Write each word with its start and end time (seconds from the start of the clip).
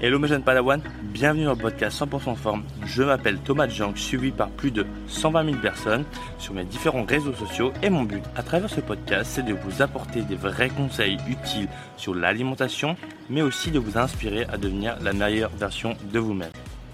Hello 0.00 0.18
mes 0.18 0.26
jeunes 0.28 0.42
Padawan, 0.42 0.82
bienvenue 1.02 1.44
dans 1.44 1.52
le 1.52 1.56
podcast 1.56 2.02
100% 2.02 2.34
forme. 2.34 2.64
Je 2.84 3.02
m'appelle 3.02 3.38
Thomas 3.38 3.68
Jang, 3.68 3.96
suivi 3.96 4.32
par 4.32 4.50
plus 4.50 4.72
de 4.72 4.84
120 5.06 5.44
000 5.44 5.56
personnes 5.58 6.04
sur 6.38 6.52
mes 6.52 6.64
différents 6.64 7.04
réseaux 7.04 7.32
sociaux 7.32 7.72
et 7.82 7.90
mon 7.90 8.02
but 8.02 8.22
à 8.36 8.42
travers 8.42 8.68
ce 8.68 8.80
podcast 8.80 9.30
c'est 9.32 9.44
de 9.44 9.54
vous 9.54 9.82
apporter 9.82 10.22
des 10.22 10.34
vrais 10.34 10.68
conseils 10.68 11.16
utiles 11.28 11.68
sur 11.96 12.14
l'alimentation 12.14 12.96
mais 13.30 13.40
aussi 13.40 13.70
de 13.70 13.78
vous 13.78 13.96
inspirer 13.96 14.44
à 14.52 14.58
devenir 14.58 14.96
la 15.00 15.12
meilleure 15.12 15.50
version 15.56 15.96
de 16.12 16.18
vous-même. 16.18 16.50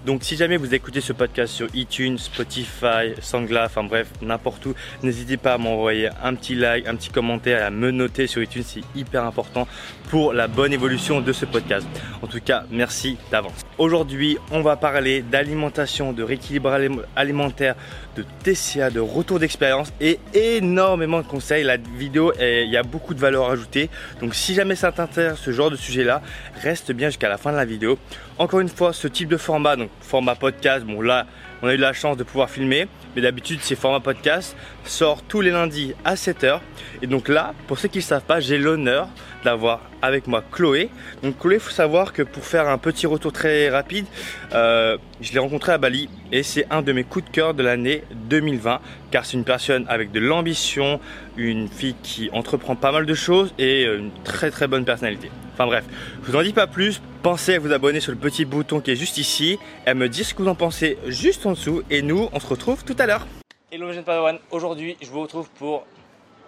Donc 0.07 0.25
si 0.25 0.35
jamais 0.35 0.57
vous 0.57 0.75
écoutez 0.75 1.03
ce 1.03 1.13
podcast 1.13 1.53
sur 1.53 1.67
iTunes, 1.75 2.17
Spotify, 2.17 3.13
Sangla, 3.21 3.67
enfin 3.67 3.85
bref, 3.85 4.09
n'importe 4.23 4.65
où, 4.65 4.75
n'hésitez 5.03 5.37
pas 5.37 5.53
à 5.53 5.59
m'envoyer 5.59 6.09
un 6.23 6.35
petit 6.35 6.55
like, 6.55 6.89
un 6.89 6.97
petit 6.97 7.11
commentaire 7.11 7.67
à 7.67 7.71
me 7.71 7.91
noter 7.91 8.27
sur 8.27 8.43
iTunes, 8.43 8.63
c'est 8.65 8.81
hyper 8.97 9.25
important 9.25 9.69
pour 10.09 10.33
la 10.33 10.49
bonne 10.49 10.73
évolution 10.73 11.21
de 11.21 11.33
ce 11.35 11.45
podcast. 11.45 11.87
En 12.23 12.27
tout 12.27 12.41
cas, 12.41 12.65
merci 12.71 13.19
d'avance. 13.31 13.61
Aujourd'hui, 13.77 14.39
on 14.51 14.63
va 14.63 14.77
parler 14.77 15.21
d'alimentation, 15.21 16.15
de 16.15 16.23
rééquilibrage 16.23 16.89
alimentaire, 17.15 17.75
de 18.17 18.25
TCA, 18.43 18.89
de 18.89 19.01
retour 19.01 19.39
d'expérience 19.39 19.93
et 20.01 20.19
énormément 20.33 21.21
de 21.21 21.27
conseils. 21.27 21.63
La 21.63 21.77
vidéo, 21.77 22.33
il 22.41 22.71
y 22.71 22.77
a 22.79 22.83
beaucoup 22.83 23.13
de 23.13 23.21
valeur 23.21 23.51
ajoutée. 23.51 23.91
Donc 24.23 24.35
si 24.35 24.55
jamais 24.55 24.77
ça 24.77 24.93
t'intéresse 24.93 25.39
ce 25.39 25.53
genre 25.53 25.71
de 25.71 25.77
sujet-là, 25.77 26.23
reste 26.63 26.91
bien 26.93 27.09
jusqu'à 27.09 27.29
la 27.29 27.37
fin 27.37 27.53
de 27.53 27.57
la 27.57 27.67
vidéo. 27.67 27.99
Encore 28.39 28.61
une 28.61 28.69
fois, 28.71 28.95
ce 28.95 29.07
type 29.07 29.29
de 29.29 29.37
format, 29.37 29.77
donc 29.77 29.90
format 30.01 30.35
podcast, 30.35 30.85
bon 30.85 31.01
là, 31.01 31.27
on 31.63 31.69
a 31.69 31.75
eu 31.75 31.77
la 31.77 31.93
chance 31.93 32.17
de 32.17 32.25
pouvoir 32.25 32.51
filmer, 32.51 32.89
mais 33.15 33.23
d'habitude, 33.23 33.61
ces 33.61 33.77
formats 33.77 34.01
podcast 34.01 34.57
sort 34.85 35.23
tous 35.23 35.41
les 35.41 35.51
lundis 35.51 35.95
à 36.05 36.15
7h. 36.15 36.61
Et 37.03 37.07
donc 37.07 37.29
là, 37.29 37.55
pour 37.67 37.79
ceux 37.79 37.89
qui 37.89 37.99
ne 37.99 38.03
savent 38.03 38.25
pas, 38.25 38.41
j'ai 38.41 38.59
l'honneur 38.59 39.09
d'avoir 39.45 39.83
avec 40.03 40.27
moi 40.27 40.43
Chloé. 40.51 40.89
Donc 41.23 41.39
Chloé, 41.39 41.57
il 41.57 41.61
faut 41.61 41.71
savoir 41.71 42.13
que 42.13 42.23
pour 42.23 42.45
faire 42.45 42.69
un 42.69 42.79
petit 42.79 43.07
retour 43.07 43.33
très 43.33 43.69
rapide, 43.69 44.07
euh, 44.53 44.97
je 45.21 45.33
l'ai 45.33 45.39
rencontrée 45.39 45.73
à 45.73 45.79
Bali 45.79 46.09
et 46.33 46.43
c'est 46.43 46.67
un 46.71 46.83
de 46.83 46.93
mes 46.93 47.05
coups 47.05 47.27
de 47.27 47.31
cœur 47.31 47.55
de 47.55 47.63
l'année 47.63 48.05
2020 48.15 48.81
car 49.11 49.25
c'est 49.25 49.37
une 49.37 49.45
personne 49.45 49.85
avec 49.89 50.13
de 50.13 50.21
l'ambition, 50.21 51.01
une 51.37 51.69
fille 51.69 51.97
qui 52.03 52.31
entreprend 52.33 52.75
pas 52.75 52.93
mal 52.93 53.07
de 53.07 53.15
choses 53.15 53.55
et 53.59 53.85
une 53.85 54.11
très 54.25 54.51
très 54.51 54.67
bonne 54.67 54.85
personnalité. 54.85 55.31
Enfin 55.61 55.67
bref, 55.67 55.85
je 56.23 56.31
vous 56.31 56.39
en 56.39 56.43
dis 56.43 56.55
pas 56.55 56.67
plus, 56.67 57.03
pensez 57.23 57.57
à 57.57 57.59
vous 57.59 57.71
abonner 57.71 58.01
sur 58.01 58.13
le 58.13 58.17
petit 58.17 58.47
bouton 58.47 58.81
qui 58.81 58.93
est 58.93 58.97
juste 58.97 59.19
ici 59.19 59.59
et 59.85 59.91
à 59.91 59.93
me 59.93 60.09
dire 60.09 60.25
ce 60.25 60.33
que 60.33 60.43
vous 60.43 60.49
en 60.49 60.55
pensez 60.55 60.97
juste 61.05 61.45
en 61.45 61.51
dessous. 61.51 61.83
Et 61.91 62.01
nous 62.01 62.31
on 62.33 62.41
se 62.41 62.47
retrouve 62.47 62.83
tout 62.83 62.97
à 62.99 63.05
l'heure. 63.05 63.27
Hello 63.71 63.93
jeune 63.93 64.03
Padawan, 64.03 64.39
aujourd'hui 64.53 64.97
je 65.03 65.11
vous 65.11 65.21
retrouve 65.21 65.51
pour 65.51 65.85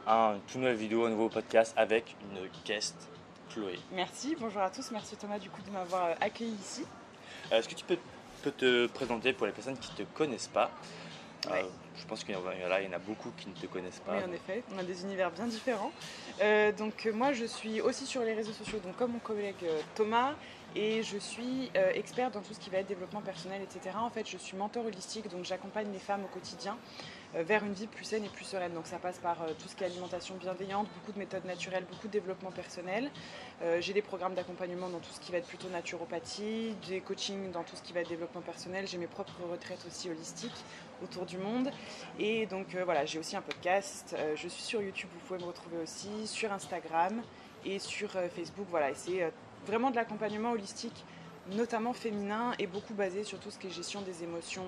un 0.06 0.36
toute 0.46 0.56
nouvelle 0.56 0.76
vidéo, 0.76 1.04
un 1.04 1.10
nouveau 1.10 1.28
podcast 1.28 1.74
avec 1.76 2.16
une 2.22 2.48
guest, 2.64 3.06
Chloé. 3.52 3.78
Merci, 3.94 4.34
bonjour 4.40 4.62
à 4.62 4.70
tous, 4.70 4.90
merci 4.92 5.14
Thomas 5.16 5.38
du 5.38 5.50
coup 5.50 5.60
de 5.60 5.70
m'avoir 5.70 6.06
euh, 6.06 6.14
accueilli 6.22 6.54
ici. 6.54 6.86
Euh, 7.52 7.58
est-ce 7.58 7.68
que 7.68 7.74
tu 7.74 7.84
peux, 7.84 7.98
te 8.50 8.86
présenter 8.86 9.34
pour 9.34 9.44
les 9.44 9.52
personnes 9.52 9.76
qui 9.76 9.90
ne 9.92 10.06
te 10.06 10.16
connaissent 10.16 10.48
pas? 10.48 10.70
Euh, 11.50 11.60
je 11.96 12.06
pense 12.06 12.24
qu'il 12.24 12.34
y, 12.34 12.38
en 12.38 12.92
a 12.92 12.98
beaucoup 12.98 13.30
qui 13.36 13.48
ne 13.48 13.54
te 13.54 13.66
connaissent 13.66 14.00
pas. 14.00 14.12
Oui, 14.16 14.24
en 14.28 14.32
effet, 14.32 14.62
on 14.74 14.78
a 14.78 14.82
des 14.82 15.02
univers 15.02 15.30
bien 15.30 15.46
différents. 15.46 15.92
donc 16.78 17.08
moi, 17.14 17.32
je 17.32 17.44
suis 17.44 17.80
aussi 17.80 18.06
sur 18.06 18.22
les 18.22 18.34
réseaux 18.34 18.52
sociaux, 18.52 18.78
donc 18.84 18.96
comme 18.96 19.12
mon 19.12 19.18
collègue 19.18 19.64
Thomas, 19.94 20.34
et 20.74 21.02
je 21.02 21.18
suis 21.18 21.70
experte 21.94 22.34
dans 22.34 22.40
tout 22.40 22.54
ce 22.54 22.60
qui 22.60 22.70
va 22.70 22.78
être 22.78 22.86
développement 22.86 23.20
personnel, 23.20 23.60
etc. 23.62 23.96
En 23.98 24.10
fait, 24.10 24.28
je 24.28 24.38
suis 24.38 24.56
mentor 24.56 24.86
holistique, 24.86 25.28
donc 25.28 25.44
j'accompagne 25.44 25.88
les 25.92 25.98
femmes 25.98 26.24
au 26.24 26.28
quotidien 26.28 26.76
euh, 27.34 27.42
vers 27.42 27.64
une 27.64 27.72
vie 27.72 27.86
plus 27.86 28.04
saine 28.04 28.24
et 28.24 28.28
plus 28.28 28.44
sereine. 28.44 28.74
Donc 28.74 28.86
ça 28.86 28.98
passe 28.98 29.18
par 29.18 29.42
euh, 29.42 29.52
tout 29.58 29.68
ce 29.68 29.74
qui 29.74 29.84
est 29.84 29.86
alimentation 29.86 30.34
bienveillante, 30.36 30.88
beaucoup 30.94 31.12
de 31.12 31.18
méthodes 31.18 31.44
naturelles, 31.44 31.84
beaucoup 31.90 32.06
de 32.06 32.12
développement 32.12 32.50
personnel. 32.50 33.10
Euh, 33.62 33.80
j'ai 33.80 33.94
des 33.94 34.02
programmes 34.02 34.34
d'accompagnement 34.34 34.90
dans 34.90 34.98
tout 34.98 35.12
ce 35.12 35.20
qui 35.20 35.32
va 35.32 35.38
être 35.38 35.46
plutôt 35.46 35.68
naturopathie, 35.68 36.74
des 36.88 37.00
coachings 37.00 37.50
dans 37.50 37.62
tout 37.62 37.76
ce 37.76 37.82
qui 37.82 37.92
va 37.92 38.00
être 38.00 38.08
développement 38.08 38.42
personnel. 38.42 38.86
J'ai 38.86 38.98
mes 38.98 39.06
propres 39.06 39.42
retraites 39.50 39.84
aussi 39.86 40.10
holistiques 40.10 40.64
autour 41.02 41.26
du 41.26 41.38
monde. 41.38 41.70
Et 42.18 42.46
donc 42.46 42.76
voilà, 42.84 43.04
j'ai 43.04 43.18
aussi 43.18 43.36
un 43.36 43.42
podcast. 43.42 44.16
je 44.34 44.48
suis 44.48 44.62
sur 44.62 44.82
YouTube, 44.82 45.08
vous 45.12 45.26
pouvez 45.26 45.40
me 45.40 45.46
retrouver 45.46 45.78
aussi, 45.78 46.26
sur 46.26 46.52
Instagram 46.52 47.22
et 47.64 47.78
sur 47.78 48.10
Facebook. 48.10 48.66
Voilà, 48.70 48.90
et 48.90 48.94
c'est 48.94 49.32
vraiment 49.66 49.90
de 49.90 49.96
l'accompagnement 49.96 50.52
holistique 50.52 51.04
notamment 51.50 51.92
féminin 51.92 52.52
et 52.60 52.68
beaucoup 52.68 52.94
basé 52.94 53.24
sur 53.24 53.40
tout 53.40 53.50
ce 53.50 53.58
qui 53.58 53.66
est 53.66 53.70
gestion 53.70 54.00
des 54.02 54.22
émotions, 54.22 54.64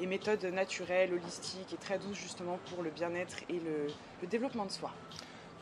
et 0.00 0.06
méthodes 0.06 0.44
naturelles, 0.44 1.12
holistiques 1.12 1.72
et 1.72 1.76
très 1.76 1.98
douces 1.98 2.18
justement 2.18 2.58
pour 2.70 2.82
le 2.82 2.90
bien-être 2.90 3.38
et 3.48 3.60
le, 3.60 4.26
développement 4.26 4.64
de 4.64 4.70
soi. 4.70 4.90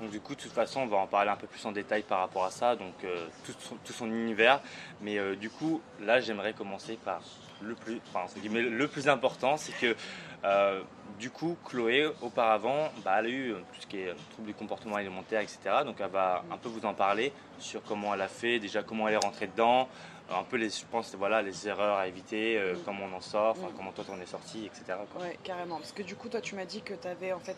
Donc 0.00 0.10
du 0.10 0.20
coup, 0.20 0.34
de 0.34 0.40
toute 0.40 0.52
façon, 0.52 0.80
on 0.80 0.86
va 0.86 0.96
en 0.96 1.06
parler 1.06 1.30
un 1.30 1.36
peu 1.36 1.46
plus 1.46 1.64
en 1.66 1.72
détail 1.72 2.02
par 2.02 2.20
rapport 2.20 2.44
à 2.44 2.50
ça, 2.50 2.74
donc 2.74 2.94
euh, 3.04 3.26
tout, 3.44 3.92
son, 3.92 4.06
univers. 4.06 4.62
Mais 5.02 5.18
euh, 5.18 5.36
du 5.36 5.50
coup, 5.50 5.82
là, 6.00 6.20
j'aimerais 6.20 6.54
commencer 6.54 6.98
par 7.04 7.20
le 7.62 7.74
plus, 7.74 8.00
enfin, 8.12 8.26
le 8.42 8.88
plus 8.88 9.08
important, 9.08 9.56
c'est 9.56 9.72
que 9.72 9.96
euh, 10.44 10.82
du 11.18 11.30
coup, 11.30 11.56
Chloé, 11.66 12.08
auparavant, 12.22 12.90
bah, 13.04 13.16
elle 13.18 13.26
a 13.26 13.28
eu 13.28 13.54
tout 13.74 13.80
ce 13.80 13.86
qui 13.86 13.98
est 13.98 14.14
trouble 14.30 14.48
du 14.48 14.54
comportement 14.54 14.96
alimentaire, 14.96 15.40
etc. 15.40 15.58
Donc 15.84 15.96
elle 16.00 16.10
va 16.10 16.42
un 16.50 16.56
peu 16.56 16.68
vous 16.68 16.86
en 16.86 16.94
parler 16.94 17.32
sur 17.58 17.82
comment 17.82 18.14
elle 18.14 18.22
a 18.22 18.28
fait, 18.28 18.58
déjà 18.58 18.82
comment 18.82 19.06
elle 19.08 19.14
est 19.14 19.24
rentrée 19.24 19.46
dedans, 19.46 19.88
un 20.30 20.42
peu 20.44 20.56
les, 20.56 20.70
je 20.70 20.84
pense, 20.90 21.14
voilà, 21.14 21.42
les 21.42 21.68
erreurs 21.68 21.98
à 21.98 22.06
éviter, 22.06 22.56
euh, 22.56 22.74
comment 22.84 23.04
on 23.12 23.16
en 23.16 23.20
sort, 23.20 23.56
mm. 23.56 23.72
comment 23.76 23.92
toi 23.92 24.04
t'en 24.04 24.20
es 24.20 24.26
sorti, 24.26 24.66
etc. 24.66 24.98
Oui, 25.18 25.28
carrément. 25.42 25.76
Parce 25.76 25.92
que 25.92 26.02
du 26.02 26.16
coup, 26.16 26.28
toi, 26.28 26.40
tu 26.40 26.54
m'as 26.54 26.64
dit 26.64 26.82
que 26.82 26.94
tu 26.94 27.08
avais 27.08 27.32
en 27.32 27.40
fait, 27.40 27.56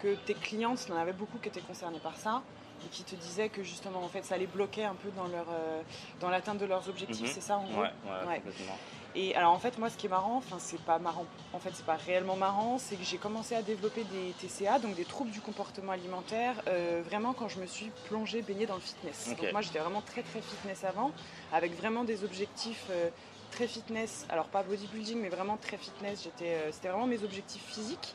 que 0.00 0.14
tes 0.26 0.34
clientes, 0.34 0.84
il 0.86 0.90
y 0.90 0.96
en 0.96 1.00
avait 1.00 1.12
beaucoup 1.12 1.38
qui 1.38 1.48
étaient 1.48 1.60
concernées 1.60 2.00
par 2.00 2.16
ça 2.16 2.42
et 2.84 2.88
qui 2.88 3.02
te 3.02 3.16
disaient 3.16 3.48
que 3.48 3.62
justement 3.64 4.04
en 4.04 4.08
fait 4.08 4.24
ça 4.24 4.38
les 4.38 4.46
bloquait 4.46 4.84
un 4.84 4.94
peu 4.94 5.10
dans 5.16 5.26
leur 5.26 5.46
euh, 5.50 5.82
dans 6.20 6.30
l'atteinte 6.30 6.58
de 6.58 6.66
leurs 6.66 6.88
objectifs, 6.88 7.28
mm-hmm. 7.28 7.34
c'est 7.34 7.40
ça 7.40 7.56
en 7.56 7.64
gros? 7.64 7.80
Ouais, 7.80 7.90
ouais, 8.26 8.36
complètement. 8.36 8.78
Et 9.20 9.34
alors 9.34 9.52
en 9.52 9.58
fait 9.58 9.78
moi 9.78 9.90
ce 9.90 9.96
qui 9.96 10.06
est 10.06 10.08
marrant, 10.08 10.36
enfin 10.36 10.58
c'est 10.60 10.80
pas 10.82 11.00
marrant, 11.00 11.26
en 11.52 11.58
fait 11.58 11.70
c'est 11.74 11.84
pas 11.84 11.96
réellement 11.96 12.36
marrant, 12.36 12.78
c'est 12.78 12.94
que 12.94 13.02
j'ai 13.02 13.16
commencé 13.16 13.56
à 13.56 13.62
développer 13.62 14.04
des 14.04 14.32
TCA, 14.38 14.78
donc 14.78 14.94
des 14.94 15.04
troubles 15.04 15.32
du 15.32 15.40
comportement 15.40 15.90
alimentaire, 15.90 16.62
euh, 16.68 17.02
vraiment 17.04 17.32
quand 17.32 17.48
je 17.48 17.58
me 17.58 17.66
suis 17.66 17.90
plongée, 18.04 18.42
baignée 18.42 18.66
dans 18.66 18.76
le 18.76 18.80
fitness. 18.80 19.30
Donc 19.30 19.50
moi 19.50 19.60
j'étais 19.60 19.80
vraiment 19.80 20.02
très 20.02 20.22
très 20.22 20.40
fitness 20.40 20.84
avant, 20.84 21.10
avec 21.52 21.76
vraiment 21.76 22.04
des 22.04 22.22
objectifs 22.22 22.86
euh, 22.90 23.10
très 23.50 23.66
fitness, 23.66 24.24
alors 24.28 24.46
pas 24.46 24.62
bodybuilding 24.62 25.20
mais 25.20 25.30
vraiment 25.30 25.56
très 25.56 25.78
fitness, 25.78 26.22
j'étais, 26.22 26.54
euh, 26.54 26.70
c'était 26.70 26.88
vraiment 26.88 27.08
mes 27.08 27.24
objectifs 27.24 27.64
physiques. 27.64 28.14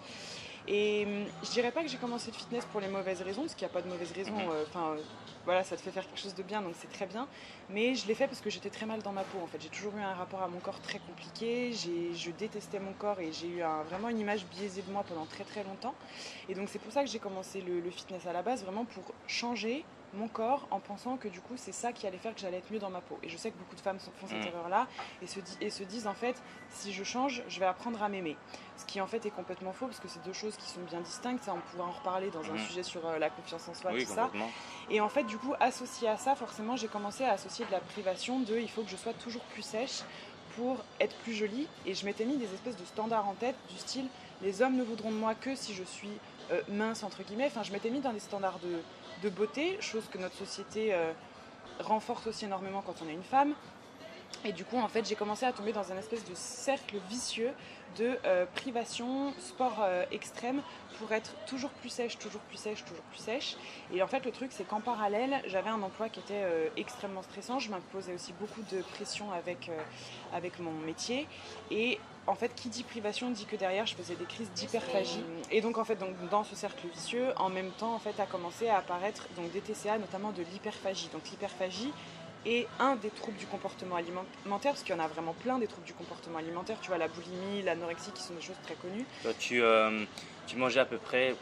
Et 0.69 1.03
hum, 1.06 1.25
je 1.44 1.52
dirais 1.52 1.72
pas 1.72 1.84
que 1.84 1.90
j'ai 1.90 1.97
commencé 1.97 2.31
le 2.31 2.38
fitness 2.38 2.63
pour 2.72 2.80
les 2.80 2.88
mauvaises 2.88 3.22
raisons, 3.22 3.42
parce 3.42 3.56
qu'il 3.56 3.68
n'y 3.68 3.72
a 3.72 3.74
pas 3.74 3.81
de 3.81 3.90
mauvaises 3.90 4.13
raisons. 4.13 4.31
Mhm. 4.31 4.52
Enfin, 4.69 4.96
voilà, 5.46 5.64
ça 5.64 5.76
te 5.76 5.81
fait 5.81 5.92
faire 5.92 6.06
quelque 6.06 6.20
chose 6.20 6.36
de 6.36 6.44
bien, 6.44 6.62
donc 6.62 6.74
c'est 6.80 6.92
très 6.92 7.06
bien. 7.06 7.28
Mais 7.70 7.96
je 7.96 8.08
l'ai 8.08 8.16
fait 8.16 8.28
parce 8.28 8.42
que 8.42 8.50
j'étais 8.50 8.70
très 8.70 8.86
mal 8.86 9.02
dans 9.02 9.12
ma 9.12 9.24
peau. 9.24 9.40
En 9.44 9.48
fait, 9.48 9.62
j'ai 9.62 9.70
toujours 9.70 9.96
eu 9.98 10.02
un 10.02 10.14
rapport 10.14 10.42
à 10.42 10.48
mon 10.48 10.59
corps 10.59 10.80
très 10.80 11.00
compliqué. 11.00 11.72
Je 11.74 12.31
détestais 12.31 12.80
mon 12.80 12.94
corps 12.94 13.20
et 13.20 13.31
j'ai 13.31 13.48
eu 13.48 13.62
vraiment 13.90 14.09
une 14.09 14.20
image 14.20 14.46
biaisée 14.46 14.81
de 14.81 14.92
moi 14.92 15.04
pendant 15.08 15.26
très 15.26 15.44
très 15.44 15.64
longtemps. 15.64 15.96
Et 16.50 16.56
donc 16.56 16.70
c'est 16.70 16.80
pour 16.80 16.92
ça 16.92 17.04
que 17.04 17.09
j'ai 17.09 17.20
commencé 17.20 17.62
le, 17.62 17.90
fitness 17.92 18.26
à 18.26 18.34
la 18.34 18.42
base, 18.42 18.64
vraiment 18.64 18.86
pour 18.86 19.04
changer 19.28 19.86
mon 20.13 20.28
corps 20.28 20.68
en 20.72 20.79
pensant 20.79 21.18
que 21.18 21.28
du 21.28 21.41
coup 21.41 21.53
c'est 21.56 21.72
ça 21.72 21.91
qui 21.91 22.07
allait 22.07 22.18
faire 22.18 22.34
que 22.34 22.41
j'allais 22.41 22.57
être 22.57 22.72
mieux 22.72 22.79
dans 22.79 22.90
ma 22.90 23.01
peau. 23.01 23.18
Et 23.24 23.29
je 23.29 23.38
sais 23.38 23.51
que 23.51 23.57
beaucoup 23.57 23.75
de 23.75 23.81
femmes 23.81 24.00
font 24.00 24.28
cette 24.28 24.44
mm. 24.44 24.47
erreur-là 24.47 24.88
et 25.22 25.28
se, 25.28 25.40
et 25.62 25.69
se 25.69 25.84
disent 25.84 26.07
en 26.07 26.13
fait 26.13 26.41
si 26.69 26.94
je 26.94 27.03
change, 27.03 27.44
je 27.47 27.59
vais 27.59 27.66
apprendre 27.66 28.01
à 28.01 28.09
m'aimer. 28.09 28.38
Ce 28.78 28.85
qui 28.85 29.01
en 29.01 29.07
fait 29.07 29.25
est 29.25 29.31
complètement 29.31 29.74
faux 29.74 29.88
parce 29.88 30.00
que 30.00 30.07
c'est 30.07 30.24
deux 30.24 30.34
choses 30.34 30.57
qui 30.57 30.69
sont 30.69 30.81
bien 30.81 31.01
distinctes. 31.01 31.44
Ça, 31.44 31.53
on 31.53 31.59
pourra 31.72 31.88
en 31.90 31.91
reparler 31.91 32.29
dans 32.31 32.44
un 32.50 32.53
mm. 32.53 32.59
sujet 32.59 32.84
sur 32.84 33.06
euh, 33.06 33.19
la 33.19 33.29
confiance 33.29 33.68
en 33.68 33.74
soi, 33.74 33.91
tout 33.91 34.06
ça. 34.06 34.29
Et 34.90 35.01
en 35.01 35.09
fait, 35.09 35.24
du 35.24 35.38
coup, 35.38 35.53
associé 35.59 36.07
à 36.07 36.18
ça, 36.18 36.35
forcément, 36.35 36.75
j'ai 36.75 36.88
commencé 36.88 37.24
à 37.24 37.34
associer 37.34 37.66
de 37.66 37.72
la 37.72 37.80
privation 37.80 38.40
de 38.40 38.57
il 38.57 38.69
faut 38.69 38.84
que 38.84 38.90
je 38.90 38.95
sois 38.95 39.13
toujours 39.13 39.44
plus 39.44 39.62
sèche 39.62 40.01
pour 40.56 40.78
être 41.00 41.16
plus 41.18 41.34
jolie. 41.34 41.68
Et 41.85 41.94
je 41.94 42.06
m'étais 42.06 42.25
mis 42.25 42.38
des 42.38 42.51
espèces 42.53 42.78
de 42.78 42.85
standards 42.85 43.28
en 43.28 43.34
tête 43.34 43.56
du 43.69 43.78
style 43.78 44.07
les 44.44 44.62
hommes 44.62 44.75
ne 44.75 44.84
voudront 44.84 45.12
de 45.12 45.16
moi 45.16 45.35
que 45.35 45.56
si 45.56 45.74
je 45.74 45.84
suis 45.84 46.09
euh, 46.52 46.62
mince 46.70 47.04
entre 47.04 47.24
guillemets. 47.24 47.48
Enfin, 47.48 47.64
je 47.64 47.72
m'étais 47.72 47.90
mis 47.90 48.02
dans 48.02 48.14
des 48.14 48.20
standards 48.20 48.59
de 48.59 48.80
de 49.22 49.30
beauté, 49.30 49.78
chose 49.80 50.04
que 50.12 50.18
notre 50.18 50.36
société 50.36 50.94
euh, 50.94 51.14
renforce 51.80 52.28
aussi 52.28 52.44
énormément 52.44 52.81
quand 52.81 52.95
on 53.06 53.07
est 53.07 53.13
une 53.13 53.24
femme. 53.24 53.54
Et 54.44 54.51
du 54.51 54.66
coup, 54.66 54.78
en 54.78 54.90
fait, 54.90 55.07
j'ai 55.07 55.16
commencé 55.16 55.45
à 55.45 55.54
tomber 55.54 55.72
dans 55.72 55.94
un 55.94 55.98
espèce 55.98 56.25
de 56.25 56.34
cercle 56.36 56.98
vicieux 57.10 57.51
de 57.98 58.18
euh, 58.25 58.45
privation, 58.54 59.34
sport 59.40 59.86
extrême, 60.12 60.62
pour 61.00 61.13
être 61.13 61.36
toujours 61.45 61.69
plus 61.69 61.88
sèche, 61.88 62.18
toujours 62.18 62.42
plus 62.42 62.57
sèche, 62.57 62.84
toujours 62.84 63.04
plus 63.06 63.19
sèche. 63.19 63.56
Et 63.94 64.04
en 64.04 64.07
fait, 64.07 64.25
le 64.25 64.31
truc, 64.31 64.51
c'est 64.51 64.66
qu'en 64.66 64.81
parallèle, 64.81 65.42
j'avais 65.45 65.69
un 65.69 65.81
emploi 65.81 66.10
qui 66.10 66.19
était 66.19 66.44
extrêmement 66.75 67.22
stressant. 67.22 67.60
Je 67.60 67.69
m'imposais 67.69 68.13
aussi 68.13 68.34
beaucoup 68.34 68.63
de 68.72 68.81
pression 68.81 69.31
avec, 69.31 69.72
avec 70.34 70.60
mon 70.60 70.74
métier. 70.74 71.28
Et 71.72 72.00
en 72.28 72.36
fait, 72.36 72.54
qui 72.56 72.70
dit 72.70 72.84
privation 72.84 73.31
dit 73.31 73.46
que 73.46 73.56
derrière, 73.56 73.86
je 73.86 73.96
faisais 73.96 74.16
des 74.16 74.25
crises 74.25 74.50
d'hyperphagie. 74.52 75.24
Et 75.52 75.62
donc, 75.62 75.78
en 75.78 75.84
fait, 75.84 75.98
dans 76.31 76.44
ce 76.44 76.56
cercle 76.56 76.88
vicieux, 76.88 77.34
en 77.38 77.50
même 77.50 77.72
temps, 77.72 77.94
en 77.94 78.00
fait, 78.00 78.20
a 78.20 78.25
commencé 78.25 78.70
à 78.70 78.78
apparaître 78.78 79.28
des 79.54 79.62
TCA, 79.62 79.98
notamment 79.98 80.31
de 80.31 80.42
l'hyperphagie. 80.42 81.10
Donc, 81.12 81.30
l'hyperphagie 81.30 81.92
est 82.46 82.68
un 82.80 82.96
des 82.96 83.10
troubles 83.10 83.38
du 83.38 83.46
comportement 83.46 83.96
alimentaire, 83.96 84.72
parce 84.72 84.84
qu'il 84.84 84.96
y 84.96 84.98
en 84.98 85.04
a 85.04 85.08
vraiment 85.08 85.34
plein 85.34 85.60
des 85.60 85.68
troubles 85.68 85.88
du 85.88 85.94
comportement 85.94 86.40
alimentaire. 86.40 86.78
Tu 86.81 86.90
vois, 86.90 86.98
la 86.98 87.08
boulimie, 87.08 87.62
l'anorexie, 87.62 88.12
qui 88.12 88.24
sont 88.24 88.34
des 88.34 88.42
choses 88.42 88.60
très 88.64 88.76
connues. 88.76 89.06
euh, 89.62 90.06
tu 90.48 90.56
mangeais 90.58 90.80
à 90.80 90.86
peu 90.86 90.98
près 90.98 91.36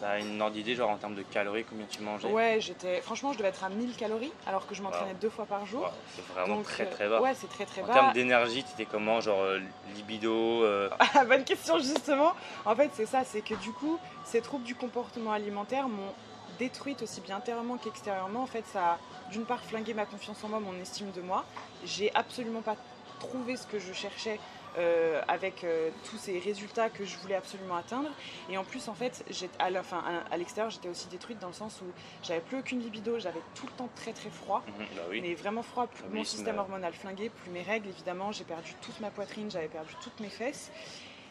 T'as 0.00 0.20
une 0.20 0.40
ordre 0.42 0.54
d'idée, 0.54 0.74
genre 0.74 0.90
en 0.90 0.96
termes 0.96 1.14
de 1.14 1.22
calories, 1.22 1.64
combien 1.64 1.86
tu 1.86 2.02
mangeais? 2.02 2.30
Ouais, 2.30 2.58
j'étais. 2.60 3.00
Franchement, 3.00 3.32
je 3.32 3.38
devais 3.38 3.48
être 3.48 3.64
à 3.64 3.70
1000 3.70 3.96
calories 3.96 4.32
alors 4.46 4.66
que 4.66 4.74
je 4.74 4.82
m'entraînais 4.82 5.14
deux 5.14 5.30
fois 5.30 5.46
par 5.46 5.64
jour. 5.64 5.90
c'est 6.14 6.26
vraiment 6.26 6.62
très 6.62 6.86
euh, 6.86 6.90
très 6.90 7.08
bas. 7.08 7.22
Ouais, 7.22 7.34
c'est 7.34 7.48
très 7.48 7.64
très 7.64 7.82
bas. 7.82 7.88
En 7.88 7.92
termes 7.92 8.12
d'énergie, 8.12 8.62
tu 8.62 8.72
étais 8.72 8.84
comment 8.84 9.20
Genre 9.20 9.40
euh, 9.40 9.60
libido 9.94 10.62
euh 10.64 10.90
Bonne 11.28 11.44
question, 11.44 11.78
justement. 11.78 12.34
En 12.66 12.76
fait, 12.76 12.90
c'est 12.92 13.06
ça, 13.06 13.24
c'est 13.24 13.40
que 13.40 13.54
du 13.54 13.72
coup, 13.72 13.98
ces 14.24 14.42
troubles 14.42 14.64
du 14.64 14.74
comportement 14.74 15.32
alimentaire 15.32 15.88
m'ont 15.88 16.12
détruite 16.58 17.02
aussi 17.02 17.20
bien 17.22 17.36
intérieurement 17.36 17.78
qu'extérieurement. 17.78 18.42
En 18.42 18.46
fait, 18.46 18.64
ça 18.66 18.92
a 18.92 18.98
d'une 19.30 19.44
part 19.44 19.62
flingué 19.62 19.94
ma 19.94 20.04
confiance 20.04 20.42
en 20.44 20.48
moi, 20.48 20.60
mon 20.60 20.78
estime 20.80 21.10
de 21.12 21.22
moi. 21.22 21.44
J'ai 21.84 22.14
absolument 22.14 22.62
pas 22.62 22.76
trouvé 23.18 23.56
ce 23.56 23.66
que 23.66 23.78
je 23.78 23.92
cherchais 23.92 24.38
euh, 24.78 25.22
avec 25.28 25.64
euh, 25.64 25.90
tous 26.08 26.18
ces 26.18 26.38
résultats 26.38 26.90
que 26.90 27.04
je 27.04 27.16
voulais 27.18 27.34
absolument 27.34 27.76
atteindre. 27.76 28.10
Et 28.50 28.58
en 28.58 28.64
plus, 28.64 28.88
en 28.88 28.94
fait, 28.94 29.24
à, 29.58 29.66
à, 29.66 30.36
l'extérieur, 30.36 30.70
j'étais 30.70 30.88
aussi 30.88 31.08
détruite 31.08 31.38
dans 31.38 31.48
le 31.48 31.52
sens 31.52 31.80
où 31.80 31.86
j'avais 32.22 32.40
plus 32.40 32.58
aucune 32.58 32.80
libido, 32.80 33.18
j'avais 33.18 33.40
tout 33.54 33.66
le 33.66 33.72
temps 33.72 33.88
très 33.96 34.12
très 34.12 34.30
froid, 34.30 34.62
mhm, 34.66 34.86
bah 34.96 35.02
mais 35.12 35.34
vraiment 35.34 35.62
froid. 35.62 35.86
Plus 35.86 36.04
mon 36.12 36.24
système 36.24 36.58
hormonal 36.58 36.92
flingué, 36.92 37.30
plus 37.30 37.50
mes 37.50 37.62
règles, 37.62 37.88
évidemment, 37.88 38.32
j'ai 38.32 38.44
perdu 38.44 38.74
toute 38.82 39.00
ma 39.00 39.10
poitrine, 39.10 39.50
j'avais 39.50 39.68
perdu 39.68 39.94
toutes 40.02 40.20
mes 40.20 40.30
fesses. 40.30 40.70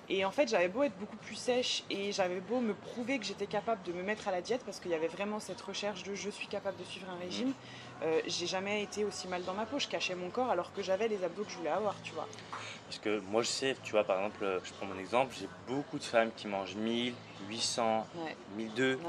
Et 0.07 0.23
en 0.23 0.31
fait, 0.31 0.47
j'avais 0.47 0.67
beau 0.67 0.83
être 0.83 0.97
beaucoup 0.97 1.17
plus 1.17 1.35
sèche 1.35 1.83
et 1.89 2.11
j'avais 2.11 2.39
beau 2.39 2.59
me 2.59 2.73
prouver 2.73 3.17
que 3.17 3.25
j'étais 3.25 3.47
capable 3.47 3.81
de 3.83 3.91
me 3.91 4.03
mettre 4.03 4.27
à 4.27 4.31
la 4.31 4.41
diète 4.41 4.61
parce 4.63 4.79
qu'il 4.79 4.91
y 4.91 4.93
avait 4.93 5.07
vraiment 5.07 5.39
cette 5.39 5.61
recherche 5.61 6.03
de 6.03 6.13
je 6.13 6.29
suis 6.29 6.47
capable 6.47 6.77
de 6.77 6.83
suivre 6.83 7.07
un 7.09 7.17
régime. 7.17 7.53
Euh, 8.03 8.21
j'ai 8.27 8.45
jamais 8.45 8.83
été 8.83 9.03
aussi 9.03 9.27
mal 9.27 9.43
dans 9.43 9.53
ma 9.53 9.65
peau. 9.65 9.79
Je 9.79 9.87
cachais 9.87 10.13
mon 10.13 10.29
corps 10.29 10.49
alors 10.49 10.73
que 10.73 10.83
j'avais 10.83 11.07
les 11.07 11.23
abdos 11.23 11.43
que 11.43 11.51
je 11.51 11.57
voulais 11.57 11.69
avoir, 11.71 11.95
tu 12.03 12.13
vois. 12.13 12.27
Parce 12.87 12.99
que 12.99 13.19
moi, 13.31 13.41
je 13.41 13.47
sais, 13.47 13.75
tu 13.83 13.91
vois, 13.91 14.03
par 14.03 14.17
exemple, 14.17 14.45
je 14.63 14.71
prends 14.73 14.85
mon 14.85 14.99
exemple, 14.99 15.35
j'ai 15.37 15.47
beaucoup 15.67 15.97
de 15.97 16.03
femmes 16.03 16.31
qui 16.35 16.47
mangent 16.47 16.75
1000, 16.75 17.13
800, 17.49 18.07
1200, 18.57 18.99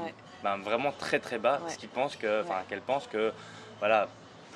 ben, 0.43 0.57
vraiment 0.57 0.91
très 0.91 1.19
très 1.19 1.37
bas, 1.37 1.59
parce 1.59 1.77
qu'ils 1.77 1.89
pensent 1.89 2.15
que, 2.15 2.41
enfin, 2.43 2.63
qu'elles 2.67 2.81
pensent 2.81 3.07
que, 3.07 3.31
voilà, 3.79 4.07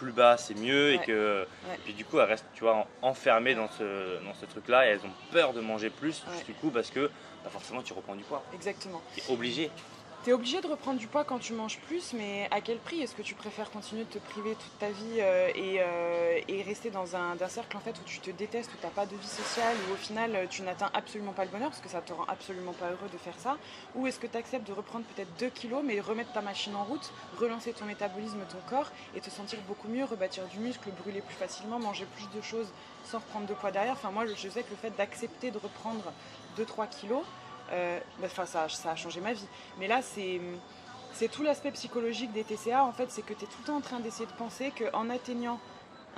plus 0.01 0.11
bas 0.11 0.35
c'est 0.35 0.55
mieux 0.55 0.93
et 0.93 0.97
que 0.97 1.47
puis 1.83 1.93
du 1.93 2.03
coup 2.05 2.17
elles 2.19 2.25
restent 2.25 2.47
tu 2.55 2.63
vois 2.63 2.87
enfermées 3.03 3.53
dans 3.53 3.69
ce 3.69 4.19
dans 4.25 4.33
ce 4.33 4.47
truc 4.47 4.67
là 4.67 4.87
et 4.87 4.89
elles 4.89 5.05
ont 5.05 5.13
peur 5.31 5.53
de 5.53 5.61
manger 5.61 5.91
plus 5.91 6.23
du 6.47 6.55
coup 6.55 6.71
parce 6.71 6.89
que 6.89 7.11
bah, 7.43 7.51
forcément 7.51 7.83
tu 7.83 7.93
reprends 7.93 8.15
du 8.15 8.23
poids. 8.23 8.43
Exactement. 8.51 8.99
Tu 9.13 9.19
es 9.19 9.31
obligé 9.31 9.69
tu 10.23 10.29
es 10.29 10.33
obligé 10.33 10.61
de 10.61 10.67
reprendre 10.67 10.99
du 10.99 11.07
poids 11.07 11.23
quand 11.23 11.39
tu 11.39 11.53
manges 11.53 11.79
plus, 11.79 12.13
mais 12.13 12.47
à 12.51 12.61
quel 12.61 12.77
prix 12.77 13.01
Est-ce 13.01 13.15
que 13.15 13.23
tu 13.23 13.33
préfères 13.33 13.71
continuer 13.71 14.03
de 14.03 14.09
te 14.09 14.19
priver 14.19 14.53
toute 14.53 14.77
ta 14.77 14.89
vie 14.89 15.19
euh, 15.19 15.49
euh, 15.57 16.39
et, 16.47 16.61
rester 16.61 16.91
dans 16.91 17.15
un, 17.15 17.35
cercle 17.47 17.75
en 17.75 17.79
fait 17.79 17.97
où 17.99 18.03
tu 18.05 18.19
te 18.19 18.29
détestes, 18.29 18.71
où 18.71 18.77
tu 18.77 18.85
n'as 18.85 18.91
pas 18.91 19.07
de 19.07 19.15
vie 19.15 19.27
sociale, 19.27 19.75
où 19.89 19.93
au 19.93 19.95
final 19.95 20.35
euh, 20.35 20.45
tu 20.47 20.61
n'atteins 20.61 20.91
absolument 20.93 21.33
pas 21.33 21.43
le 21.43 21.49
bonheur 21.49 21.69
parce 21.69 21.81
que 21.81 21.89
ça 21.89 22.01
te 22.01 22.13
rend 22.13 22.25
absolument 22.25 22.73
pas 22.73 22.91
heureux 22.91 23.09
de 23.11 23.17
faire 23.17 23.33
ça? 23.39 23.57
Ou 23.95 24.05
est-ce 24.05 24.19
que 24.19 24.27
tu 24.27 24.37
acceptes 24.37 24.67
de 24.67 24.73
reprendre 24.73 25.05
peut-être 25.05 25.35
2 25.39 25.49
kilos, 25.49 25.81
mais 25.83 25.99
remettre 25.99 26.31
ta 26.33 26.41
machine 26.41 26.75
en 26.75 26.83
route, 26.83 27.11
relancer 27.39 27.73
ton 27.73 27.85
métabolisme, 27.85 28.39
ton 28.47 28.59
corps 28.69 28.91
et 29.15 29.21
te 29.21 29.31
sentir 29.31 29.57
beaucoup 29.67 29.87
mieux, 29.87 30.05
rebâtir 30.05 30.45
du 30.47 30.59
muscle, 30.59 30.87
brûler 31.01 31.21
plus 31.21 31.35
facilement, 31.35 31.79
manger 31.79 32.05
plus 32.15 32.29
de 32.37 32.43
choses 32.43 32.71
sans 33.05 33.17
reprendre 33.17 33.47
de 33.47 33.55
poids 33.55 33.71
derrière? 33.71 33.93
Enfin, 33.93 34.11
moi 34.11 34.25
je 34.27 34.49
sais 34.49 34.61
que 34.61 34.69
le 34.69 34.77
fait 34.77 34.95
d'accepter 34.95 35.49
de 35.49 35.57
reprendre 35.57 36.13
2-3 36.59 36.87
kilos, 36.89 37.23
enfin, 38.23 38.45
ça, 38.45 38.69
ça, 38.69 38.91
a 38.91 38.95
changé 38.95 39.21
ma 39.21 39.33
vie. 39.33 39.47
Mais 39.79 39.87
là, 39.87 40.01
c'est, 40.01 40.39
c'est 41.13 41.29
tout 41.29 41.43
l'aspect 41.43 41.71
psychologique 41.71 42.31
des 42.31 42.43
TCA. 42.43 42.83
En 42.83 42.91
fait, 42.91 43.09
c'est 43.09 43.21
que 43.21 43.33
tu 43.33 43.45
es 43.45 43.47
tout 43.47 43.57
le 43.61 43.67
temps 43.67 43.77
en 43.77 43.81
train 43.81 43.99
d'essayer 43.99 44.25
de 44.25 44.33
penser 44.33 44.71
qu'en 44.71 45.09
atteignant 45.09 45.59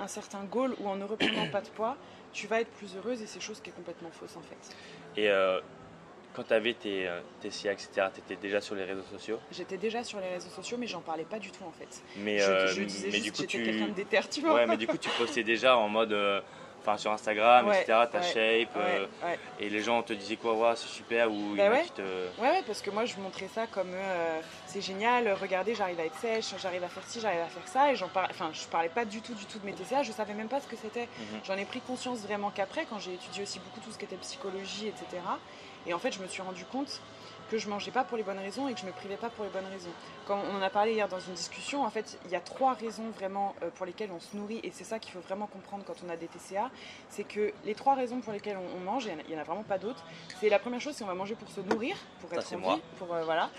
un 0.00 0.08
certain 0.08 0.44
goal 0.44 0.74
ou 0.80 0.88
en 0.88 0.96
ne 0.96 1.04
reprenant 1.04 1.48
pas 1.48 1.60
de 1.60 1.68
poids, 1.68 1.96
tu 2.32 2.46
vas 2.48 2.60
être 2.60 2.70
plus 2.72 2.96
heureuse 2.96 3.22
et 3.22 3.26
c'est 3.26 3.40
chose 3.40 3.60
qui 3.60 3.70
est 3.70 3.72
complètement 3.72 4.10
fausse 4.10 4.36
en 4.36 4.42
fait. 4.42 4.76
Et 5.16 5.30
euh, 5.30 5.60
quand 6.34 6.42
tu 6.42 6.52
avais 6.52 6.74
tes 6.74 7.08
TCA, 7.40 7.72
etc., 7.72 8.08
tu 8.12 8.20
étais 8.20 8.34
déjà 8.34 8.60
sur 8.60 8.74
les 8.74 8.82
réseaux 8.82 9.04
sociaux? 9.04 9.38
J'étais 9.52 9.76
déjà 9.76 10.02
sur 10.02 10.18
les 10.18 10.30
réseaux 10.30 10.50
sociaux, 10.50 10.76
mais 10.80 10.88
j'en 10.88 11.00
parlais 11.00 11.24
pas 11.24 11.38
du 11.38 11.52
tout 11.52 11.62
en 11.62 11.70
fait. 11.70 12.02
Mais, 12.16 12.40
je, 12.40 12.50
euh, 12.50 12.66
je 12.66 12.82
disais 12.82 13.08
mais 13.12 13.18
juste 13.18 13.24
du 13.24 13.32
coup, 13.32 13.42
que 13.42 13.46
tu... 13.46 13.62
quelqu'un 13.62 13.86
de 13.86 13.92
déter, 13.92 14.20
tu 14.28 14.40
vois. 14.40 14.54
Ouais, 14.54 14.66
mais 14.66 14.76
du 14.76 14.88
coup, 14.88 14.98
tu 14.98 15.10
postais 15.10 15.44
déjà 15.44 15.76
en 15.76 15.88
mode 15.88 16.12
enfin 16.84 16.98
sur 16.98 17.10
Instagram, 17.12 17.68
etc., 17.68 17.98
ta 18.10 18.20
shape, 18.20 18.76
euh, 18.76 19.06
et 19.58 19.70
les 19.70 19.80
gens 19.80 20.02
te 20.02 20.12
disaient 20.12 20.36
quoi, 20.36 20.54
ouais, 20.54 20.76
c'est 20.76 20.88
super, 20.88 21.30
ou 21.30 21.56
bah 21.56 21.70
te... 21.94 22.02
ouais, 22.40 22.62
parce 22.66 22.82
que 22.82 22.90
moi 22.90 23.06
je 23.06 23.16
montrais 23.16 23.48
ça 23.48 23.66
comme 23.66 23.92
euh, 23.94 24.40
c'est 24.66 24.82
génial, 24.82 25.32
regardez, 25.40 25.74
j'arrive 25.74 25.98
à 26.00 26.04
être 26.04 26.18
sèche, 26.18 26.54
j'arrive 26.60 26.84
à 26.84 26.88
faire 26.88 27.02
ci, 27.06 27.20
j'arrive 27.20 27.40
à 27.40 27.46
faire 27.46 27.66
ça, 27.66 27.90
et 27.90 27.96
j'en 27.96 28.08
parlais, 28.08 28.30
enfin 28.30 28.50
je 28.52 28.66
parlais 28.66 28.90
pas 28.90 29.04
du 29.04 29.22
tout, 29.22 29.34
du 29.34 29.46
tout 29.46 29.58
de 29.58 29.64
mes 29.64 29.72
TCA, 29.72 30.02
je 30.02 30.12
savais 30.12 30.34
même 30.34 30.48
pas 30.48 30.60
ce 30.60 30.66
que 30.66 30.76
c'était. 30.76 31.08
Mhm. 31.18 31.40
J'en 31.46 31.56
ai 31.56 31.64
pris 31.64 31.80
conscience 31.80 32.18
vraiment 32.20 32.50
qu'après, 32.50 32.84
quand 32.88 32.98
j'ai 32.98 33.14
étudié 33.14 33.42
aussi 33.42 33.58
beaucoup 33.60 33.80
tout 33.80 33.90
ce 33.90 33.98
qui 33.98 34.04
était 34.04 34.16
psychologie, 34.16 34.88
etc. 34.88 35.22
Et 35.86 35.94
en 35.94 35.98
fait, 35.98 36.12
je 36.12 36.20
me 36.20 36.26
suis 36.26 36.42
rendu 36.42 36.64
compte 36.64 37.00
que 37.50 37.58
je 37.58 37.68
mangeais 37.68 37.90
pas 37.90 38.04
pour 38.04 38.16
les 38.16 38.22
bonnes 38.22 38.38
raisons 38.38 38.68
et 38.68 38.74
que 38.74 38.80
je 38.80 38.86
me 38.86 38.92
privais 38.92 39.16
pas 39.16 39.30
pour 39.30 39.44
les 39.44 39.50
bonnes 39.50 39.66
raisons. 39.70 39.90
Comme 40.26 40.40
on 40.50 40.56
en 40.56 40.62
a 40.62 40.70
parlé 40.70 40.92
hier 40.92 41.08
dans 41.08 41.20
une 41.20 41.34
discussion, 41.34 41.84
en 41.84 41.90
fait, 41.90 42.18
il 42.24 42.30
y 42.30 42.36
a 42.36 42.40
trois 42.40 42.74
raisons 42.74 43.10
vraiment 43.10 43.54
euh, 43.62 43.70
pour 43.74 43.86
lesquelles 43.86 44.10
on 44.14 44.20
se 44.20 44.36
nourrit 44.36 44.60
et 44.62 44.70
c'est 44.72 44.84
ça 44.84 44.98
qu'il 44.98 45.12
faut 45.12 45.20
vraiment 45.20 45.46
comprendre 45.46 45.84
quand 45.86 45.94
on 46.06 46.08
a 46.08 46.16
des 46.16 46.26
TCA, 46.26 46.70
c'est 47.08 47.24
que 47.24 47.52
les 47.64 47.74
trois 47.74 47.94
raisons 47.94 48.20
pour 48.20 48.32
lesquelles 48.32 48.56
on, 48.56 48.80
mange, 48.80 49.06
il 49.06 49.16
n'y 49.28 49.36
en, 49.36 49.40
a 49.40 49.44
vraiment 49.44 49.62
pas 49.62 49.78
d'autres. 49.78 50.04
C'est 50.40 50.48
la 50.48 50.58
première 50.58 50.80
chose, 50.80 50.94
c'est 50.94 51.04
on 51.04 51.08
va 51.08 51.14
manger 51.14 51.34
pour 51.34 51.48
se 51.48 51.60
nourrir, 51.60 51.96
pour 52.20 52.32
être 52.32 52.54
en 52.54 52.74
vie, 52.74 52.82
pour 52.98 53.12
euh, 53.14 53.24
voilà. 53.24 53.50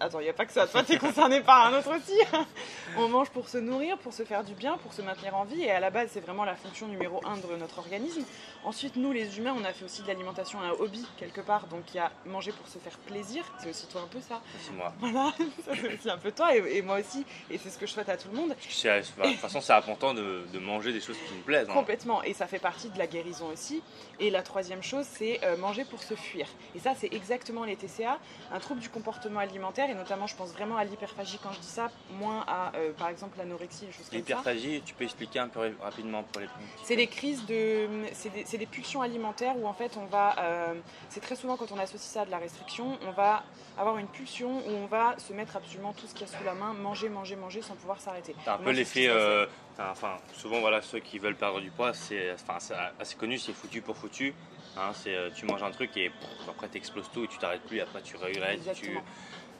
attends, 0.00 0.20
il 0.20 0.24
n'y 0.24 0.30
a 0.30 0.34
pas 0.34 0.46
que 0.46 0.52
ça. 0.52 0.66
Toi, 0.66 0.82
tu 0.82 0.92
es 0.92 0.98
concerné 0.98 1.40
par 1.40 1.66
un 1.66 1.78
autre 1.78 1.94
aussi. 1.96 2.18
on 2.96 3.08
mange 3.08 3.30
pour 3.30 3.48
se 3.48 3.58
nourrir, 3.58 3.98
pour 3.98 4.12
se 4.12 4.24
faire 4.24 4.44
du 4.44 4.54
bien, 4.54 4.78
pour 4.78 4.92
se 4.92 5.02
maintenir 5.02 5.36
en 5.36 5.44
vie 5.44 5.62
et 5.62 5.70
à 5.70 5.80
la 5.80 5.90
base, 5.90 6.10
c'est 6.12 6.20
vraiment 6.20 6.44
la 6.44 6.56
fonction 6.56 6.88
numéro 6.88 7.20
un 7.26 7.36
de 7.36 7.56
notre 7.56 7.78
organisme. 7.78 8.22
Ensuite, 8.64 8.96
nous, 8.96 9.12
les 9.12 9.38
humains, 9.38 9.54
on 9.56 9.64
a 9.64 9.72
fait 9.72 9.84
aussi 9.84 10.02
de 10.02 10.06
l'alimentation 10.08 10.60
un 10.60 10.70
hobby 10.70 11.06
quelque 11.18 11.40
part, 11.40 11.66
donc 11.66 11.82
il 11.92 11.96
y 11.96 12.00
a 12.00 12.10
manger 12.24 12.52
pour 12.52 12.66
se 12.68 12.78
faire 12.78 12.96
plaisir 12.98 13.25
c'est 13.58 13.70
aussi 13.70 13.86
toi 13.86 14.02
un 14.02 14.06
peu 14.06 14.20
ça. 14.20 14.40
C'est 14.60 14.72
moi. 14.72 14.92
Voilà, 15.00 15.32
c'est 15.64 15.94
aussi 15.94 16.10
un 16.10 16.18
peu 16.18 16.32
toi 16.32 16.54
et, 16.56 16.82
moi 16.82 17.00
aussi. 17.00 17.24
Et 17.50 17.58
c'est 17.58 17.70
ce 17.70 17.78
que 17.78 17.86
je 17.86 17.92
souhaite 17.92 18.08
à 18.08 18.16
tout 18.16 18.28
le 18.30 18.36
monde. 18.36 18.50
de 18.50 19.28
toute 19.28 19.36
façon, 19.38 19.60
c'est 19.60 19.72
important 19.72 20.14
de, 20.14 20.58
manger 20.58 20.92
des 20.92 21.00
choses 21.00 21.16
qui 21.28 21.34
me 21.34 21.42
plaisent. 21.42 21.68
Hein. 21.68 21.74
Complètement. 21.74 22.22
Et 22.22 22.34
ça 22.34 22.46
fait 22.46 22.58
partie 22.58 22.88
de 22.88 22.98
la 22.98 23.06
guérison 23.06 23.46
aussi. 23.46 23.82
Et 24.18 24.30
la 24.30 24.42
troisième 24.42 24.82
chose, 24.82 25.06
c'est 25.08 25.40
euh, 25.44 25.56
manger 25.56 25.84
pour 25.84 26.02
se 26.02 26.14
fuir. 26.14 26.46
Et 26.74 26.78
ça, 26.78 26.94
c'est 26.96 27.12
exactement 27.12 27.64
les 27.64 27.76
TCA, 27.76 28.18
un 28.52 28.58
trouble 28.58 28.80
du 28.80 28.88
comportement 28.88 29.40
alimentaire. 29.40 29.90
Et 29.90 29.94
notamment, 29.94 30.26
je 30.26 30.34
pense 30.34 30.52
vraiment 30.52 30.76
à 30.76 30.84
l'hyperphagie 30.84 31.38
quand 31.42 31.52
je 31.52 31.60
dis 31.60 31.66
ça, 31.66 31.90
moins 32.18 32.44
à, 32.46 32.72
euh, 32.76 32.92
par 32.92 33.08
exemple, 33.08 33.38
l'anorexie, 33.38 33.86
les 33.86 33.92
choses 33.92 34.08
comme 34.08 34.12
ça. 34.12 34.16
L'hyperphagie, 34.16 34.82
tu 34.84 34.94
peux 34.94 35.04
expliquer 35.04 35.38
un 35.38 35.48
peu 35.48 35.72
rapidement 35.80 36.22
pour 36.22 36.40
les 36.40 36.48
C'est 36.84 36.96
des 36.96 37.06
crises 37.06 37.44
de. 37.46 37.88
C'est 38.12 38.58
des, 38.58 38.66
pulsions 38.66 39.00
alimentaires 39.00 39.56
où 39.56 39.66
en 39.66 39.74
fait, 39.74 39.96
on 39.96 40.06
va. 40.06 40.34
Euh, 40.38 40.74
c'est 41.08 41.20
très 41.20 41.36
souvent 41.36 41.56
quand 41.56 41.70
on 41.72 41.78
associe 41.78 42.00
ça 42.00 42.22
à 42.22 42.24
de 42.24 42.30
la 42.30 42.38
restriction, 42.38 42.98
on 43.06 43.12
va 43.16 43.44
avoir 43.78 43.98
une 43.98 44.06
pulsion 44.06 44.58
où 44.58 44.70
on 44.70 44.86
va 44.86 45.18
se 45.18 45.32
mettre 45.32 45.56
absolument 45.56 45.92
tout 45.92 46.06
ce 46.06 46.14
qu'il 46.14 46.26
y 46.26 46.30
a 46.30 46.32
sous 46.32 46.44
la 46.44 46.54
main, 46.54 46.72
manger, 46.72 47.08
manger, 47.08 47.36
manger 47.36 47.62
sans 47.62 47.74
pouvoir 47.74 48.00
s'arrêter. 48.00 48.34
C'est 48.44 48.50
un 48.50 48.58
peu 48.58 48.70
l'effet, 48.70 49.08
euh, 49.08 49.46
enfin 49.78 50.16
souvent 50.32 50.60
voilà 50.60 50.82
ceux 50.82 51.00
qui 51.00 51.18
veulent 51.18 51.36
perdre 51.36 51.60
du 51.60 51.70
poids, 51.70 51.92
c'est 51.92 52.32
enfin, 52.32 52.58
assez 52.98 53.16
connu, 53.16 53.38
c'est 53.38 53.52
foutu 53.52 53.82
pour 53.82 53.96
foutu. 53.96 54.34
Hein, 54.76 54.90
c'est 54.92 55.14
euh, 55.14 55.30
tu 55.34 55.46
manges 55.46 55.62
un 55.62 55.70
truc 55.70 55.96
et 55.96 56.12
après 56.48 56.68
tu 56.68 56.76
exploses 56.76 57.10
tout 57.12 57.24
et 57.24 57.28
tu 57.28 57.38
t'arrêtes 57.38 57.62
plus, 57.62 57.80
après 57.80 58.02
tu 58.02 58.16
regrettes, 58.16 58.72
tu, 58.74 58.98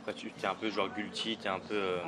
après 0.00 0.14
tu 0.14 0.32
es 0.42 0.46
un 0.46 0.54
peu 0.54 0.70
genre 0.70 0.88
guilty, 0.88 1.38
tu 1.38 1.46
es 1.46 1.50
un 1.50 1.60
peu... 1.60 1.74
Euh, 1.74 2.02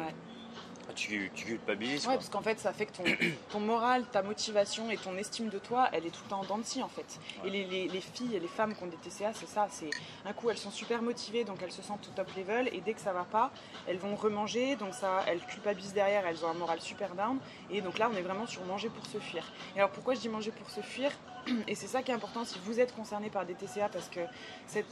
tu, 0.95 1.30
tu 1.35 1.45
culpabilises. 1.45 2.07
Ouais, 2.07 2.14
parce 2.14 2.28
qu'en 2.28 2.42
fait, 2.42 2.59
ça 2.59 2.73
fait 2.73 2.87
que 2.87 2.92
ton, 2.92 3.04
ton 3.50 3.61
moral, 3.61 4.04
ta 4.11 4.23
motivation 4.23 4.90
et 4.90 4.97
ton 4.97 5.16
estime 5.16 5.49
de 5.49 5.59
toi, 5.59 5.88
elle 5.92 6.07
est 6.07 6.11
tout 6.11 6.23
le 6.25 6.30
temps 6.30 6.40
en 6.40 6.45
dents 6.45 6.59
de 6.59 6.64
scie, 6.64 6.83
en 6.83 6.88
fait. 6.88 7.18
Et 7.45 7.50
les, 7.50 7.64
les, 7.64 7.88
les, 7.88 8.00
filles 8.00 8.35
et 8.35 8.40
les 8.40 8.49
femmes 8.49 8.75
qui 8.75 8.83
ont 8.83 8.87
des 8.87 8.97
TCA, 8.97 9.33
c'est 9.35 9.49
ça. 9.49 9.68
C'est 9.71 9.90
un 10.25 10.33
coup, 10.33 10.50
elles 10.50 10.59
sont 10.59 10.71
super 10.71 11.02
motivées, 11.02 11.45
donc 11.45 11.59
elles 11.62 11.73
se 11.73 11.83
sentent 11.83 12.09
au 12.09 12.16
top 12.16 12.28
level, 12.37 12.68
et 12.73 12.80
dès 12.80 12.95
que 12.95 13.00
ça 13.00 13.12
va 13.12 13.25
pas, 13.25 13.50
elles 13.87 13.99
vont 13.99 14.16
remanger, 14.16 14.76
donc 14.76 14.95
ça, 14.95 15.25
elles 15.26 15.40
culpabilisent 15.40 15.95
derrière, 15.95 16.26
elles 16.26 16.45
ont 16.45 16.49
un 16.49 16.54
moral 16.54 16.80
super 16.80 17.14
down. 17.14 17.38
Et 17.71 17.80
donc 17.80 17.99
là, 17.99 18.11
on 18.12 18.16
est 18.16 18.23
vraiment 18.23 18.47
sur 18.47 18.64
manger 18.64 18.88
pour 18.88 19.07
se 19.07 19.18
fuir. 19.18 19.45
Et 19.75 19.78
alors, 19.78 19.90
pourquoi 19.90 20.14
je 20.14 20.21
dis 20.21 20.28
manger 20.28 20.50
pour 20.50 20.71
se 20.71 20.80
fuir 20.80 21.11
et 21.68 21.75
c'est 21.75 21.87
ça 21.87 22.02
qui 22.02 22.11
est 22.11 22.14
important 22.14 22.45
si 22.45 22.59
vous 22.64 22.80
êtes 22.80 22.95
concerné 22.95 23.30
par 23.30 23.47
des 23.47 23.54
TCA, 23.54 23.88
parce 23.88 24.09
que 24.09 24.21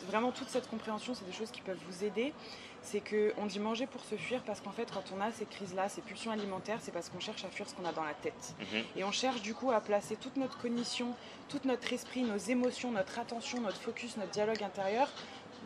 vraiment 0.07 0.33
toute 0.33 0.49
cette 0.49 0.69
compréhension, 0.69 1.15
c'est 1.15 1.25
des 1.25 1.33
choses 1.33 1.51
qui 1.51 1.61
peuvent 1.61 1.79
vous 1.89 2.05
aider 2.05 2.33
c'est 2.87 3.01
qu'on 3.01 3.47
dit 3.47 3.59
manger 3.59 3.87
pour 3.87 4.03
se 4.05 4.15
fuir 4.15 4.41
parce 4.43 4.61
qu'en 4.61 4.71
fait, 4.71 4.89
quand 4.93 5.03
on 5.17 5.21
a 5.21 5.33
ces 5.33 5.45
crises-là, 5.45 5.89
ces 5.89 6.01
pulsions 6.03 6.31
alimentaires, 6.31 6.79
c'est 6.81 6.93
parce 6.93 7.09
qu'on 7.09 7.19
cherche 7.19 7.45
à 7.45 7.49
fuir 7.49 7.69
ce 7.69 7.75
qu'on 7.75 7.85
a 7.85 7.93
dans 7.93 8.05
la 8.05 8.15
tête. 8.15 8.55
Mhm. 8.61 8.85
Et 8.97 9.05
on 9.05 9.11
cherche 9.11 9.43
du 9.43 9.55
coup 9.55 9.73
à 9.73 9.81
placer 9.81 10.15
toute 10.15 10.37
notre 10.37 10.57
cognition, 10.59 11.15
tout 11.49 11.61
notre 11.65 11.93
esprit, 11.93 12.23
nos 12.23 12.37
émotions, 12.37 12.93
notre 12.93 13.19
attention, 13.19 13.61
notre 13.61 13.81
focus, 13.81 14.17
notre 14.17 14.31
dialogue 14.31 14.63
intérieur 14.63 15.09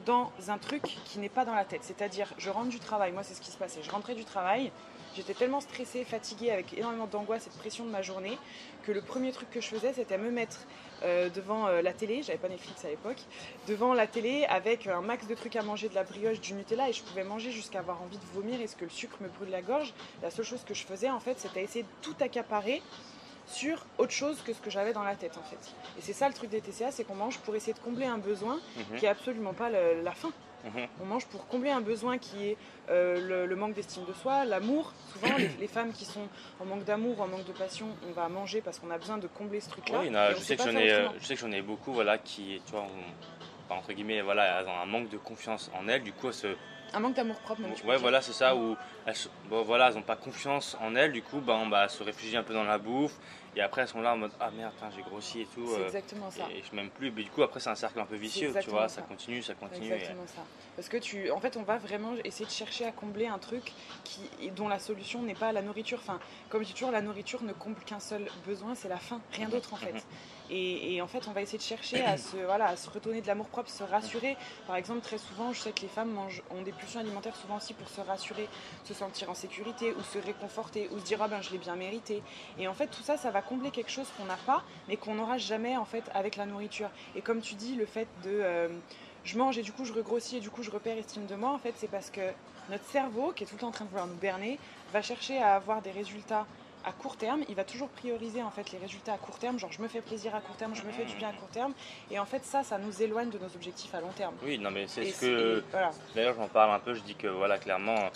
dans 0.07 0.33
un 0.49 0.57
truc 0.57 0.83
qui 1.05 1.19
n'est 1.19 1.29
pas 1.29 1.45
dans 1.45 1.55
la 1.55 1.67
tête. 1.67 1.83
C'est-à-dire, 1.85 2.33
je 2.39 2.49
rentre 2.49 2.71
du 2.71 2.81
travail, 2.81 3.13
moi 3.13 3.23
c'est 3.23 3.35
ce 3.35 3.41
qui 3.43 3.51
se 3.51 3.59
passait, 3.59 3.83
je 3.83 3.91
rentrais 3.91 4.15
du 4.15 4.25
travail, 4.25 4.73
j'étais 5.15 5.35
tellement 5.35 5.61
stressée, 5.61 6.05
fatiguée, 6.05 6.51
avec 6.51 6.77
énormément 6.77 7.07
d'angoisse 7.07 7.47
et 7.47 7.51
de 7.51 7.55
pression 7.57 7.85
de 7.85 7.91
ma 7.91 8.03
journée, 8.03 8.39
que 8.85 8.93
le 8.93 9.03
premier 9.03 9.33
truc 9.33 9.51
que 9.51 9.61
je 9.61 9.69
faisais, 9.69 9.93
c'était 9.93 10.19
me 10.19 10.31
mettre 10.31 10.67
euh, 11.03 11.29
devant 11.31 11.67
euh, 11.67 11.83
la 11.83 11.93
télé, 11.93 12.23
j'avais 12.23 12.39
pas 12.39 12.49
Netflix 12.49 12.85
à 12.85 12.89
l'époque, 12.89 13.21
devant 13.67 13.95
la 13.95 14.07
télé 14.07 14.45
avec 14.49 14.87
un 14.87 15.01
max 15.01 15.27
de 15.27 15.35
trucs 15.35 15.57
à 15.57 15.63
manger, 15.63 15.89
de 15.89 15.95
la 15.95 16.05
brioche, 16.05 16.41
du 16.41 16.55
Nutella, 16.55 16.89
et 16.89 16.93
je 16.93 17.03
pouvais 17.03 17.25
manger 17.25 17.51
jusqu'à 17.51 17.81
avoir 17.81 18.03
envie 18.03 18.19
de 18.19 18.27
vomir 18.35 18.61
et 18.61 18.67
ce 18.67 18.77
que 18.77 18.85
le 18.85 18.91
sucre 18.91 19.17
me 19.21 19.29
brûle 19.29 19.51
la 19.51 19.63
gorge. 19.63 19.93
La 20.23 20.31
seule 20.31 20.45
chose 20.45 20.65
que 20.65 20.75
je 20.75 20.85
faisais, 20.85 21.11
en 21.11 21.21
fait, 21.21 21.39
c'était 21.39 21.63
essayer 21.63 21.83
de 21.83 21.89
tout 22.03 22.17
accaparer 22.21 22.83
sur 23.47 23.85
autre 23.99 24.13
chose 24.13 24.41
que 24.43 24.53
ce 24.53 24.61
que 24.61 24.71
j'avais 24.71 24.93
dans 24.93 25.03
la 25.03 25.17
tête 25.17 25.37
en 25.37 25.43
fait. 25.43 25.75
Et 25.99 26.03
c'est 26.03 26.13
ça 26.13 26.29
le 26.29 26.35
truc 26.35 26.51
des 26.51 26.61
TCA, 26.61 26.93
c'est 26.93 27.03
qu'on 27.03 27.17
mange 27.17 27.39
pour 27.39 27.57
essayer 27.57 27.73
de 27.73 27.81
combler 27.81 28.07
un 28.07 28.19
besoin 28.19 28.61
mhm. 28.77 28.99
qui 28.99 29.07
est 29.07 29.09
absolument 29.09 29.55
pas 29.55 29.71
la 29.71 30.13
faim. 30.13 30.31
Mhm. 30.65 30.87
On 31.03 31.07
mange 31.07 31.27
pour 31.27 31.47
combler 31.47 31.71
un 31.71 31.81
besoin 31.81 32.19
qui 32.19 32.49
est 32.49 32.57
euh, 32.91 33.47
le, 33.47 33.57
manque 33.57 33.75
d'estime 33.75 34.05
de 34.05 34.13
soi, 34.13 34.45
l'amour. 34.45 34.93
Souvent, 35.13 35.37
les, 35.59 35.67
femmes 35.67 35.93
qui 35.93 36.05
sont 36.05 36.29
en 36.61 36.65
manque 36.65 36.85
d'amour, 36.85 37.21
en 37.21 37.29
manque 37.29 37.47
de 37.47 37.53
passion, 37.53 37.87
on 38.09 38.13
va 38.13 38.29
manger 38.29 38.61
parce 38.61 38.79
qu'on 38.79 38.91
a 38.91 38.99
besoin 38.99 39.19
de 39.19 39.27
combler 39.27 39.61
ce 39.61 39.71
truc-là. 39.71 40.01
Oui, 40.01 40.11
je, 40.37 40.43
sais 40.43 40.57
que 40.57 40.63
j'en 40.63 40.77
ai, 40.77 41.09
je 41.19 41.25
sais 41.25 41.35
que 41.35 41.41
j'en 41.41 41.53
ai 41.53 41.63
beaucoup 41.63 41.93
voilà, 41.93 42.19
qui, 42.19 42.61
tu 42.67 42.73
vois, 42.73 42.87
entre 43.71 43.93
guillemets, 43.93 44.21
voilà, 44.21 44.65
ont 44.67 44.83
un 44.83 44.87
manque 44.87 45.09
de 45.09 45.19
confiance 45.19 45.71
en 45.75 45.89
elles. 45.89 46.03
Du 46.03 46.13
coup, 46.13 46.29
elles 46.29 46.35
se 46.35 46.57
un 46.93 47.01
manque 47.01 47.15
d'amour 47.15 47.37
propre, 47.41 47.61
même. 47.61 47.73
Ouais, 47.85 47.97
voilà, 47.97 48.21
c'est 48.21 48.33
ça. 48.33 48.57
Où 48.57 48.77
elles, 49.07 49.15
bon, 49.49 49.63
voilà, 49.63 49.89
elles 49.89 49.95
n'ont 49.95 50.03
pas 50.03 50.17
confiance 50.17 50.77
en 50.81 50.97
elles, 50.97 51.13
du 51.13 51.23
coup, 51.23 51.41
bah, 51.41 51.57
on 51.61 51.69
va 51.69 51.89
se 51.89 52.03
réfugier 52.03 52.37
un 52.37 52.43
peu 52.43 52.55
dans 52.55 52.65
la 52.65 52.79
bouffe. 52.79 53.17
Et 53.57 53.61
après, 53.61 53.83
elles 53.83 53.89
sont 53.89 54.01
là 54.01 54.15
en 54.15 54.17
mode 54.17 54.31
Ah 54.39 54.51
merde, 54.51 54.73
j'ai 54.95 55.03
grossi 55.03 55.41
et 55.41 55.47
tout. 55.47 55.67
C'est 55.67 55.81
euh, 55.81 55.87
exactement 55.87 56.31
ça. 56.31 56.45
Et 56.51 56.63
je 56.63 56.75
m'aime 56.75 56.91
plus. 56.91 57.11
Mais 57.11 57.25
du 57.25 57.31
coup, 57.31 57.43
après, 57.43 57.59
c'est 57.59 57.71
un 57.71 57.75
cercle 57.75 57.99
un 57.99 58.07
peu 58.07 58.17
vicieux, 58.17 58.55
tu 58.61 58.71
vois. 58.71 58.89
Ça. 58.89 59.03
continue, 59.03 59.43
ça 59.43 59.55
continue. 59.55 59.93
Exactement 59.93 60.27
ça. 60.27 60.43
Parce 60.77 60.89
que 60.89 60.97
tu, 60.97 61.31
en 61.31 61.41
fait, 61.41 61.57
on 61.57 61.63
va 61.63 61.79
vraiment 61.79 62.15
essayer 62.25 62.47
de 62.47 62.51
chercher 62.51 62.87
à 62.87 62.93
combler 62.93 63.27
un 63.27 63.39
truc 63.39 63.73
qui, 64.05 64.51
dont 64.53 64.69
la 64.69 64.79
solution 64.79 65.23
n'est 65.23 65.35
pas 65.35 65.53
la 65.53 65.63
nourriture. 65.63 65.99
Enfin, 66.01 66.21
comme 66.49 66.63
je 66.63 66.69
dis 66.69 66.75
toujours, 66.75 66.93
la 66.93 67.03
nourriture 67.03 67.43
ne 67.43 67.53
comble 67.53 67.81
qu'un 67.81 68.01
seul 68.01 68.27
besoin, 68.47 68.75
c'est 68.75 68.89
la 68.89 68.99
faim, 68.99 69.21
rien 69.33 69.49
d'autre 69.49 69.75
en 69.75 69.77
fait. 69.77 70.07
Et, 70.51 71.01
en 71.01 71.07
fait, 71.07 71.29
on 71.29 71.33
va 71.33 71.43
essayer 71.43 71.59
de 71.59 71.63
chercher 71.63 72.05
à 72.05 72.17
se, 72.17 72.37
voilà, 72.37 72.67
à 72.67 72.77
se 72.77 72.91
redonner 72.91 73.21
de 73.21 73.27
l'amour 73.27 73.47
propre, 73.47 73.71
se 73.71 73.85
rassurer. 73.85 74.37
Par 74.67 74.77
exemple, 74.77 75.01
très 75.01 75.19
souvent, 75.19 75.53
je 75.53 75.61
sais 75.61 75.73
que 75.73 75.83
les 75.83 75.89
femmes 75.89 76.11
mangent, 76.11 76.43
ont 76.51 76.63
des 76.63 76.73
pulsions 76.73 77.01
alimentaires 77.01 77.37
souvent 77.37 77.57
aussi 77.57 77.73
pour 77.73 77.89
se 77.89 78.01
rassurer, 78.01 78.49
se 78.85 78.93
sentir 78.93 79.31
en 79.31 79.35
sécurité 79.35 79.93
ou 79.93 80.03
se 80.03 80.19
réconforter 80.19 80.89
ou 80.93 80.99
se 80.99 81.05
dire 81.05 81.23
ah 81.23 81.29
ben 81.29 81.41
je 81.41 81.51
l'ai 81.51 81.59
bien 81.59 81.77
mérité. 81.77 82.23
Et 82.59 82.67
en 82.67 82.75
fait, 82.75 82.89
tout 82.89 83.03
ça, 83.03 83.17
ça 83.17 83.31
va 83.31 83.43
combler 83.43 83.71
quelque 83.71 83.91
chose 83.91 84.09
qu'on 84.17 84.25
n'a 84.25 84.39
pas, 84.39 84.65
mais 84.89 84.97
qu'on 84.97 85.15
n'aura 85.15 85.39
jamais 85.39 85.77
en 85.77 85.85
fait 85.85 86.05
avec 86.15 86.37
la 86.37 86.47
nourriture. 86.47 86.91
Et 87.15 87.23
comme 87.23 87.41
tu 87.41 87.55
dis, 87.55 87.77
le 87.77 87.87
fait 87.87 88.09
de 88.25 88.31
euh, 88.31 88.69
je 89.25 89.39
mange 89.39 89.59
et 89.59 89.63
du 89.63 89.73
coup 89.73 89.85
je 89.85 89.93
regrossis 89.93 90.37
et 90.37 90.41
du 90.41 90.51
coup 90.51 90.63
je 90.63 90.71
repère 90.71 90.97
estime 90.97 91.27
de 91.27 91.35
moi, 91.35 91.51
en 91.51 91.59
fait, 91.59 91.75
c'est 91.77 91.91
parce 91.91 92.11
que 92.11 92.21
notre 92.71 92.85
cerveau, 92.87 93.33
qui 93.33 93.45
est 93.45 93.47
tout 93.47 93.55
le 93.55 93.61
temps 93.61 93.69
en 93.69 93.73
train 93.73 93.85
de 93.85 93.91
vouloir 93.91 94.07
nous 94.07 94.17
berner, 94.17 94.59
va 94.93 95.03
chercher 95.03 95.39
à 95.39 95.55
avoir 95.55 95.83
des 95.83 95.91
résultats 95.91 96.47
à 96.85 96.93
court 96.93 97.17
terme, 97.17 97.43
il 97.49 97.55
va 97.55 97.65
toujours 97.65 97.89
prioriser 97.89 98.43
en 98.43 98.51
fait 98.51 98.73
les 98.73 98.79
résultats 98.79 99.15
à 99.15 99.19
court 99.19 99.39
terme, 99.39 99.59
genre 99.59 99.73
je 99.73 99.83
me 99.83 99.89
fais 99.89 100.01
plaisir 100.01 100.35
à 100.35 100.41
court 100.41 100.57
terme, 100.57 100.75
je 100.75 100.83
me 100.83 100.93
fais 100.93 101.05
du 101.05 101.15
bien 101.17 101.29
à 101.29 101.33
court 101.33 101.49
terme, 101.49 101.73
et 102.11 102.19
en 102.19 102.25
fait 102.25 102.45
ça, 102.45 102.63
ça 102.63 102.79
nous 102.79 103.03
éloigne 103.03 103.31
de 103.31 103.39
nos 103.39 103.47
objectifs 103.55 103.95
à 103.95 104.01
long 104.01 104.13
terme. 104.17 104.35
Oui, 104.43 104.59
non 104.59 104.71
mais 104.71 104.87
c'est 104.87 105.05
ce 105.07 105.21
que, 105.21 105.65
d'ailleurs 106.15 106.35
j'en 106.37 106.49
parle 106.49 106.73
un 106.73 106.79
peu, 106.79 106.95
je 106.95 107.01
dis 107.01 107.15
que 107.15 107.29
voilà 107.29 107.59
clairement, 107.59 108.11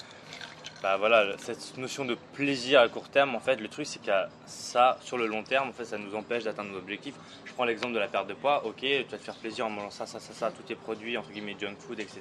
bah 0.82 0.96
voilà 0.96 1.36
cette 1.38 1.76
notion 1.78 2.04
de 2.04 2.16
plaisir 2.32 2.80
à 2.80 2.88
court 2.88 3.08
terme, 3.08 3.34
en 3.34 3.40
fait 3.40 3.56
le 3.56 3.68
truc 3.68 3.86
c'est 3.86 4.02
que 4.02 4.10
ça 4.46 4.98
sur 5.00 5.18
le 5.18 5.26
long 5.26 5.42
terme, 5.42 5.68
en 5.68 5.72
fait 5.72 5.84
ça 5.84 5.98
nous 5.98 6.14
empêche 6.14 6.44
d'atteindre 6.44 6.70
nos 6.70 6.78
objectifs. 6.78 7.14
Je 7.44 7.52
prends 7.52 7.64
l'exemple 7.64 7.94
de 7.94 8.00
la 8.00 8.08
perte 8.08 8.26
de 8.26 8.34
poids, 8.34 8.66
ok, 8.66 8.80
tu 8.80 9.04
vas 9.04 9.18
te 9.18 9.22
faire 9.22 9.36
plaisir 9.36 9.66
en 9.66 9.70
mangeant 9.70 9.90
ça, 9.90 10.06
ça, 10.06 10.18
ça, 10.18 10.32
ça, 10.32 10.50
tous 10.50 10.62
tes 10.62 10.74
produits 10.74 11.16
entre 11.16 11.30
guillemets 11.30 11.56
junk 11.58 11.76
food, 11.78 12.00
etc. 12.00 12.20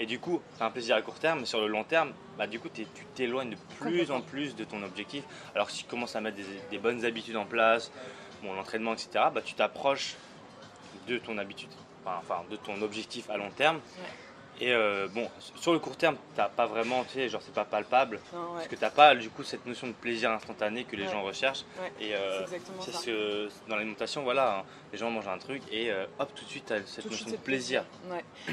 Et 0.00 0.06
du 0.06 0.18
coup, 0.18 0.40
c'est 0.56 0.64
un 0.64 0.70
plaisir 0.70 0.96
à 0.96 1.02
court 1.02 1.18
terme, 1.18 1.40
mais 1.40 1.46
sur 1.46 1.60
le 1.60 1.66
long 1.66 1.84
terme, 1.84 2.12
bah, 2.38 2.46
du 2.46 2.58
coup, 2.58 2.68
tu 2.68 2.86
t'éloignes 3.14 3.50
de 3.50 3.56
plus 3.78 4.10
en 4.10 4.20
plus 4.20 4.56
de 4.56 4.64
ton 4.64 4.82
objectif. 4.82 5.24
Alors 5.54 5.70
si 5.70 5.84
tu 5.84 5.90
commences 5.90 6.16
à 6.16 6.20
mettre 6.20 6.38
des, 6.70 6.78
bonnes 6.78 7.04
habitudes 7.04 7.36
en 7.36 7.44
place, 7.44 7.92
bon, 8.42 8.54
l'entraînement, 8.54 8.94
etc., 8.94 9.26
bah, 9.32 9.42
tu 9.44 9.54
t'approches 9.54 10.16
de 11.06 11.18
ton 11.18 11.38
habitude, 11.38 11.70
enfin, 12.04 12.42
de 12.50 12.56
ton 12.56 12.80
objectif 12.82 13.28
à 13.30 13.36
long 13.36 13.50
terme. 13.50 13.80
Et 14.62 14.72
euh, 14.72 15.08
bon, 15.08 15.28
sur 15.56 15.72
le 15.72 15.80
court 15.80 15.96
terme, 15.96 16.16
t'as 16.36 16.48
pas 16.48 16.66
vraiment, 16.66 17.02
tu 17.02 17.14
sais, 17.14 17.28
genre 17.28 17.42
c'est 17.44 17.52
pas 17.52 17.64
palpable, 17.64 18.20
parce 18.30 18.68
que 18.68 18.76
t'as 18.76 18.90
pas 18.90 19.16
du 19.16 19.28
coup 19.28 19.42
cette 19.42 19.66
notion 19.66 19.88
de 19.88 19.92
plaisir 19.92 20.30
instantané 20.30 20.84
que 20.84 20.94
les 20.94 21.08
gens 21.08 21.24
recherchent. 21.24 21.64
Et 21.98 22.14
euh, 22.14 22.46
c'est 22.78 22.92
ce 22.92 23.48
dans 23.68 23.74
l'alimentation, 23.74 24.22
voilà, 24.22 24.58
hein, 24.58 24.64
les 24.92 24.98
gens 24.98 25.10
mangent 25.10 25.26
un 25.26 25.38
truc 25.38 25.62
et 25.72 25.90
euh, 25.90 26.06
hop, 26.20 26.32
tout 26.36 26.44
de 26.44 26.48
suite, 26.48 26.66
t'as 26.66 26.80
cette 26.86 27.10
notion 27.10 27.28
de 27.28 27.36
plaisir. 27.38 27.84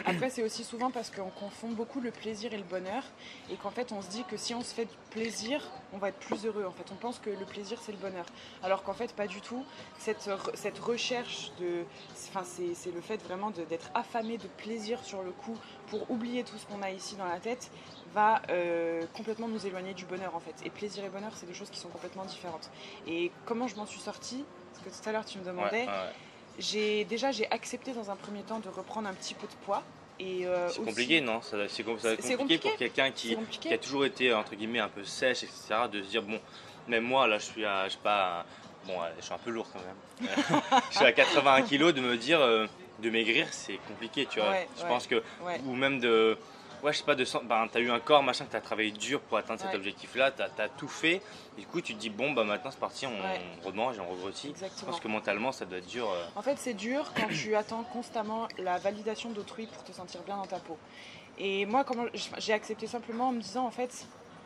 Après, 0.03 0.31
c'est 0.31 0.41
aussi 0.41 0.63
souvent 0.63 0.89
parce 0.89 1.11
qu'on 1.11 1.29
confond 1.29 1.69
beaucoup 1.69 2.01
le 2.01 2.09
plaisir 2.09 2.55
et 2.55 2.57
le 2.57 2.63
bonheur, 2.63 3.03
et 3.51 3.55
qu'en 3.57 3.69
fait, 3.69 3.91
on 3.91 4.01
se 4.01 4.09
dit 4.09 4.23
que 4.23 4.35
si 4.35 4.55
on 4.55 4.61
se 4.61 4.73
fait 4.73 4.85
du 4.85 4.97
plaisir, 5.11 5.63
on 5.93 5.99
va 5.99 6.09
être 6.09 6.17
plus 6.17 6.43
heureux. 6.43 6.65
En 6.65 6.71
fait, 6.71 6.91
on 6.91 6.95
pense 6.95 7.19
que 7.19 7.29
le 7.29 7.45
plaisir 7.45 7.77
c'est 7.83 7.91
le 7.91 7.99
bonheur, 7.99 8.25
alors 8.63 8.81
qu'en 8.81 8.95
fait, 8.95 9.13
pas 9.13 9.27
du 9.27 9.41
tout. 9.41 9.63
Cette, 9.99 10.27
cette 10.55 10.79
recherche 10.79 11.51
de, 11.59 11.83
enfin, 12.29 12.43
c'est 12.43 12.91
le 12.91 13.01
fait 13.01 13.21
vraiment 13.21 13.51
d'être 13.51 13.91
affamé 13.93 14.39
de 14.39 14.47
plaisir 14.47 15.03
sur 15.03 15.21
le 15.21 15.31
coup 15.31 15.55
pour 15.89 16.09
oublier 16.09 16.43
tout 16.43 16.57
ce 16.57 16.65
qu'on 16.65 16.81
a 16.81 16.91
ici 16.91 17.15
dans 17.15 17.25
la 17.25 17.39
tête, 17.39 17.69
va 18.13 18.41
euh, 18.49 19.03
complètement 19.13 19.47
nous 19.47 19.65
éloigner 19.65 19.93
du 19.93 20.05
bonheur 20.05 20.35
en 20.35 20.39
fait. 20.39 20.55
Et 20.65 20.69
plaisir 20.69 21.03
et 21.03 21.09
bonheur, 21.09 21.31
c'est 21.35 21.45
deux 21.45 21.53
choses 21.53 21.69
qui 21.69 21.79
sont 21.79 21.89
complètement 21.89 22.25
différentes. 22.25 22.69
Et 23.07 23.31
comment 23.45 23.67
je 23.67 23.75
m'en 23.75 23.85
suis 23.85 23.99
sortie 23.99 24.43
Parce 24.73 24.97
que 24.97 25.03
tout 25.03 25.09
à 25.09 25.11
l'heure 25.11 25.25
tu 25.25 25.37
me 25.37 25.43
demandais. 25.43 25.85
J'ai 26.57 27.05
déjà 27.05 27.31
j'ai 27.31 27.49
accepté 27.51 27.93
dans 27.93 28.11
un 28.11 28.17
premier 28.17 28.41
temps 28.41 28.59
de 28.59 28.67
reprendre 28.67 29.07
un 29.07 29.13
petit 29.13 29.33
peu 29.33 29.47
de 29.47 29.53
poids. 29.65 29.83
Euh, 30.21 30.67
c'est 30.69 30.83
compliqué, 30.83 31.21
non? 31.21 31.39
C'est 31.69 31.83
compliqué, 32.35 32.57
pour 32.57 32.75
quelqu'un 32.75 33.11
qui, 33.11 33.37
qui, 33.51 33.73
a 33.73 33.77
toujours 33.77 34.05
été 34.05 34.33
entre 34.33 34.55
guillemets 34.55 34.79
un 34.79 34.89
peu 34.89 35.05
sèche, 35.05 35.43
etc. 35.43 35.87
De 35.89 36.03
se 36.03 36.09
dire 36.09 36.23
bon, 36.23 36.39
même 36.87 37.03
moi 37.03 37.27
là, 37.27 37.37
je 37.37 37.45
suis 37.45 37.65
à, 37.65 37.87
je 37.87 37.93
sais 37.93 37.99
pas, 38.03 38.45
bon, 38.85 38.95
je 39.17 39.23
suis 39.23 39.33
un 39.33 39.37
peu 39.37 39.51
lourd 39.51 39.67
quand 39.71 39.79
même. 39.79 40.61
je 40.91 40.97
suis 40.97 41.05
à 41.05 41.13
81 41.13 41.61
kg, 41.61 41.91
de 41.93 42.01
me 42.01 42.17
dire 42.17 42.41
euh, 42.41 42.67
de 43.01 43.09
maigrir, 43.09 43.47
c'est 43.51 43.77
compliqué, 43.87 44.25
tu 44.25 44.39
vois. 44.39 44.53
je 44.77 44.85
pense 44.85 45.07
que, 45.07 45.23
ou 45.65 45.73
même 45.73 45.99
de, 45.99 46.37
ouais, 46.83 46.93
je 46.93 46.99
sais 46.99 47.03
pas, 47.03 47.15
de, 47.15 47.25
ben, 47.45 47.67
t'as 47.71 47.79
eu 47.79 47.91
un 47.91 47.99
corps, 47.99 48.23
machin, 48.23 48.45
que 48.45 48.51
t'as 48.51 48.61
travaillé 48.61 48.91
dur 48.91 49.19
pour 49.21 49.37
atteindre 49.37 49.61
cet 49.61 49.75
objectif-là, 49.75 50.31
t'as 50.31 50.63
as 50.63 50.69
tout 50.69 50.87
fait, 50.87 51.21
du 51.57 51.65
coup, 51.65 51.81
tu 51.81 51.93
te 51.93 51.99
dis, 51.99 52.09
bon, 52.09 52.31
bah 52.31 52.43
maintenant 52.43 52.71
c'est 52.71 52.79
parti, 52.79 53.05
on, 53.05 53.67
remange 53.67 53.97
et 53.97 54.01
on 54.01 54.09
regrossit. 54.09 54.55
Je 54.57 54.85
pense 54.85 54.99
que 54.99 55.07
mentalement, 55.07 55.51
ça 55.51 55.65
doit 55.65 55.79
être 55.79 55.87
dur. 55.87 56.09
Euh. 56.09 56.25
En 56.35 56.41
fait, 56.41 56.57
c'est 56.57 56.73
dur 56.73 57.11
quand 57.15 57.27
tu 57.27 57.55
attends 57.55 57.83
constamment 57.83 58.47
la 58.57 58.77
validation 58.77 59.29
d'autrui 59.31 59.67
pour 59.67 59.83
te 59.83 59.91
sentir 59.91 60.21
bien 60.23 60.37
dans 60.37 60.45
ta 60.45 60.59
peau. 60.59 60.77
Et 61.37 61.65
moi, 61.65 61.85
j'ai 62.37 62.53
accepté 62.53 62.85
simplement 62.87 63.29
en 63.29 63.31
me 63.31 63.41
disant, 63.41 63.65
en 63.65 63.71
fait, 63.71 64.05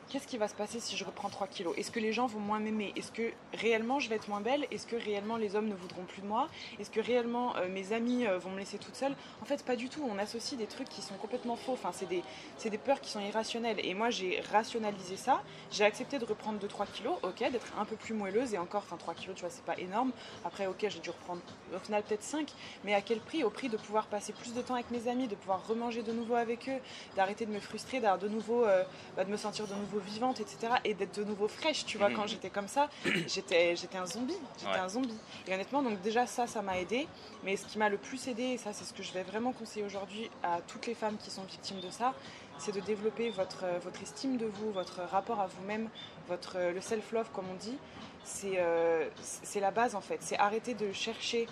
qu'est-ce 0.09 0.27
qui 0.27 0.37
va 0.37 0.47
se 0.47 0.55
passer 0.55 0.79
si 0.79 0.97
je 0.97 1.03
reprends 1.03 1.29
3 1.29 1.47
kilos? 1.47 1.73
Est-ce 1.77 1.91
que 1.91 1.99
les 1.99 2.13
gens 2.13 2.27
vont 2.27 2.39
moins 2.39 2.59
m'aimer? 2.59 2.93
Est-ce 2.95 3.11
que 3.11 3.31
réellement 3.53 3.99
je 3.99 4.09
vais 4.09 4.15
être 4.15 4.27
moins 4.27 4.41
belle? 4.41 4.65
Est-ce 4.71 4.87
que 4.87 4.95
réellement 4.95 5.37
les 5.37 5.55
hommes 5.55 5.67
ne 5.67 5.75
voudront 5.75 6.03
plus 6.03 6.21
de 6.21 6.27
moi? 6.27 6.49
Est-ce 6.79 6.89
que 6.89 6.99
réellement 6.99 7.55
euh, 7.57 7.67
mes 7.69 7.93
amis 7.93 8.25
euh, 8.25 8.37
vont 8.37 8.51
me 8.51 8.59
laisser 8.59 8.77
toute 8.77 8.95
seule? 8.95 9.15
En 9.41 9.45
fait, 9.45 9.63
pas 9.65 9.75
du 9.75 9.89
tout. 9.89 10.07
On 10.09 10.17
associe 10.17 10.59
des 10.59 10.67
trucs 10.67 10.89
qui 10.89 11.01
sont 11.01 11.15
complètement 11.15 11.55
faux. 11.55 11.73
Enfin, 11.73 11.91
c'est 11.93 12.07
des, 12.07 12.23
des, 12.63 12.77
peurs 12.77 13.01
qui 13.01 13.11
sont 13.11 13.19
irrationnelles. 13.19 13.79
Et 13.83 13.93
moi, 13.93 14.09
j'ai 14.09 14.41
rationalisé 14.51 15.17
ça. 15.17 15.41
J'ai 15.71 15.85
accepté 15.85 16.19
de 16.19 16.25
reprendre 16.25 16.59
2-3 16.59 16.87
kilos, 16.91 17.15
ok, 17.23 17.39
d'être 17.39 17.73
un 17.79 17.85
peu 17.85 17.95
plus 17.95 18.13
moelleuse. 18.13 18.53
Et 18.53 18.57
encore, 18.57 18.83
enfin, 18.85 18.97
3 18.97 19.13
kilos, 19.13 19.35
tu 19.35 19.41
vois, 19.41 19.49
c'est 19.49 19.65
pas 19.65 19.77
énorme. 19.77 20.11
Après, 20.45 20.67
ok, 20.67 20.85
j'ai 20.89 20.99
dû 20.99 21.09
reprendre 21.09 21.41
au 21.75 21.79
final 21.79 22.03
peut-être 22.03 22.23
5. 22.23 22.51
Mais 22.83 22.93
à 22.93 23.01
quel 23.01 23.19
prix? 23.19 23.43
Au 23.43 23.49
prix 23.49 23.69
de 23.69 23.77
pouvoir 23.77 24.07
passer 24.07 24.33
plus 24.33 24.53
de 24.53 24.61
temps 24.61 24.75
avec 24.75 24.91
mes 24.91 25.07
amis, 25.07 25.27
de 25.27 25.35
pouvoir 25.35 25.65
remanger 25.67 26.03
de 26.03 26.11
nouveau 26.11 26.35
avec 26.35 26.69
eux, 26.69 26.79
d'arrêter 27.15 27.45
de 27.45 27.51
me 27.51 27.59
frustrer, 27.59 27.99
de 27.99 28.27
nouveau, 28.27 28.65
euh, 28.65 28.83
bah, 29.15 29.23
de 29.23 29.31
me 29.31 29.37
sentir 29.37 29.67
de 29.67 29.73
nouveau 29.75 29.92
vivante, 29.99 30.39
etc. 30.39 30.73
Et 30.83 30.93
d'être 30.93 31.17
de 31.17 31.23
nouveau 31.23 31.47
fraîche, 31.47 31.85
tu 31.85 31.97
vois, 31.97 32.09
quand 32.11 32.27
j'étais 32.27 32.49
comme 32.49 32.67
ça, 32.67 32.89
j'étais, 33.27 33.75
j'étais 33.75 33.97
un 33.97 34.05
zombie. 34.05 34.37
J'étais 34.59 34.79
un 34.79 34.89
zombie. 34.89 35.17
Et 35.47 35.53
honnêtement, 35.53 35.81
donc 35.81 36.01
déjà 36.01 36.25
ça, 36.25 36.47
ça 36.47 36.61
m'a 36.61 36.79
aidé. 36.79 37.07
Mais 37.43 37.55
ce 37.55 37.65
qui 37.65 37.77
m'a 37.77 37.89
le 37.89 37.97
plus 37.97 38.27
aidé, 38.27 38.43
et 38.43 38.57
ça 38.57 38.73
c'est 38.73 38.85
ce 38.85 38.93
que 38.93 39.03
je 39.03 39.11
vais 39.13 39.23
vraiment 39.23 39.51
conseiller 39.51 39.85
aujourd'hui 39.85 40.29
à 40.43 40.59
toutes 40.67 40.87
les 40.87 40.95
femmes 40.95 41.17
qui 41.17 41.31
sont 41.31 41.43
victimes 41.43 41.79
de 41.81 41.89
ça, 41.89 42.13
c'est 42.57 42.73
de 42.73 42.79
développer 42.79 43.29
votre, 43.29 43.65
votre 43.83 44.01
estime 44.01 44.37
de 44.37 44.45
vous, 44.45 44.71
votre 44.71 45.01
rapport 45.01 45.39
à 45.39 45.47
vous-même, 45.47 45.89
votre, 46.27 46.57
le 46.73 46.81
self-love 46.81 47.29
comme 47.33 47.45
on 47.51 47.55
dit. 47.55 47.77
C'est, 48.23 48.59
euh, 48.59 49.09
c'est 49.21 49.59
la 49.59 49.71
base 49.71 49.95
en 49.95 50.01
fait. 50.01 50.19
C'est 50.21 50.37
arrêter 50.37 50.73
de 50.73 50.93
chercher 50.93 51.47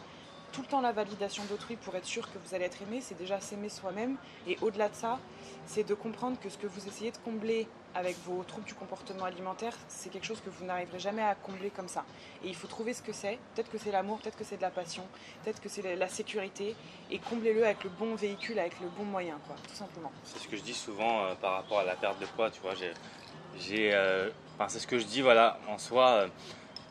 tout 0.51 0.61
le 0.61 0.67
temps 0.67 0.81
la 0.81 0.91
validation 0.91 1.43
d'autrui 1.45 1.75
pour 1.75 1.95
être 1.95 2.05
sûr 2.05 2.29
que 2.31 2.37
vous 2.37 2.55
allez 2.55 2.65
être 2.65 2.81
aimé, 2.81 2.99
c'est 3.01 3.17
déjà 3.17 3.39
s'aimer 3.39 3.69
soi-même. 3.69 4.17
Et 4.47 4.57
au-delà 4.61 4.89
de 4.89 4.95
ça, 4.95 5.19
c'est 5.65 5.83
de 5.83 5.93
comprendre 5.93 6.37
que 6.39 6.49
ce 6.49 6.57
que 6.57 6.67
vous 6.67 6.87
essayez 6.87 7.11
de 7.11 7.17
combler 7.17 7.67
avec 7.95 8.15
vos 8.25 8.43
troubles 8.43 8.65
du 8.65 8.73
comportement 8.73 9.25
alimentaire, 9.25 9.73
c'est 9.87 10.09
quelque 10.09 10.25
chose 10.25 10.41
que 10.41 10.49
vous 10.49 10.65
n'arriverez 10.65 10.99
jamais 10.99 11.21
à 11.21 11.35
combler 11.35 11.69
comme 11.69 11.87
ça. 11.87 12.05
Et 12.43 12.47
il 12.47 12.55
faut 12.55 12.67
trouver 12.67 12.93
ce 12.93 13.01
que 13.01 13.13
c'est. 13.13 13.37
Peut-être 13.53 13.69
que 13.71 13.77
c'est 13.77 13.91
l'amour, 13.91 14.19
peut-être 14.19 14.37
que 14.37 14.43
c'est 14.43 14.57
de 14.57 14.61
la 14.61 14.69
passion, 14.69 15.03
peut-être 15.43 15.61
que 15.61 15.69
c'est 15.69 15.95
la 15.95 16.07
sécurité. 16.07 16.75
Et 17.09 17.19
comblez-le 17.19 17.65
avec 17.65 17.83
le 17.83 17.89
bon 17.89 18.15
véhicule, 18.15 18.59
avec 18.59 18.79
le 18.79 18.87
bon 18.87 19.03
moyen, 19.03 19.37
quoi, 19.47 19.55
tout 19.67 19.75
simplement. 19.75 20.11
C'est 20.23 20.39
ce 20.39 20.47
que 20.47 20.57
je 20.57 20.61
dis 20.61 20.73
souvent 20.73 21.25
euh, 21.25 21.35
par 21.35 21.53
rapport 21.53 21.79
à 21.79 21.83
la 21.83 21.95
perte 21.95 22.19
de 22.19 22.25
poids, 22.25 22.49
tu 22.49 22.61
vois. 22.61 22.73
J'ai, 22.75 23.93
euh, 23.93 24.29
c'est 24.67 24.79
ce 24.79 24.87
que 24.87 24.99
je 24.99 25.05
dis, 25.05 25.21
voilà, 25.21 25.59
en 25.67 25.77
soi, 25.77 26.09
euh, 26.09 26.27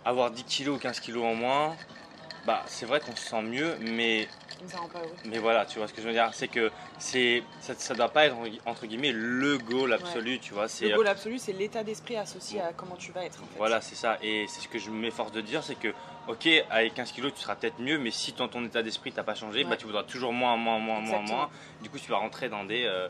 avoir 0.05 0.31
10 0.31 0.45
kilos 0.45 0.77
ou 0.77 0.81
15 0.81 1.01
kilos 1.01 1.25
en 1.25 1.35
moins, 1.35 1.77
bah, 2.47 2.63
c'est 2.67 2.87
vrai 2.87 3.01
qu'on 3.01 3.17
se 3.17 3.29
sent 3.29 3.43
mieux, 3.43 3.77
mais. 3.81 4.29
Mais 5.25 5.39
voilà, 5.39 5.67
tu 5.67 5.79
vois 5.79 5.89
ce 5.89 5.95
que 5.95 6.03
je 6.03 6.07
veux 6.07 6.13
dire, 6.13 6.31
c'est 6.33 6.49
que 6.49 6.71
c'est 6.99 7.43
ça, 7.61 7.75
ça 7.77 7.95
doit 7.95 8.09
pas 8.09 8.27
être 8.27 8.37
entre 8.67 8.87
guillemets 8.87 9.13
le 9.13 9.59
goal 9.59 9.93
absolu, 9.93 10.39
tu 10.39 10.55
vois. 10.55 10.67
Le 10.81 10.97
goal 10.97 11.07
absolu, 11.07 11.39
c'est 11.39 11.53
l'état 11.53 11.83
d'esprit 11.85 12.17
associé 12.17 12.61
à 12.61 12.73
comment 12.73 12.97
tu 12.97 13.13
vas 13.13 13.25
être. 13.25 13.39
Voilà, 13.57 13.81
c'est 13.81 13.95
ça. 13.95 14.19
Et 14.23 14.47
c'est 14.49 14.61
ce 14.61 14.69
que 14.69 14.79
je 14.79 14.91
m'efforce 14.91 15.33
de 15.33 15.41
dire, 15.41 15.63
c'est 15.63 15.79
que 15.79 15.93
ok, 16.29 16.49
avec 16.71 16.95
15 16.95 17.13
kilos, 17.13 17.33
tu 17.35 17.41
seras 17.41 17.57
peut-être 17.57 17.81
mieux, 17.81 17.99
mais 17.99 18.11
si 18.11 18.33
dans 18.33 18.49
ton 18.49 18.65
état 18.65 18.83
d'esprit 18.83 19.13
t'as 19.13 19.23
pas 19.23 19.35
changé, 19.35 19.65
bah 19.65 19.77
tu 19.77 19.87
voudras 19.87 20.05
toujours 20.05 20.33
moins, 20.33 20.57
moins, 20.57 20.79
moins, 20.79 21.01
moins, 21.01 21.21
moins. 21.21 21.51
Du 21.83 21.91
coup, 21.91 21.99
tu 21.99 22.11
vas 22.11 22.19
rentrer 22.19 22.49
dans 22.49 22.65
des 22.65 22.85
euh, 22.85 23.09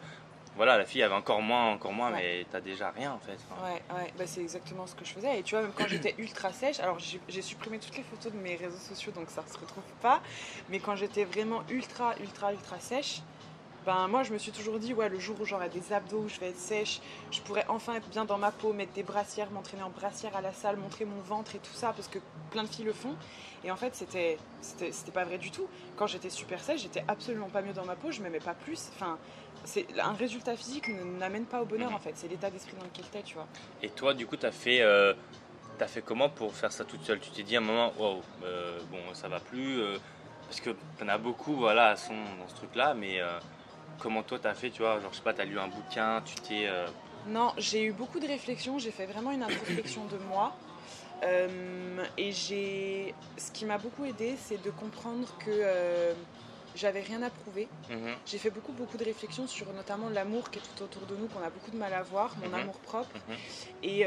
voilà, 0.56 0.76
la 0.76 0.84
fille 0.84 1.02
avait 1.02 1.14
encore 1.14 1.40
moins, 1.42 1.72
encore 1.72 1.92
moins, 1.92 2.10
mais 2.10 2.44
t'as 2.50 2.60
déjà 2.60 2.90
rien 2.90 3.12
en 3.12 3.18
fait. 3.18 3.38
Ouais, 3.62 3.82
ouais, 3.96 4.12
bah, 4.18 4.24
c'est 4.26 4.40
exactement 4.40 4.86
ce 4.86 4.94
que 4.94 5.04
je 5.04 5.12
faisais. 5.12 5.38
Et 5.38 5.42
tu 5.42 5.54
vois, 5.54 5.62
même 5.62 5.72
quand 5.76 5.86
j'étais 5.88 6.14
ultra 6.18 6.52
sèche, 6.52 6.80
alors 6.80 6.98
j'ai 6.98 7.42
supprimé 7.42 7.78
toutes 7.78 7.96
les 7.96 8.02
photos 8.02 8.32
de 8.32 8.38
mes 8.38 8.56
réseaux 8.56 8.78
sociaux, 8.78 9.12
donc 9.12 9.30
ça 9.30 9.44
se 9.46 9.58
retrouve 9.58 9.84
pas. 10.02 10.20
Mais 10.68 10.80
quand 10.80 10.96
j'étais 10.96 11.24
vraiment 11.24 11.62
ultra, 11.70 12.14
ultra, 12.20 12.52
ultra 12.52 12.80
sèche, 12.80 13.22
ben 13.86 14.08
moi 14.08 14.22
je 14.22 14.32
me 14.32 14.38
suis 14.38 14.52
toujours 14.52 14.78
dit 14.78 14.92
ouais 14.92 15.08
le 15.08 15.18
jour 15.18 15.40
où 15.40 15.46
j'aurai 15.46 15.70
des 15.70 15.92
abdos, 15.92 16.18
où 16.18 16.28
je 16.28 16.38
vais 16.38 16.50
être 16.50 16.58
sèche, 16.58 17.00
je 17.30 17.40
pourrais 17.40 17.64
enfin 17.68 17.94
être 17.94 18.08
bien 18.08 18.26
dans 18.26 18.36
ma 18.36 18.50
peau, 18.50 18.72
mettre 18.72 18.92
des 18.92 19.02
brassières, 19.02 19.50
m'entraîner 19.50 19.82
en 19.82 19.90
brassière 19.90 20.36
à 20.36 20.42
la 20.42 20.52
salle, 20.52 20.76
montrer 20.76 21.06
mon 21.06 21.20
ventre 21.22 21.54
et 21.54 21.58
tout 21.58 21.72
ça 21.72 21.92
parce 21.94 22.08
que 22.08 22.18
plein 22.50 22.64
de 22.64 22.68
filles 22.68 22.84
le 22.84 22.92
font. 22.92 23.16
Et 23.64 23.70
en 23.70 23.76
fait 23.76 23.94
c'était 23.94 24.36
c'était 24.60 25.12
pas 25.12 25.24
vrai 25.24 25.38
du 25.38 25.50
tout. 25.50 25.66
Quand 25.96 26.06
j'étais 26.06 26.28
super 26.28 26.60
sèche, 26.62 26.82
j'étais 26.82 27.04
absolument 27.08 27.48
pas 27.48 27.62
mieux 27.62 27.72
dans 27.72 27.86
ma 27.86 27.96
peau, 27.96 28.10
je 28.10 28.20
m'aimais 28.20 28.40
pas 28.40 28.54
plus. 28.54 28.90
Enfin 28.94 29.18
c'est 29.64 29.86
un 29.98 30.12
résultat 30.12 30.56
physique 30.56 30.88
n'amène 31.18 31.44
pas 31.44 31.62
au 31.62 31.64
bonheur 31.64 31.92
en 31.94 31.98
fait, 31.98 32.12
c'est 32.14 32.28
l'état 32.28 32.50
d'esprit 32.50 32.76
dans 32.78 32.84
lequel 32.84 33.04
t'es, 33.10 33.22
tu 33.22 33.34
vois. 33.34 33.46
Et 33.82 33.88
toi 33.88 34.14
du 34.14 34.26
coup 34.26 34.36
tu 34.36 34.46
as 34.46 34.52
fait 34.52 34.80
euh, 34.80 35.14
T'as 35.78 35.86
fait 35.86 36.02
comment 36.02 36.28
pour 36.28 36.54
faire 36.54 36.72
ça 36.72 36.84
toute 36.84 37.02
seule? 37.04 37.20
Tu 37.20 37.30
t'es 37.30 37.42
dit 37.42 37.56
à 37.56 37.58
un 37.58 37.62
moment, 37.62 37.92
wow, 37.98 38.20
euh, 38.44 38.78
bon, 38.90 38.98
ça 39.14 39.28
va 39.28 39.40
plus, 39.40 39.80
euh, 39.80 39.96
parce 40.46 40.60
que 40.60 40.70
t'en 40.98 41.08
as 41.08 41.16
beaucoup, 41.16 41.54
voilà, 41.54 41.96
sont 41.96 42.12
dans 42.38 42.48
ce 42.48 42.54
truc-là, 42.54 42.92
mais 42.92 43.18
comment 43.98 44.22
toi 44.22 44.38
t'as 44.38 44.52
fait, 44.52 44.70
tu 44.70 44.82
vois, 44.82 45.00
genre 45.00 45.10
je 45.12 45.16
sais 45.16 45.22
pas, 45.22 45.32
t'as 45.32 45.44
lu 45.44 45.58
un 45.58 45.68
bouquin, 45.68 46.22
tu 46.24 46.34
t'es... 46.34 46.68
Non, 47.28 47.52
j'ai 47.56 47.84
eu 47.84 47.92
beaucoup 47.92 48.20
de 48.20 48.26
réflexions, 48.26 48.78
j'ai 48.78 48.90
fait 48.90 49.06
vraiment 49.06 49.30
une 49.30 49.42
introspection 49.42 50.04
de 50.06 50.18
moi. 50.28 50.54
Et 52.18 52.32
j'ai, 52.32 53.14
ce 53.38 53.50
qui 53.50 53.64
m'a 53.64 53.78
beaucoup 53.78 54.04
aidé, 54.04 54.36
c'est 54.38 54.62
de 54.62 54.70
comprendre 54.70 55.28
que 55.38 56.14
j'avais 56.74 57.00
rien 57.00 57.22
à 57.22 57.30
prouver. 57.30 57.68
Mhm. 57.88 58.14
J'ai 58.26 58.38
fait 58.38 58.50
beaucoup, 58.50 58.72
beaucoup 58.72 58.96
de 58.96 59.04
réflexions 59.04 59.46
sur 59.46 59.72
notamment 59.72 60.08
l'amour 60.08 60.50
qui 60.50 60.58
est 60.58 60.62
tout 60.62 60.84
autour 60.84 61.06
de 61.06 61.16
nous, 61.16 61.26
qu'on 61.26 61.42
a 61.42 61.50
beaucoup 61.50 61.70
de 61.70 61.76
mal 61.76 61.92
à 61.92 62.02
voir, 62.02 62.34
mon 62.42 62.48
mhm. 62.48 62.54
amour 62.54 62.78
propre. 62.80 63.14
Mhm. 63.28 63.36
et, 63.82 64.06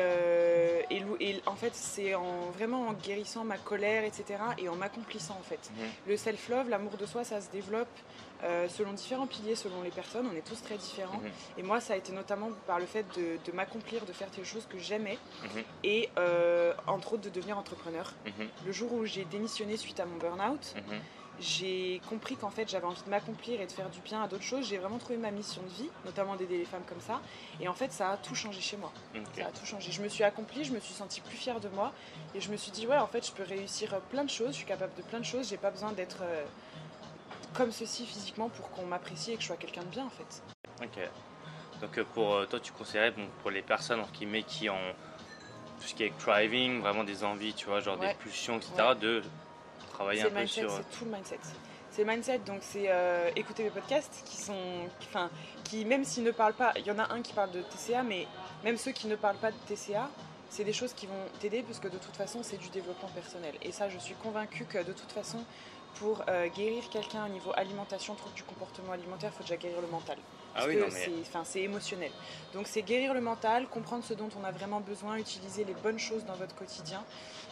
et, 0.89 1.41
en 1.45 1.55
fait, 1.55 1.75
c'est 1.75 2.15
en, 2.15 2.49
vraiment 2.51 2.87
en 2.87 2.93
guérissant 2.93 3.43
ma 3.43 3.57
colère, 3.57 4.03
etc. 4.03 4.39
et 4.57 4.69
en 4.69 4.75
m'accomplissant, 4.75 5.37
en 5.39 5.43
fait. 5.43 5.71
Le 6.07 6.17
self-love, 6.17 6.69
l'amour 6.69 6.97
de 6.97 7.05
soi, 7.05 7.23
ça 7.23 7.41
se 7.41 7.49
développe 7.49 7.87
euh, 8.43 8.67
selon 8.67 8.91
différents 8.91 9.27
piliers, 9.27 9.55
selon 9.55 9.81
les 9.83 9.89
personnes. 9.89 10.27
On 10.31 10.35
est 10.35 10.45
tous 10.45 10.61
très 10.61 10.77
différents. 10.77 11.21
Et 11.57 11.63
moi, 11.63 11.79
ça 11.79 11.93
a 11.93 11.95
été 11.95 12.11
notamment 12.11 12.49
par 12.67 12.79
le 12.79 12.85
fait 12.85 13.05
de, 13.17 13.51
m'accomplir, 13.53 14.05
de 14.05 14.11
faire 14.11 14.29
des 14.31 14.43
choses 14.43 14.67
que 14.69 14.77
j'aimais 14.77 15.17
et 15.83 16.09
euh, 16.17 16.73
entre 16.87 17.13
autres 17.13 17.23
de 17.23 17.29
devenir 17.29 17.57
entrepreneur. 17.57 18.13
Le 18.65 18.71
jour 18.71 18.91
où 18.93 19.05
j'ai 19.05 19.25
démissionné 19.25 19.77
suite 19.77 19.99
à 19.99 20.05
mon 20.05 20.17
burn-out, 20.17 20.75
j'ai 21.39 22.01
compris 22.09 22.35
qu'en 22.35 22.49
fait 22.49 22.69
j'avais 22.69 22.85
envie 22.85 23.01
de 23.03 23.09
m'accomplir 23.09 23.59
et 23.59 23.65
de 23.65 23.71
faire 23.71 23.89
du 23.89 23.99
bien 24.01 24.23
à 24.23 24.27
d'autres 24.27 24.43
choses. 24.43 24.67
J'ai 24.67 24.77
vraiment 24.77 24.97
trouvé 24.97 25.17
ma 25.17 25.31
mission 25.31 25.61
de 25.61 25.83
vie, 25.83 25.89
notamment 26.05 26.35
d'aider 26.35 26.57
les 26.57 26.65
femmes 26.65 26.83
comme 26.87 27.01
ça. 27.01 27.21
Et 27.59 27.67
en 27.67 27.73
fait, 27.73 27.91
ça 27.91 28.11
a 28.11 28.17
tout 28.17 28.35
changé 28.35 28.61
chez 28.61 28.77
moi. 28.77 28.91
Ça 29.35 29.47
a 29.47 29.51
tout 29.51 29.65
changé. 29.65 29.91
Je 29.91 30.01
me 30.01 30.09
suis 30.09 30.23
accomplie, 30.23 30.63
je 30.63 30.73
me 30.73 30.79
suis 30.79 30.93
sentie 30.93 31.21
plus 31.21 31.37
fière 31.37 31.59
de 31.59 31.69
moi 31.69 31.91
et 32.35 32.41
je 32.41 32.51
me 32.51 32.57
suis 32.57 32.71
dit 32.71 32.87
ouais, 32.87 32.97
en 32.97 33.07
fait, 33.07 33.25
je 33.25 33.31
peux 33.31 33.43
réussir 33.43 33.99
plein 34.09 34.23
de 34.23 34.29
choses. 34.29 34.49
Je 34.49 34.57
suis 34.57 34.65
capable 34.65 34.93
de 34.95 35.01
plein 35.01 35.19
de 35.19 35.25
choses. 35.25 35.49
J'ai 35.49 35.57
pas 35.57 35.71
besoin 35.71 35.91
d'être 35.91 36.19
euh, 36.21 36.43
comme 37.53 37.71
ceci 37.71 38.05
physiquement 38.05 38.49
pour 38.49 38.69
qu'on 38.71 38.85
m'apprécie 38.85 39.33
et 39.33 39.35
que 39.35 39.41
je 39.41 39.47
sois 39.47 39.57
quelqu'un 39.57 39.83
de 39.83 39.87
bien 39.87 40.05
en 40.05 40.09
fait. 40.09 40.43
Ok. 40.81 41.09
Donc 41.81 41.97
euh, 41.97 42.05
pour 42.13 42.35
euh, 42.35 42.45
toi, 42.45 42.59
tu 42.59 42.71
conseillerais 42.71 43.11
bon, 43.11 43.27
pour 43.41 43.51
les 43.51 43.61
personnes 43.61 44.01
qui, 44.13 44.27
qui 44.43 44.69
ont 44.69 44.93
tout 45.79 45.87
ce 45.87 45.95
qui 45.95 46.03
est 46.03 46.13
driving, 46.19 46.79
vraiment 46.81 47.03
des 47.03 47.23
envies, 47.23 47.53
tu 47.53 47.65
vois, 47.65 47.79
genre 47.79 47.97
des 47.97 48.13
pulsions, 48.13 48.57
etc., 48.57 48.71
de 48.99 49.21
travailler 49.93 50.23
un 50.23 50.29
peu 50.29 50.45
sur. 50.47 50.71
C'est 50.71 50.97
tout 50.97 51.05
le 51.05 51.11
mindset. 51.11 51.39
C'est 51.91 52.03
le 52.03 52.11
mindset, 52.11 52.39
donc 52.39 52.59
c'est 52.61 52.85
euh, 52.87 53.29
écouter 53.35 53.63
mes 53.63 53.69
podcasts 53.69 54.23
qui 54.25 54.37
sont, 54.37 54.87
enfin, 54.99 55.29
qui 55.63 55.85
même 55.85 56.03
s'ils 56.03 56.23
ne 56.23 56.31
parlent 56.31 56.55
pas, 56.55 56.73
il 56.75 56.85
y 56.87 56.91
en 56.91 56.97
a 56.97 57.13
un 57.13 57.21
qui 57.21 57.33
parle 57.33 57.51
de 57.51 57.61
TCA, 57.61 58.01
mais 58.01 58.25
même 58.63 58.77
ceux 58.77 58.91
qui 58.91 59.05
ne 59.07 59.15
parlent 59.15 59.37
pas 59.37 59.51
de 59.51 59.57
TCA, 59.67 60.09
c'est 60.49 60.63
des 60.63 60.73
choses 60.73 60.93
qui 60.93 61.05
vont 61.05 61.25
t'aider 61.39 61.61
parce 61.61 61.79
que 61.79 61.87
de 61.87 61.99
toute 61.99 62.15
façon 62.15 62.39
c'est 62.41 62.57
du 62.57 62.69
développement 62.69 63.09
personnel. 63.09 63.53
Et 63.61 63.71
ça, 63.71 63.89
je 63.89 63.99
suis 63.99 64.15
convaincue 64.15 64.65
que 64.65 64.79
de 64.79 64.91
toute 64.91 65.11
façon, 65.11 65.43
pour 65.95 66.23
euh, 66.29 66.47
guérir 66.47 66.89
quelqu'un 66.89 67.27
au 67.27 67.29
niveau 67.29 67.51
alimentation, 67.55 68.15
trouble 68.15 68.35
du 68.35 68.43
comportement 68.43 68.93
alimentaire, 68.93 69.31
il 69.31 69.37
faut 69.37 69.43
déjà 69.43 69.57
guérir 69.57 69.81
le 69.81 69.87
mental. 69.87 70.17
Ah 70.55 70.65
parce 70.65 70.95
que 70.95 71.43
c'est 71.45 71.61
émotionnel. 71.61 72.11
Donc 72.53 72.67
c'est 72.67 72.83
guérir 72.83 73.13
le 73.13 73.21
mental, 73.21 73.67
comprendre 73.67 74.03
ce 74.03 74.13
dont 74.13 74.29
on 74.39 74.43
a 74.43 74.51
vraiment 74.51 74.81
besoin, 74.81 75.17
utiliser 75.17 75.63
les 75.63 75.73
bonnes 75.73 75.99
choses 75.99 76.25
dans 76.25 76.35
votre 76.35 76.55
quotidien 76.55 77.03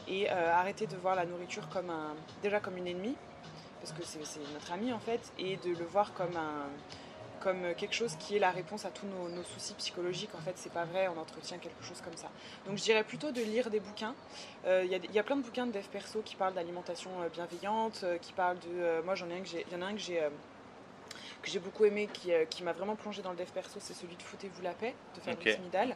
et 0.08 0.30
euh, 0.30 0.54
arrêter 0.54 0.88
de 0.88 0.96
voir 0.98 1.16
la 1.16 1.26
nourriture 1.26 1.68
comme 1.70 1.90
un, 1.90 2.16
déjà 2.44 2.60
comme 2.60 2.78
une 2.78 2.88
ennemie, 2.88 3.16
parce 3.82 3.92
que 3.94 4.04
c'est 4.04 4.20
notre 4.54 4.72
ami 4.72 4.94
en 4.94 5.00
fait, 5.00 5.32
et 5.40 5.58
de 5.58 5.70
le 5.70 5.86
voir 5.86 6.14
comme 6.14 6.36
un, 6.38 6.68
comme 7.40 7.74
quelque 7.76 7.96
chose 7.96 8.16
qui 8.18 8.36
est 8.36 8.40
la 8.40 8.52
réponse 8.52 8.86
à 8.86 8.92
tous 8.92 9.08
nos, 9.08 9.44
soucis 9.44 9.74
psychologiques. 9.74 10.36
En 10.36 10.42
fait, 10.42 10.54
c'est 10.56 10.72
pas 10.72 10.86
vrai, 10.86 11.08
on 11.08 11.20
entretient 11.20 11.58
quelque 11.58 11.84
chose 11.84 12.00
comme 12.02 12.16
ça. 12.16 12.30
Donc, 12.68 12.78
je 12.78 12.84
dirais 12.84 13.04
plutôt 13.04 13.32
de 13.32 13.42
lire 13.42 13.72
des 13.72 13.80
bouquins. 13.80 14.14
Euh, 14.66 14.86
il 14.86 15.12
y, 15.12 15.20
a 15.20 15.24
plein 15.24 15.38
de 15.38 15.42
bouquins 15.42 15.66
de 15.66 15.72
dev 15.72 15.86
perso 15.92 16.22
qui 16.24 16.36
parlent 16.36 16.54
d'alimentation 16.54 17.10
euh, 17.24 17.30
bienveillante, 17.30 18.06
qui 18.22 18.32
parlent 18.34 18.60
de. 18.60 19.02
moi, 19.04 19.16
j'en 19.16 19.28
ai 19.32 19.38
un 19.38 19.42
que 19.42 19.48
j'ai. 19.48 19.66
Il 19.72 19.74
y 19.74 19.76
en 19.76 19.82
a 19.82 19.88
un 19.88 19.94
que 19.94 20.00
j'ai. 20.00 20.22
Que 21.42 21.50
j'ai 21.50 21.60
beaucoup 21.60 21.86
aimé, 21.86 22.08
qui, 22.12 22.32
qui 22.50 22.64
m'a 22.64 22.74
vraiment 22.74 22.96
plongé 22.96 23.22
dans 23.22 23.32
le 23.32 23.38
dev 23.38 23.50
perso, 23.54 23.80
c'est 23.80 23.94
celui 23.94 24.16
de 24.16 24.22
Foutez-vous 24.22 24.62
la 24.62 24.74
paix 24.74 24.94
de 25.16 25.22
Fabrice 25.22 25.60
Midal. 25.60 25.96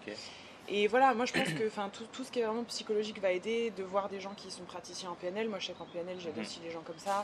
Et 0.68 0.88
voilà, 0.88 1.14
moi 1.14 1.26
je 1.26 1.34
pense 1.34 1.50
que 1.50 1.70
tout, 1.90 2.06
tout, 2.12 2.24
ce 2.24 2.32
qui 2.32 2.40
est 2.40 2.44
vraiment 2.44 2.64
psychologique 2.64 3.22
va 3.22 3.32
aider, 3.32 3.72
de 3.78 3.84
voir 3.84 4.10
des 4.10 4.20
gens 4.20 4.34
qui 4.36 4.50
sont 4.50 4.64
praticiens 4.64 5.12
en 5.12 5.14
PNL. 5.14 5.48
Moi 5.48 5.60
je 5.60 5.68
sais 5.68 5.74
qu'en 5.74 5.86
PNL 5.86 6.18
j'aide 6.20 6.36
mhm. 6.36 6.42
aussi 6.42 6.60
les 6.64 6.72
gens 6.72 6.82
comme 6.82 6.98
ça. 6.98 7.24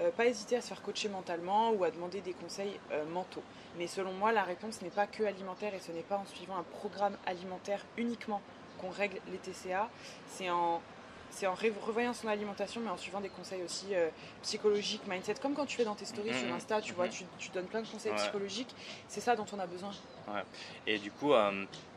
Euh, 0.00 0.10
pas 0.10 0.26
hésiter 0.26 0.56
à 0.56 0.60
se 0.60 0.68
faire 0.68 0.82
coacher 0.82 1.08
mentalement 1.08 1.70
ou 1.70 1.84
à 1.84 1.90
demander 1.90 2.20
des 2.20 2.32
conseils 2.32 2.80
euh, 2.90 3.04
mentaux. 3.04 3.44
Mais 3.78 3.86
selon 3.86 4.12
moi, 4.12 4.32
la 4.32 4.42
réponse 4.42 4.82
n'est 4.82 4.90
pas 4.90 5.06
que 5.06 5.22
alimentaire 5.22 5.72
et 5.72 5.78
ce 5.78 5.92
n'est 5.92 6.02
pas 6.02 6.16
en 6.16 6.26
suivant 6.26 6.56
un 6.56 6.64
programme 6.64 7.16
alimentaire 7.26 7.84
uniquement 7.96 8.42
qu'on 8.80 8.90
règle 8.90 9.18
les 9.30 9.38
TCA. 9.38 9.88
C'est 10.26 10.50
en 10.50 10.82
c'est 11.30 11.46
en 11.46 11.54
revoyant 11.54 12.12
son 12.12 12.28
alimentation, 12.28 12.80
mais 12.80 12.90
en 12.90 12.96
suivant 12.96 13.20
des 13.20 13.28
conseils 13.28 13.62
aussi 13.62 13.94
euh, 13.94 14.08
psychologiques, 14.42 15.06
mindset, 15.06 15.34
comme 15.34 15.54
quand 15.54 15.66
tu 15.66 15.76
fais 15.76 15.84
dans 15.84 15.94
tes 15.94 16.04
stories 16.04 16.34
sur 16.34 16.48
mhm. 16.48 16.54
Insta, 16.54 16.80
tu 16.80 16.92
vois, 16.92 17.06
mhm. 17.06 17.12
tu, 17.12 17.24
tu, 17.38 17.48
donnes 17.50 17.66
plein 17.66 17.82
de 17.82 17.88
conseils 17.88 18.12
psychologiques. 18.14 18.74
C'est 19.08 19.20
ça 19.20 19.36
dont 19.36 19.46
on 19.52 19.58
a 19.58 19.66
besoin. 19.66 19.90
Ouais. 20.28 20.42
Et 20.86 20.98
du 20.98 21.10
coup, 21.10 21.32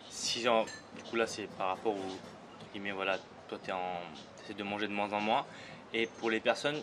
si 0.09 0.43
du 0.43 1.03
coup 1.09 1.15
là 1.15 1.25
c'est 1.25 1.47
par 1.57 1.69
rapport 1.69 1.93
au 1.93 2.79
mais 2.79 2.91
voilà, 2.91 3.17
toi 3.47 3.57
tu 3.63 3.71
essaies 4.43 4.53
de 4.53 4.63
manger 4.63 4.87
de 4.87 4.93
moins 4.93 5.11
en 5.13 5.19
moins. 5.19 5.45
Et 5.93 6.07
pour 6.07 6.29
les 6.29 6.39
personnes, 6.39 6.81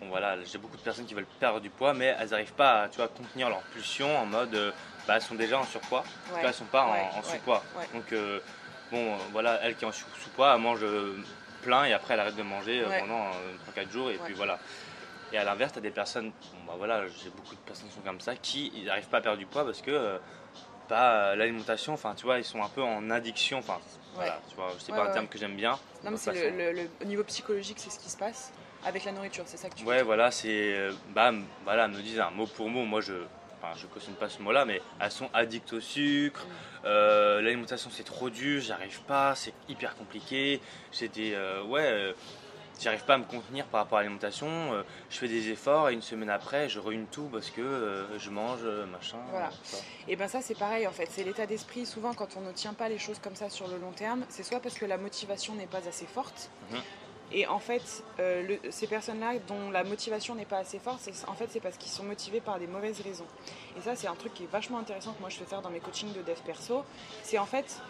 bon 0.00 0.08
voilà, 0.08 0.42
j'ai 0.44 0.58
beaucoup 0.58 0.76
de 0.76 0.82
personnes 0.82 1.06
qui 1.06 1.14
veulent 1.14 1.26
perdre 1.40 1.60
du 1.60 1.70
poids, 1.70 1.94
mais 1.94 2.16
elles 2.18 2.30
n'arrivent 2.30 2.52
pas 2.52 2.82
à, 2.82 2.88
tu 2.88 2.96
vois, 2.96 3.08
contenir 3.08 3.48
leur 3.48 3.62
pulsion 3.62 4.16
en 4.16 4.26
mode, 4.26 4.54
euh, 4.54 4.70
bah, 5.06 5.16
elles 5.16 5.22
sont 5.22 5.34
déjà 5.34 5.58
en 5.58 5.64
surpoids, 5.64 6.04
ouais. 6.32 6.40
elles 6.44 6.54
sont 6.54 6.64
pas 6.66 7.10
en, 7.16 7.22
sous-poids. 7.22 7.62
Donc 7.92 8.12
euh, 8.12 8.40
bon, 8.92 9.16
voilà, 9.32 9.58
elle 9.62 9.76
qui 9.76 9.84
est 9.84 9.88
en 9.88 9.92
sous-poids, 9.92 10.54
elle 10.54 10.60
mange 10.60 10.82
euh, 10.82 11.16
plein 11.64 11.84
et 11.84 11.92
après 11.92 12.14
elle 12.14 12.20
arrête 12.20 12.36
de 12.36 12.42
manger 12.42 12.84
pendant 13.00 13.30
3-4 13.74 13.90
jours 13.90 14.10
et 14.10 14.18
puis 14.24 14.34
voilà. 14.34 14.58
Et 15.32 15.38
à 15.38 15.42
l'inverse, 15.42 15.72
tu 15.72 15.78
as 15.78 15.82
des 15.82 15.90
personnes, 15.90 16.30
bon, 16.30 16.58
bah 16.68 16.74
voilà, 16.76 17.06
j'ai 17.08 17.30
beaucoup 17.30 17.56
de 17.56 17.60
personnes 17.60 17.88
qui 17.88 17.94
sont 17.94 18.02
comme 18.02 18.20
ça, 18.20 18.36
qui 18.36 18.84
n'arrivent 18.84 19.08
pas 19.08 19.18
à 19.18 19.20
perdre 19.20 19.38
du 19.38 19.46
poids 19.46 19.64
parce 19.64 19.82
que 19.82 20.20
pas 20.88 21.14
euh, 21.14 21.36
l'alimentation, 21.36 21.94
enfin 21.94 22.14
tu 22.14 22.24
vois, 22.24 22.38
ils 22.38 22.44
sont 22.44 22.62
un 22.62 22.68
peu 22.68 22.82
en 22.82 23.10
addiction, 23.10 23.58
enfin 23.58 23.78
voilà, 24.14 24.40
tu 24.48 24.54
vois, 24.54 24.68
c'est 24.78 24.92
pas 24.92 25.08
un 25.08 25.12
terme 25.12 25.26
que 25.26 25.38
j'aime 25.38 25.56
bien. 25.56 25.78
Non, 26.04 26.12
mais 26.12 26.16
c'est 26.16 26.50
le, 26.50 26.88
au 27.02 27.04
niveau 27.04 27.24
psychologique, 27.24 27.78
c'est 27.80 27.90
ce 27.90 27.98
qui 27.98 28.10
se 28.10 28.16
passe 28.16 28.52
avec 28.84 29.04
la 29.04 29.12
nouriture, 29.12 29.44
c'est 29.46 29.56
ça 29.56 29.68
que 29.68 29.74
tu 29.74 29.84
Ouais, 29.84 30.02
voilà, 30.02 30.30
c'est. 30.30 30.74
Euh, 30.74 30.92
bah, 31.14 31.32
voilà, 31.64 31.88
me 31.88 32.00
disent 32.00 32.20
un 32.20 32.30
mot 32.30 32.46
pour 32.46 32.68
mot, 32.68 32.84
moi 32.84 33.00
je. 33.00 33.14
Enfin, 33.64 33.78
je 33.80 33.86
cautionne 33.86 34.14
pas 34.14 34.28
ce 34.28 34.42
mot-là, 34.42 34.64
mais 34.64 34.82
elles 35.00 35.10
sont 35.10 35.30
addictes 35.32 35.72
au 35.72 35.80
sucre. 35.80 36.46
Euh, 36.84 37.40
l'alimentation 37.40 37.90
c'est 37.90 38.04
trop 38.04 38.30
dur, 38.30 38.60
j'arrive 38.60 39.00
pas, 39.02 39.34
c'est 39.34 39.54
hyper 39.68 39.96
compliqué. 39.96 40.60
J'ai 40.92 41.08
des. 41.08 41.36
ouais 41.68 42.14
j'arrive 42.80 43.04
pas 43.04 43.14
à 43.14 43.18
me 43.18 43.24
contenir 43.24 43.66
par 43.66 43.82
rapport 43.82 43.98
à 43.98 44.02
l'alimentation. 44.02 44.48
Euh, 44.48 44.82
je 45.10 45.18
fais 45.18 45.28
des 45.28 45.50
efforts 45.50 45.88
et 45.88 45.92
une 45.92 46.02
semaine 46.02 46.30
après, 46.30 46.68
je 46.68 46.78
ruine 46.78 47.06
tout 47.10 47.28
parce 47.32 47.50
que 47.50 47.60
euh, 47.60 48.18
je 48.18 48.30
mange 48.30 48.60
euh, 48.64 48.86
machin. 48.86 49.18
Voilà. 49.30 49.50
Et 50.08 50.16
ben 50.16 50.28
ça, 50.28 50.40
c'est 50.42 50.58
pareil 50.58 50.86
en 50.86 50.92
fait. 50.92 51.08
C'est 51.10 51.24
l'état 51.24 51.46
d'esprit. 51.46 51.86
Souvent, 51.86 52.14
quand 52.14 52.36
on 52.36 52.40
ne 52.40 52.52
tient 52.52 52.74
pas 52.74 52.88
les 52.88 52.98
choses 52.98 53.18
comme 53.18 53.36
ça 53.36 53.50
sur 53.50 53.68
le 53.68 53.78
long 53.78 53.92
terme, 53.92 54.24
c'est 54.28 54.42
soit 54.42 54.60
parce 54.60 54.78
que 54.78 54.86
la 54.86 54.98
motivation 54.98 55.54
n'est 55.54 55.66
pas 55.66 55.86
assez 55.88 56.06
forte. 56.06 56.50
Mhm. 56.70 56.80
Et 57.36 57.48
en 57.48 57.58
fait, 57.58 58.04
ces 58.70 58.86
personnes-là 58.86 59.34
dont 59.48 59.70
la 59.72 59.82
motivation 59.82 60.36
n'est 60.36 60.44
pas 60.44 60.58
assez 60.58 60.78
forte, 60.78 61.00
en 61.26 61.34
fait, 61.34 61.48
c'est 61.50 61.58
parce 61.58 61.76
qu'ils 61.76 61.90
sont 61.90 62.04
motivés 62.04 62.40
par 62.40 62.60
des 62.60 62.68
mauvaises 62.68 63.00
raisons. 63.00 63.26
Et 63.76 63.80
ça, 63.80 63.96
c'est 63.96 64.06
un 64.06 64.14
truc 64.14 64.32
qui 64.34 64.44
est 64.44 64.50
vachement 64.50 64.78
intéressant 64.78 65.12
que 65.12 65.20
moi 65.20 65.30
je 65.30 65.36
fais 65.36 65.44
faire 65.44 65.60
dans 65.60 65.70
mes 65.70 65.80
coachings 65.80 66.12
de 66.12 66.22
dev 66.22 66.38
perso. 66.46 66.84
C'est 67.24 67.38
en 67.38 67.46
fait, 67.46 67.80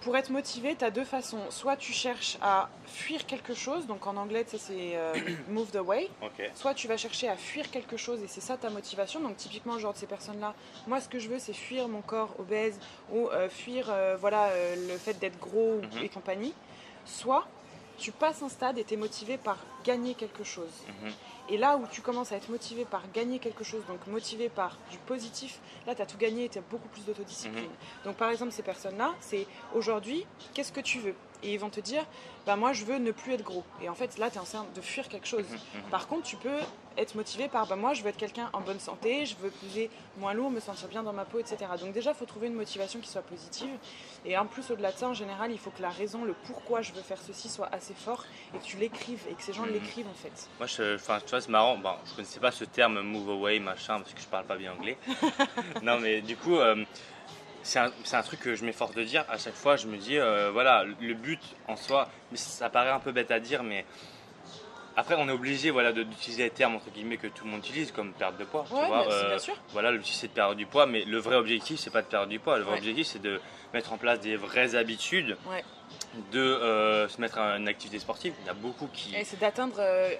pour 0.00 0.16
être 0.16 0.30
motivé, 0.30 0.74
tu 0.76 0.84
as 0.84 0.90
deux 0.90 1.04
façons. 1.04 1.40
Soit 1.50 1.76
tu 1.76 1.92
cherches 1.92 2.38
à 2.40 2.70
fuir 2.86 3.26
quelque 3.26 3.54
chose, 3.54 3.86
donc 3.86 4.06
en 4.06 4.16
anglais, 4.16 4.46
c'est 4.46 4.58
euh, 4.94 5.12
move 5.48 5.70
the 5.70 5.80
way. 5.80 6.08
Soit 6.54 6.74
tu 6.74 6.88
vas 6.88 6.96
chercher 6.96 7.28
à 7.28 7.36
fuir 7.36 7.70
quelque 7.70 7.96
chose 7.96 8.22
et 8.22 8.26
c'est 8.26 8.40
ça 8.40 8.56
ta 8.56 8.70
motivation. 8.70 9.20
Donc 9.20 9.36
typiquement, 9.36 9.78
genre 9.78 9.92
de 9.92 9.98
ces 9.98 10.06
personnes-là, 10.06 10.54
moi 10.86 11.00
ce 11.00 11.08
que 11.08 11.18
je 11.18 11.28
veux, 11.28 11.38
c'est 11.38 11.52
fuir 11.52 11.88
mon 11.88 12.02
corps 12.02 12.34
obèse 12.38 12.78
ou 13.12 13.28
euh, 13.28 13.48
fuir 13.48 13.88
euh, 13.90 14.16
voilà, 14.16 14.50
le 14.88 14.96
fait 14.96 15.18
d'être 15.18 15.38
gros 15.38 15.80
mhm. 15.82 16.04
et 16.04 16.08
compagnie. 16.08 16.54
Soit 17.04 17.46
tu 17.98 18.12
passes 18.12 18.42
un 18.42 18.48
stade 18.48 18.78
et 18.78 18.84
tu 18.84 18.94
es 18.94 18.96
motivé 18.96 19.38
par 19.38 19.58
gagner 19.84 20.14
quelque 20.14 20.44
chose. 20.44 20.84
Mhm. 21.02 21.12
Et 21.48 21.58
là 21.58 21.76
où 21.76 21.86
tu 21.86 22.02
commences 22.02 22.32
à 22.32 22.36
être 22.36 22.48
motivé 22.48 22.84
par 22.84 23.02
gagner 23.12 23.38
quelque 23.38 23.62
chose, 23.62 23.84
donc 23.86 24.06
motivé 24.06 24.48
par 24.48 24.78
du 24.90 24.98
positif, 24.98 25.60
là 25.86 25.94
tu 25.94 26.02
as 26.02 26.06
tout 26.06 26.18
gagné 26.18 26.44
et 26.44 26.48
tu 26.48 26.58
as 26.58 26.62
beaucoup 26.62 26.88
plus 26.88 27.04
d'autodiscipline. 27.04 27.64
Mhm. 27.64 28.04
Donc 28.04 28.16
par 28.16 28.30
exemple, 28.30 28.52
ces 28.52 28.62
personnes-là, 28.62 29.14
c'est 29.20 29.46
aujourd'hui, 29.74 30.26
qu'est-ce 30.54 30.72
que 30.72 30.80
tu 30.80 30.98
veux? 30.98 31.14
Et 31.42 31.52
ils 31.54 31.58
vont 31.60 31.70
te 31.70 31.80
dire 31.80 32.04
bah 32.46 32.56
moi 32.56 32.72
je 32.72 32.84
veux 32.84 32.98
ne 32.98 33.10
plus 33.10 33.32
être 33.34 33.42
gros. 33.42 33.64
Et 33.82 33.88
en 33.88 33.94
fait 33.94 34.18
là 34.18 34.30
tu 34.30 34.36
es 34.36 34.40
en 34.40 34.44
train 34.44 34.66
de 34.74 34.80
fuir 34.80 35.08
quelque 35.08 35.26
chose. 35.26 35.44
Mhm. 35.74 35.82
Par 35.90 36.06
contre 36.08 36.22
tu 36.24 36.36
peux 36.36 36.58
être 36.96 37.14
motivé 37.14 37.48
par 37.48 37.66
bah 37.66 37.76
moi 37.76 37.92
je 37.92 38.02
veux 38.02 38.08
être 38.08 38.16
quelqu'un 38.16 38.48
en 38.52 38.60
bonne 38.60 38.80
santé, 38.80 39.26
je 39.26 39.36
veux 39.36 39.50
peser 39.50 39.90
moins 40.18 40.32
lourd, 40.32 40.50
me 40.50 40.60
sentir 40.60 40.88
bien 40.88 41.02
dans 41.02 41.12
ma 41.12 41.24
peau, 41.24 41.38
etc. 41.38 41.56
Donc 41.80 41.92
déjà 41.92 42.10
il 42.12 42.16
faut 42.16 42.24
trouver 42.24 42.46
une 42.46 42.54
motivation 42.54 43.00
qui 43.00 43.08
soit 43.08 43.22
positive. 43.22 43.76
Et 44.24 44.36
en 44.38 44.46
plus 44.46 44.70
au-delà 44.70 44.92
de 44.92 44.96
ça 44.98 45.08
en 45.08 45.14
général 45.14 45.50
il 45.52 45.58
faut 45.58 45.70
que 45.70 45.82
la 45.82 45.90
raison, 45.90 46.24
le 46.24 46.34
pourquoi 46.46 46.82
je 46.82 46.92
veux 46.92 47.02
faire 47.02 47.20
ceci 47.20 47.48
soit 47.48 47.68
assez 47.72 47.94
fort 47.94 48.24
et 48.54 48.58
que 48.58 48.64
tu 48.64 48.76
l'écrives 48.78 49.22
et 49.30 49.34
que 49.34 49.42
ces 49.42 49.52
gens 49.52 49.66
Mhm. 49.66 49.72
l'écrivent 49.72 50.08
en 50.08 50.14
fait. 50.14 50.48
Moi, 50.58 50.66
je, 50.66 50.94
enfin, 50.94 51.18
tu 51.20 51.30
vois, 51.30 51.40
c'est 51.40 51.50
marrant. 51.50 51.76
Bon, 51.78 51.92
je 52.06 52.14
connaissais 52.14 52.40
pas 52.40 52.50
ce 52.52 52.64
terme 52.64 53.00
move 53.00 53.28
away, 53.30 53.58
machin, 53.58 53.98
parce 54.00 54.14
que 54.14 54.20
je 54.20 54.26
parle 54.26 54.46
pas 54.46 54.56
bien 54.56 54.72
anglais. 54.72 54.96
non, 55.82 55.98
mais 55.98 56.20
du 56.22 56.36
coup, 56.36 56.56
euh, 56.56 56.84
c'est 57.66 57.80
un, 57.80 57.90
un 58.12 58.22
truc 58.22 58.40
que 58.40 58.54
je 58.54 58.64
m'efforce 58.64 58.94
de 58.94 59.02
dire 59.02 59.24
à 59.28 59.38
chaque 59.38 59.54
fois. 59.54 59.76
Je 59.76 59.86
me 59.88 59.96
dis, 59.96 60.18
euh, 60.18 60.50
voilà, 60.52 60.84
le 60.84 61.14
but 61.14 61.40
en 61.68 61.76
soi, 61.76 62.08
mais 62.30 62.36
ça 62.38 62.70
paraît 62.70 62.90
un 62.90 63.00
peu 63.00 63.12
bête 63.12 63.30
à 63.30 63.40
dire, 63.40 63.62
mais 63.62 63.84
après, 64.98 65.14
on 65.18 65.28
est 65.28 65.32
obligé, 65.32 65.70
voilà, 65.70 65.92
d'utiliser 65.92 66.44
les 66.44 66.50
termes 66.50 66.76
entre 66.76 66.88
guillemets 66.90 67.18
que 67.18 67.26
tout 67.26 67.44
le 67.44 67.50
monde 67.50 67.60
utilise, 67.60 67.92
comme 67.92 68.12
perte 68.12 68.38
de 68.38 68.44
poids. 68.44 68.64
tu 68.68 68.74
Ouais, 68.74 68.86
vois, 68.86 69.02
bien, 69.02 69.10
euh, 69.12 69.38
sûr. 69.38 69.54
voilà, 69.72 69.90
l'objectif 69.90 70.14
c'est 70.20 70.28
de 70.28 70.32
perdre 70.32 70.54
du 70.54 70.64
poids, 70.64 70.86
mais 70.86 71.04
le 71.04 71.18
vrai 71.18 71.36
objectif 71.36 71.78
c'est 71.80 71.90
pas 71.90 72.02
de 72.02 72.06
perdre 72.06 72.28
du 72.28 72.38
poids. 72.38 72.56
Le 72.56 72.62
vrai 72.62 72.74
Ouais. 72.74 72.78
objectif 72.78 73.06
c'est 73.08 73.20
de 73.20 73.40
mettre 73.74 73.92
en 73.92 73.98
place 73.98 74.20
des 74.20 74.36
vraies 74.36 74.74
habitudes, 74.74 75.36
Ouais. 75.50 75.62
de 76.32 76.38
euh, 76.40 77.08
se 77.08 77.20
mettre 77.20 77.38
à 77.38 77.56
une 77.58 77.68
activité 77.68 77.98
sportive. 77.98 78.32
Il 78.40 78.46
y 78.46 78.48
en 78.48 78.52
a 78.52 78.54
beaucoup 78.54 78.86
qui, 78.92 79.14
Et 79.14 79.24
c'est 79.24 79.38
d'atteindre, 79.38 79.76
euh, 79.80 80.14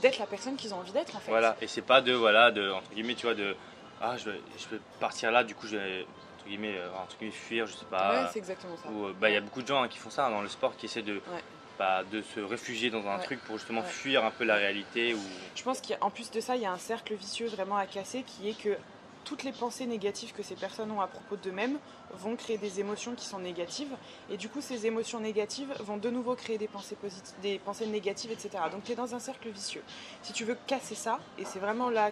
d'être 0.00 0.18
la 0.18 0.26
personne 0.26 0.56
qu'ils 0.56 0.74
ont 0.74 0.78
envie 0.78 0.92
d'être 0.92 1.14
en 1.14 1.20
fait. 1.20 1.30
Voilà, 1.30 1.56
et 1.60 1.68
c'est 1.68 1.82
pas 1.82 2.00
de, 2.00 2.12
voilà, 2.14 2.50
de, 2.50 2.70
entre 2.72 2.90
guillemets, 2.94 3.14
tu 3.14 3.26
vois, 3.26 3.34
de, 3.36 3.54
ah, 4.00 4.16
je 4.16 4.30
vais, 4.30 4.40
je 4.58 4.74
vais 4.74 4.80
partir 4.98 5.30
là, 5.30 5.44
du 5.44 5.54
coup, 5.54 5.68
je 5.68 5.76
vais, 5.76 6.06
entre 6.44 6.50
guillemets, 6.50 6.76
euh, 6.76 6.90
entre 7.02 7.16
guillemets, 7.16 7.32
fuir, 7.32 7.66
je 7.66 7.72
sais 7.72 7.84
Ouais, 7.84 7.90
pas. 7.90 8.26
c'est 8.32 8.38
exactement 8.38 8.76
ça. 8.76 8.90
ou, 8.90 9.06
euh, 9.06 9.14
bah, 9.18 9.30
il 9.30 9.34
y 9.34 9.36
a 9.36 9.40
beaucoup 9.40 9.62
de 9.62 9.66
gens 9.66 9.82
hein, 9.82 9.88
qui 9.88 9.98
font 9.98 10.10
ça 10.10 10.28
dans 10.28 10.42
le 10.42 10.48
sport, 10.48 10.76
qui 10.76 10.86
essaient 10.86 11.02
de, 11.02 11.14
Ouais. 11.14 11.42
bah, 11.78 12.04
de 12.04 12.20
se 12.20 12.40
réfugier 12.40 12.90
dans 12.90 13.06
un 13.06 13.16
Ouais. 13.16 13.24
truc 13.24 13.40
pour 13.44 13.56
justement 13.56 13.80
Ouais. 13.80 13.86
fuir 13.86 14.24
un 14.24 14.30
peu 14.30 14.44
la 14.44 14.56
réalité. 14.56 15.14
Ou... 15.14 15.20
Je 15.54 15.62
pense 15.62 15.80
qu'en 15.80 16.10
plus 16.10 16.30
de 16.30 16.40
ça, 16.40 16.56
il 16.56 16.62
y 16.62 16.66
a 16.66 16.72
un 16.72 16.78
cercle 16.78 17.14
vicieux 17.14 17.48
vraiment 17.48 17.76
à 17.76 17.86
casser 17.86 18.22
qui 18.24 18.50
est 18.50 18.60
que 18.60 18.76
toutes 19.24 19.42
les 19.42 19.52
pensées 19.52 19.86
négatives 19.86 20.34
que 20.34 20.42
ces 20.42 20.54
personnes 20.54 20.90
ont 20.90 21.00
à 21.00 21.06
propos 21.06 21.36
d'eux-mêmes 21.36 21.78
vont 22.12 22.36
créer 22.36 22.58
des 22.58 22.78
émotions 22.80 23.14
qui 23.14 23.24
sont 23.24 23.38
négatives. 23.38 23.96
Et 24.30 24.36
du 24.36 24.50
coup, 24.50 24.60
ces 24.60 24.84
émotions 24.84 25.18
négatives 25.18 25.74
vont 25.80 25.96
de 25.96 26.10
nouveau 26.10 26.34
créer 26.34 26.58
des 26.58 26.68
pensées, 26.68 26.94
positives, 26.94 27.34
des 27.40 27.58
pensées 27.58 27.86
négatives, 27.86 28.30
etc. 28.32 28.50
Donc 28.70 28.84
tu 28.84 28.92
es 28.92 28.94
dans 28.94 29.14
un 29.14 29.18
cercle 29.18 29.48
vicieux. 29.48 29.82
Si 30.20 30.34
tu 30.34 30.44
veux 30.44 30.58
casser 30.66 30.94
ça, 30.94 31.20
et 31.38 31.46
c'est 31.46 31.58
vraiment 31.58 31.88
là 31.88 32.10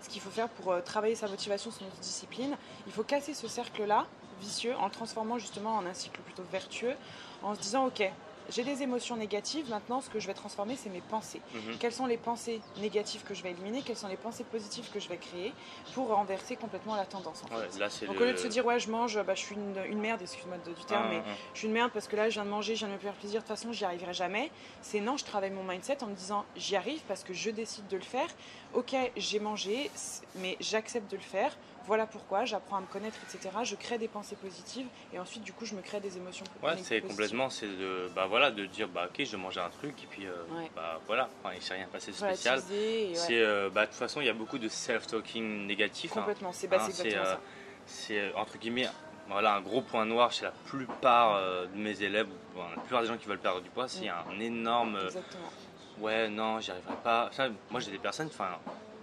ce 0.00 0.08
qu'il 0.08 0.20
faut 0.20 0.30
faire 0.30 0.48
pour 0.48 0.72
euh, 0.72 0.80
travailler 0.80 1.14
sa 1.14 1.28
motivation, 1.28 1.70
son 1.70 1.84
discipline, 2.00 2.56
il 2.86 2.92
faut 2.92 3.02
casser 3.02 3.34
ce 3.34 3.48
cercle-là 3.48 4.06
vicieux 4.40 4.74
en 4.76 4.86
le 4.86 4.90
transformant 4.90 5.38
justement 5.38 5.76
en 5.76 5.86
un 5.86 5.94
cycle 5.94 6.20
plutôt 6.22 6.44
vertueux, 6.50 6.94
en 7.42 7.54
se 7.54 7.60
disant, 7.60 7.86
ok, 7.86 8.10
j'ai 8.50 8.64
des 8.64 8.82
émotions 8.82 9.16
négatives, 9.16 9.68
maintenant 9.70 10.00
ce 10.00 10.10
que 10.10 10.18
je 10.20 10.26
vais 10.26 10.34
transformer, 10.34 10.76
c'est 10.76 10.90
mes 10.90 11.00
pensées 11.00 11.40
Mhm. 11.54 11.78
quelles 11.78 11.92
sont 11.92 12.06
les 12.06 12.16
pensées 12.16 12.60
négatives 12.80 13.22
que 13.24 13.34
je 13.34 13.42
vais 13.42 13.50
éliminer, 13.50 13.82
quelles 13.82 13.96
sont 13.96 14.08
les 14.08 14.16
pensées 14.16 14.44
positives 14.44 14.88
que 14.92 15.00
je 15.00 15.08
vais 15.08 15.16
créer 15.16 15.52
pour 15.94 16.08
renverser 16.08 16.56
complètement 16.56 16.96
la 16.96 17.06
tendance. 17.06 17.42
En 17.50 17.56
Ouais, 17.56 17.68
fait? 17.68 17.78
là, 17.78 17.88
Donc 18.06 18.16
le... 18.16 18.22
au 18.22 18.26
lieu 18.26 18.32
de 18.32 18.38
se 18.38 18.48
dire 18.48 18.64
ouais 18.66 18.78
je 18.80 18.90
mange, 18.90 19.20
bah, 19.22 19.34
je 19.34 19.40
suis 19.40 19.54
une, 19.54 19.76
une 19.88 20.00
merde, 20.00 20.22
excuse-moi 20.22 20.58
du 20.58 20.84
terme, 20.84 21.06
Un- 21.06 21.10
mais 21.10 21.16
un- 21.18 21.24
je 21.54 21.58
suis 21.58 21.66
une 21.68 21.72
merde 21.74 21.90
parce 21.92 22.08
que 22.08 22.16
là 22.16 22.28
je 22.28 22.34
viens 22.34 22.44
de 22.44 22.50
manger, 22.50 22.74
je 22.74 22.80
viens 22.80 22.88
de 22.88 22.94
me 22.94 22.98
faire 22.98 23.14
plaisir, 23.14 23.40
de 23.42 23.46
toute 23.46 23.56
façon 23.56 23.72
j'y 23.72 23.84
arriverai 23.84 24.12
jamais. 24.14 24.50
C'est 24.82 25.00
non, 25.00 25.16
je 25.16 25.24
travaille 25.24 25.50
mon 25.50 25.64
mindset 25.64 26.02
en 26.02 26.08
me 26.08 26.14
disant 26.14 26.44
j'y 26.56 26.76
arrive 26.76 27.00
parce 27.08 27.24
que 27.24 27.32
je 27.32 27.50
décide 27.50 27.86
de 27.88 27.96
le 27.96 28.02
faire. 28.02 28.28
Ok, 28.74 28.94
j'ai 29.16 29.40
mangé, 29.40 29.90
mais 30.36 30.56
j'accepte 30.60 31.10
de 31.10 31.16
le 31.16 31.22
faire. 31.22 31.56
Voilà 31.86 32.06
pourquoi, 32.06 32.44
j'apprends 32.44 32.76
à 32.76 32.80
me 32.80 32.86
connaître, 32.86 33.18
etc. 33.22 33.64
Je 33.64 33.74
crée 33.74 33.98
des 33.98 34.08
pensées 34.08 34.36
positives 34.36 34.86
et 35.12 35.18
ensuite 35.18 35.42
du 35.42 35.52
coup 35.52 35.64
je 35.64 35.74
me 35.74 35.82
crée 35.82 36.00
des 36.00 36.16
émotions 36.16 36.44
po- 36.44 36.66
Ouais, 36.66 36.72
positives. 36.74 36.86
c'est 36.86 37.00
complètement, 37.00 37.48
c'est 37.50 37.66
de, 37.66 38.10
bah 38.14 38.26
voilà, 38.26 38.50
de 38.50 38.66
dire, 38.66 38.88
bah 38.88 39.06
ok, 39.06 39.24
je 39.24 39.30
vais 39.36 39.42
manger 39.42 39.60
un 39.60 39.70
truc, 39.70 40.02
et 40.02 40.06
puis, 40.06 40.26
euh, 40.26 40.44
Ouais. 40.50 40.70
bah 40.76 41.00
voilà, 41.06 41.30
enfin, 41.42 41.54
il 41.54 41.62
s'est 41.62 41.74
rien 41.74 41.86
passé 41.88 42.10
de 42.12 42.16
spécial. 42.16 42.58
Ouais, 42.58 43.12
C'est, 43.14 43.40
euh, 43.40 43.70
bah 43.72 43.86
de 43.86 43.90
toute 43.90 43.98
façon, 43.98 44.20
il 44.20 44.26
y 44.26 44.30
a 44.30 44.34
beaucoup 44.34 44.58
de 44.58 44.68
self-talking 44.68 45.66
négatif. 45.66 46.12
hein. 46.12 46.20
complètement, 46.20 46.52
c'est 46.52 46.68
bah, 46.68 46.76
Hein, 46.82 46.86
exactement 46.88 47.22
euh, 47.24 47.34
ça. 47.34 47.40
c'est 47.86 48.18
euh, 48.18 48.32
entre 48.36 48.58
guillemets 48.58 48.88
voilà 49.26 49.54
un 49.54 49.60
gros 49.60 49.80
point 49.82 50.04
noir 50.06 50.32
chez 50.32 50.44
la 50.44 50.50
plupart 50.50 51.40
de 51.68 51.76
mes 51.76 52.02
élèves 52.02 52.26
bon, 52.54 52.68
la 52.68 52.76
plupart 52.78 53.00
des 53.02 53.08
gens 53.08 53.16
qui 53.16 53.26
veulent 53.26 53.38
perdre 53.40 53.60
du 53.60 53.70
poids 53.70 53.86
c'est 53.88 54.08
Mm. 54.08 54.14
un 54.28 54.40
énorme 54.40 54.96
Exactement. 55.06 55.50
ouais 55.98 56.28
non 56.28 56.58
j'y 56.60 56.70
arriverai 56.72 56.94
pas 57.04 57.30
moi 57.70 57.78
j'ai 57.80 57.90
des 57.92 57.98
personnes 57.98 58.26
enfin 58.28 58.58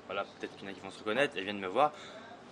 voilà 0.08 0.24
peut-être 0.26 0.56
qu'il 0.56 0.68
y 0.68 0.70
en 0.70 0.72
a 0.72 0.74
qui 0.76 0.82
vont 0.82 0.90
se 0.92 1.00
reconnaître 1.00 1.34
elles 1.38 1.44
viennent 1.44 1.60
me 1.60 1.68
voir 1.68 1.94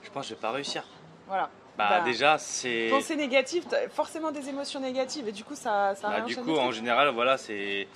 je 0.05 0.09
pense 0.11 0.23
que 0.23 0.29
je 0.29 0.35
vais 0.35 0.41
pas 0.41 0.51
réussir 0.51 0.83
Voilà. 1.27 1.49
bah, 1.77 1.87
Bah, 1.89 2.01
déjà 2.01 2.37
c'est 2.37 2.87
Pensée 2.89 3.15
négative, 3.15 3.65
t'as 3.69 3.89
forcément 3.89 4.31
des 4.31 4.47
émotions 4.47 4.79
négatives 4.79 5.27
et 5.27 5.31
du 5.31 5.43
coup 5.43 5.55
ça, 5.55 5.93
ça 5.95 6.09
bah, 6.09 6.21
du 6.21 6.35
coup 6.37 6.55
en 6.57 6.71
général 6.71 7.09
voilà 7.09 7.37
c'est 7.37 7.87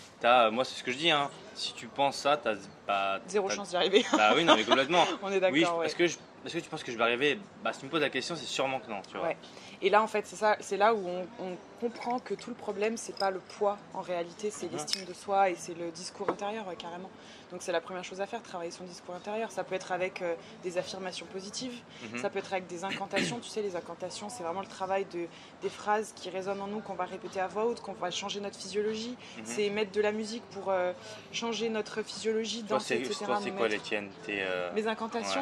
moi 0.52 0.66
c'est 0.66 0.76
ce 0.76 0.84
que 0.84 0.92
je 0.92 0.98
dis 0.98 1.12
hein 1.12 1.30
si 1.56 1.74
tu 1.74 1.88
penses 1.88 2.18
ça 2.18 2.38
t'as 2.38 2.56
bah, 2.88 3.20
Zéro 3.28 3.50
chance 3.50 3.70
d'y 3.70 3.76
arriver. 3.78 4.06
bah 4.18 4.32
oui 4.36 4.44
non 4.44 4.56
mais 4.56 4.64
complètement 4.64 5.06
On 5.24 5.32
est 5.32 5.40
d'accord. 5.40 5.54
oui 5.54 5.66
ouais. 5.80 5.86
est-ce 5.86 5.96
que 5.96 6.08
je- 6.08 6.18
est-ce 6.46 6.54
que 6.54 6.60
tu 6.60 6.70
penses 6.70 6.84
que 6.84 6.92
je 6.92 6.98
vais 6.98 7.04
arriver 7.04 7.40
bah 7.64 7.74
si 7.74 7.80
tu 7.80 7.86
me 7.86 7.92
poses 7.92 8.02
la 8.02 8.10
question 8.10 8.36
c'est 8.36 8.46
sûrement 8.46 8.80
que 8.80 8.90
non 8.90 9.02
tu 9.10 9.18
vois 9.18 9.28
Ouais. 9.28 9.38
Et 9.82 9.90
là 9.90 10.02
en 10.04 10.08
fait 10.08 10.26
c'est 10.28 10.36
ça, 10.36 10.58
c'est 10.60 10.78
là 10.78 10.94
où 10.94 11.00
on, 11.08 11.26
on 11.40 11.56
comprend 11.80 12.20
que 12.20 12.34
tout 12.34 12.50
le 12.50 12.56
problème 12.56 12.98
c'est 12.98 13.18
pas 13.18 13.32
le 13.32 13.40
poids 13.40 13.78
en 13.94 14.02
réalité, 14.02 14.52
c'est 14.52 14.66
Mhm. 14.68 14.74
l'estime 14.74 15.06
de 15.06 15.14
soi 15.14 15.50
et 15.50 15.56
c'est 15.56 15.74
le 15.78 15.90
discours 15.92 16.30
intérieur 16.30 16.68
ouais, 16.68 16.76
carrément. 16.76 17.10
Donc 17.52 17.62
c'est 17.64 17.72
la 17.72 17.82
première 17.82 18.04
chose 18.04 18.22
à 18.22 18.28
faire, 18.28 18.44
travailler 18.44 18.70
son 18.70 18.84
discours 18.84 19.16
intérieur. 19.16 19.50
Ça 19.52 19.64
peut 19.64 19.74
être 19.74 19.92
avec 19.92 20.22
euh, 20.22 20.36
des 20.62 20.78
affirmations 20.78 21.26
positives, 21.26 21.74
Mhm. 22.14 22.20
ça 22.20 22.30
peut 22.30 22.40
être 22.40 22.52
avec 22.54 22.68
des 22.68 22.84
incantations. 22.84 23.40
Tu 23.40 23.50
sais 23.50 23.62
les 23.62 23.76
incantations 23.76 24.30
c'est 24.30 24.44
vraiment 24.44 24.62
le 24.62 24.68
travail 24.68 25.06
de 25.14 25.26
des 25.62 25.70
phrases 25.70 26.14
qui 26.16 26.30
résonnent 26.30 26.62
en 26.62 26.68
nous 26.68 26.80
qu'on 26.82 26.94
va 26.96 27.06
répéter 27.06 27.40
à 27.40 27.48
voix 27.48 27.66
haute, 27.66 27.80
qu'on 27.82 27.94
va 27.94 28.12
changer 28.12 28.40
notre 28.40 28.58
physiologie. 28.58 29.16
Mhm. 29.38 29.44
C'est 29.46 29.70
mettre 29.70 29.92
de 29.94 30.02
la 30.02 30.12
musique 30.12 30.44
pour 30.52 30.70
euh, 30.70 30.92
changer 31.32 31.70
notre 31.70 32.02
physiologie, 32.04 32.64
danser, 32.64 32.98
c'est 32.98 33.06
etc. 33.06 33.26
toi, 33.26 33.40
c'est 33.42 33.52
quoi 33.52 33.68
les 33.68 33.80
tiennes 33.80 34.10
euh, 34.30 34.72
Mes 34.74 34.88
incantations, 34.88 35.42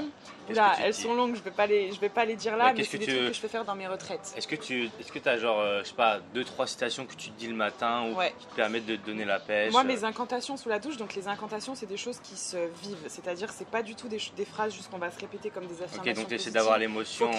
Ouais. 0.50 0.54
Elles 0.88 0.94
sont 0.94 1.14
longues, 1.14 1.36
je 1.36 1.42
vais 1.42 1.52
pas 1.52 1.68
les, 1.68 1.92
je 1.92 2.00
vais 2.00 2.10
pas 2.10 2.26
les 2.26 2.36
dire 2.36 2.54
Bah, 2.58 2.66
là, 2.66 2.74
mais 2.76 2.84
c'est 2.84 2.98
que 2.98 2.98
des 2.98 3.06
tu- 3.06 3.12
trucs 3.16 3.28
que 3.28 3.34
je 3.34 3.40
fais 3.40 3.48
faire 3.48 3.66
dans 3.66 3.76
mes 3.76 3.88
retraites. 3.88 4.34
Est-ce 4.36 4.48
que 4.48 4.56
tu 4.56 4.90
est-ce 5.00 5.12
que 5.12 5.28
as 5.30 5.38
genre, 5.38 5.60
euh, 5.60 5.82
je 5.84 5.90
sais 5.90 5.96
pas, 5.96 6.20
deux, 6.34 6.44
trois 6.44 6.68
citations 6.68 7.06
que 7.06 7.14
tu 7.16 7.30
te 7.30 7.38
dis 7.40 7.48
le 7.48 7.56
matin 7.56 8.10
ou 8.10 8.16
Ouais. 8.18 8.34
qui 8.40 8.46
te 8.48 8.56
permettent 8.56 8.86
de 8.86 8.96
te 8.96 9.06
donner 9.06 9.26
la 9.26 9.40
pêche 9.40 9.72
Moi, 9.72 9.82
euh, 9.82 9.84
mes 9.84 10.04
incantations 10.04 10.58
sous 10.58 10.70
la 10.70 10.80
douche, 10.80 10.98
donc 10.98 11.14
les 11.16 11.28
incantations, 11.28 11.76
c'est 11.76 11.86
des 11.86 11.98
choses 11.98 12.20
qui 12.20 12.36
se 12.36 12.58
vivent, 12.84 12.98
c'est-à-dire 13.08 13.52
c'est 13.52 13.68
pas 13.68 13.84
du 13.84 13.96
tout 13.96 14.08
des, 14.08 14.20
phrases 14.46 14.74
juste 14.74 14.90
qu'on 14.90 14.98
va 14.98 15.12
se 15.12 15.20
répéter 15.20 15.50
comme 15.50 15.66
des 15.68 15.82
affirmations. 15.84 16.24
Ok, 16.24 16.30
donc 16.30 16.40
tu 16.40 16.52
d'avoir 16.52 16.76
Faut 16.76 16.80
l'émotion. 16.80 17.32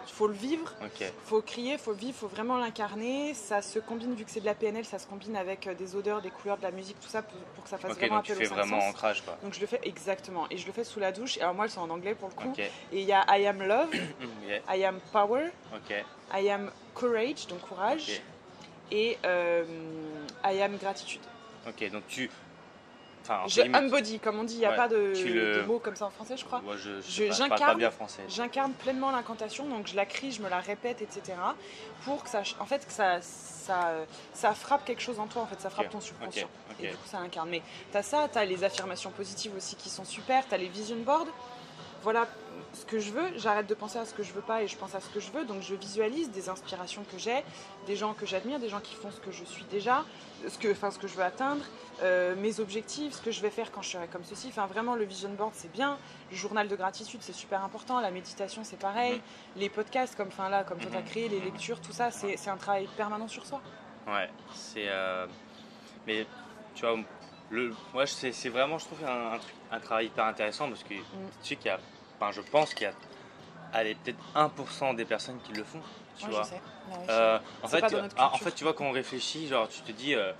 Crier, 0.00 0.12
faut 0.14 0.26
le 0.26 0.34
vivre, 0.34 0.74
Ok. 0.82 1.12
faut 1.24 1.42
crier, 1.42 1.78
faut 1.78 1.92
le 1.92 1.96
vivre, 1.98 2.16
faut 2.18 2.28
vraiment 2.28 2.56
l'incarner. 2.58 3.34
Ça 3.34 3.62
se 3.62 3.78
combine, 3.78 4.14
vu 4.14 4.24
que 4.24 4.30
c'est 4.30 4.40
de 4.40 4.44
la 4.46 4.54
PNL, 4.54 4.84
ça 4.84 4.98
se 4.98 5.06
combine 5.06 5.36
avec 5.36 5.66
euh, 5.66 5.74
des 5.74 5.94
odeurs, 5.96 6.20
des 6.20 6.30
couleurs, 6.30 6.56
de 6.58 6.62
la 6.62 6.70
musique, 6.70 6.98
tout 7.00 7.08
ça 7.08 7.22
pour, 7.22 7.38
pour 7.54 7.64
que 7.64 7.70
ça 7.70 7.78
fasse 7.78 7.92
Ok, 7.92 7.98
vraiment 7.98 8.16
donc 8.16 8.24
tu 8.24 8.32
appel 8.32 8.46
fais 8.46 8.52
aux 8.52 8.56
cinq 8.56 8.62
vraiment 8.66 8.80
sens. 8.80 8.90
ancrage 8.90 9.22
quoi. 9.22 9.38
Donc 9.42 9.54
je 9.54 9.60
le 9.60 9.66
fais 9.66 9.80
exactement, 9.84 10.46
et 10.50 10.56
je 10.56 10.66
le 10.66 10.72
fais 10.72 10.84
sous 10.84 11.00
la 11.00 11.12
douche. 11.12 11.38
Alors 11.38 11.54
moi, 11.54 11.64
elles 11.66 11.70
sont 11.70 11.80
en 11.82 11.90
anglais 11.90 12.14
pour 12.14 12.28
le 12.28 12.34
coup. 12.34 12.52
Et 12.58 12.70
il 13.00 13.04
y 13.06 13.12
a 13.12 13.24
I 13.38 13.46
am 13.46 13.62
love. 13.62 13.90
I 14.68 14.84
am 14.84 14.98
power. 15.12 15.50
I 16.32 16.48
am 16.50 16.70
courage, 16.94 17.46
donc 17.48 17.60
courage, 17.60 18.20
et 18.92 19.18
euh, 19.24 19.64
I 20.44 20.60
am 20.62 20.76
gratitude. 20.78 21.20
Ok. 21.68 21.90
Donc 21.90 22.06
tu. 22.08 22.30
Enfin, 23.22 23.42
Je 23.46 23.60
embody, 23.76 24.18
comme 24.18 24.38
on 24.38 24.44
dit, 24.44 24.54
il 24.54 24.58
n'y 24.60 24.66
a 24.66 24.70
Ouais, 24.70 24.76
pas 24.76 24.88
de, 24.88 25.12
tu 25.14 25.28
le- 25.28 25.56
de 25.56 25.62
mots 25.62 25.78
comme 25.78 25.94
ça 25.96 26.06
en 26.06 26.10
français, 26.10 26.36
je 26.36 26.44
crois. 26.44 26.62
Je, 26.76 27.00
je, 27.00 27.10
Je- 27.10 27.22
pas, 27.24 27.28
pas 27.28 27.34
j'incarne- 27.34 27.78
bien 27.78 27.90
français. 27.90 28.22
J'incarne 28.28 28.72
pleinement 28.72 29.10
l'incantation, 29.10 29.66
donc 29.68 29.86
je 29.86 29.94
la 29.96 30.06
crie, 30.06 30.32
je 30.32 30.42
me 30.42 30.48
la 30.48 30.60
répète, 30.60 31.02
etc. 31.02 31.34
Pour 32.04 32.24
que 32.24 32.30
ça, 32.30 32.42
en 32.58 32.64
fait, 32.66 32.86
que 32.86 32.92
ça, 32.92 33.20
ça, 33.20 33.92
ça 34.32 34.54
frappe 34.54 34.84
quelque 34.84 35.02
chose 35.02 35.20
en 35.20 35.26
toi, 35.26 35.42
en 35.42 35.46
fait, 35.46 35.60
ça 35.60 35.70
frappe 35.70 35.90
ton 35.90 36.00
subconscient. 36.00 36.48
Et 36.80 36.88
du 36.88 36.94
coup, 36.96 37.06
ça 37.06 37.20
l'incarne. 37.20 37.50
Mais 37.50 37.62
t'as 37.92 38.02
ça, 38.02 38.26
t'as 38.32 38.44
les 38.44 38.64
affirmations 38.64 39.10
positives 39.10 39.54
aussi 39.56 39.76
qui 39.76 39.90
sont 39.90 40.04
super, 40.04 40.44
t'as 40.48 40.56
les 40.56 40.68
vision 40.68 40.96
boards. 40.96 41.26
Voilà 42.02 42.26
ce 42.72 42.84
que 42.86 42.98
je 43.00 43.10
veux, 43.10 43.26
j'arrête 43.36 43.66
de 43.66 43.74
penser 43.74 43.98
à 43.98 44.04
ce 44.04 44.14
que 44.14 44.22
je 44.22 44.32
veux 44.32 44.42
pas 44.42 44.62
et 44.62 44.68
je 44.68 44.76
pense 44.76 44.94
à 44.94 45.00
ce 45.00 45.08
que 45.10 45.18
je 45.20 45.30
veux, 45.32 45.44
donc 45.44 45.60
je 45.62 45.74
visualise 45.74 46.30
des 46.30 46.48
inspirations 46.48 47.04
que 47.10 47.18
j'ai, 47.18 47.42
des 47.86 47.96
gens 47.96 48.14
que 48.14 48.26
j'admire, 48.26 48.58
des 48.60 48.68
gens 48.68 48.80
qui 48.80 48.94
font 48.94 49.10
ce 49.10 49.18
que 49.20 49.32
je 49.32 49.44
suis 49.44 49.64
déjà, 49.64 50.04
ce 50.48 50.56
que, 50.56 50.70
enfin, 50.70 50.90
ce 50.90 50.98
que 50.98 51.08
je 51.08 51.14
veux 51.14 51.24
atteindre, 51.24 51.64
euh, 52.02 52.34
mes 52.36 52.60
objectifs, 52.60 53.14
ce 53.14 53.22
que 53.22 53.30
je 53.32 53.40
vais 53.42 53.50
faire 53.50 53.72
quand 53.72 53.82
je 53.82 53.90
serai 53.90 54.06
comme 54.06 54.24
ceci. 54.24 54.48
Enfin, 54.48 54.66
vraiment, 54.66 54.94
le 54.94 55.04
vision 55.04 55.30
board, 55.30 55.52
c'est 55.54 55.70
bien. 55.72 55.98
Le 56.30 56.36
journal 56.36 56.68
de 56.68 56.76
gratitude, 56.76 57.20
c'est 57.22 57.32
super 57.34 57.62
important. 57.64 58.00
La 58.00 58.10
méditation, 58.10 58.62
c'est 58.64 58.78
pareil. 58.78 59.14
Mhm. 59.16 59.20
Les 59.56 59.68
podcasts, 59.68 60.14
comme, 60.16 60.28
enfin, 60.28 60.48
là, 60.48 60.62
comme 60.64 60.78
toi, 60.78 60.90
tu 60.90 60.96
as 60.96 61.00
Mhm. 61.00 61.06
créé, 61.06 61.28
les 61.28 61.40
lectures, 61.40 61.80
tout 61.80 61.92
ça, 61.92 62.10
c'est 62.10 62.48
un 62.48 62.56
travail 62.56 62.88
permanent 62.96 63.28
sur 63.28 63.44
soi. 63.44 63.60
Ouais. 64.06 64.30
C'est. 64.54 64.86
euh, 64.88 65.26
Mais 66.06 66.24
tu 66.74 66.86
vois, 66.86 66.96
le. 67.50 67.74
Moi, 67.92 68.06
c'est 68.06 68.48
vraiment, 68.48 68.78
je 68.78 68.86
trouve, 68.86 69.04
un, 69.04 69.32
un, 69.32 69.38
truc- 69.38 69.54
un 69.72 69.80
travail 69.80 70.06
hyper 70.06 70.24
intéressant 70.24 70.68
parce 70.68 70.82
que 70.84 70.94
tu 70.94 71.02
sais 71.42 71.56
qu'il 71.56 71.66
y 71.66 71.70
a. 71.70 71.78
Enfin, 72.20 72.32
je 72.32 72.42
pense 72.42 72.74
qu'il 72.74 72.86
y 72.86 72.90
a. 72.90 72.92
Allez, 73.72 73.94
peut-être 73.94 74.18
1% 74.34 74.94
des 74.96 75.04
personnes 75.04 75.38
qui 75.44 75.52
le 75.52 75.64
font. 75.64 75.80
Tu 76.18 76.26
vois. 76.26 76.42
je 76.42 76.48
sais. 76.48 76.54
Ouais, 76.54 76.96
ouais, 76.98 77.06
Euh, 77.08 77.38
en, 77.62 77.68
fait, 77.68 77.84
ah, 78.16 78.30
en 78.34 78.38
fait, 78.38 78.52
tu 78.52 78.64
vois, 78.64 78.74
quand 78.74 78.84
on 78.84 78.90
réfléchit, 78.92 79.46
genre, 79.46 79.68
tu 79.68 79.80
te 79.80 79.92
dis 79.92 80.14
euh, 80.14 80.32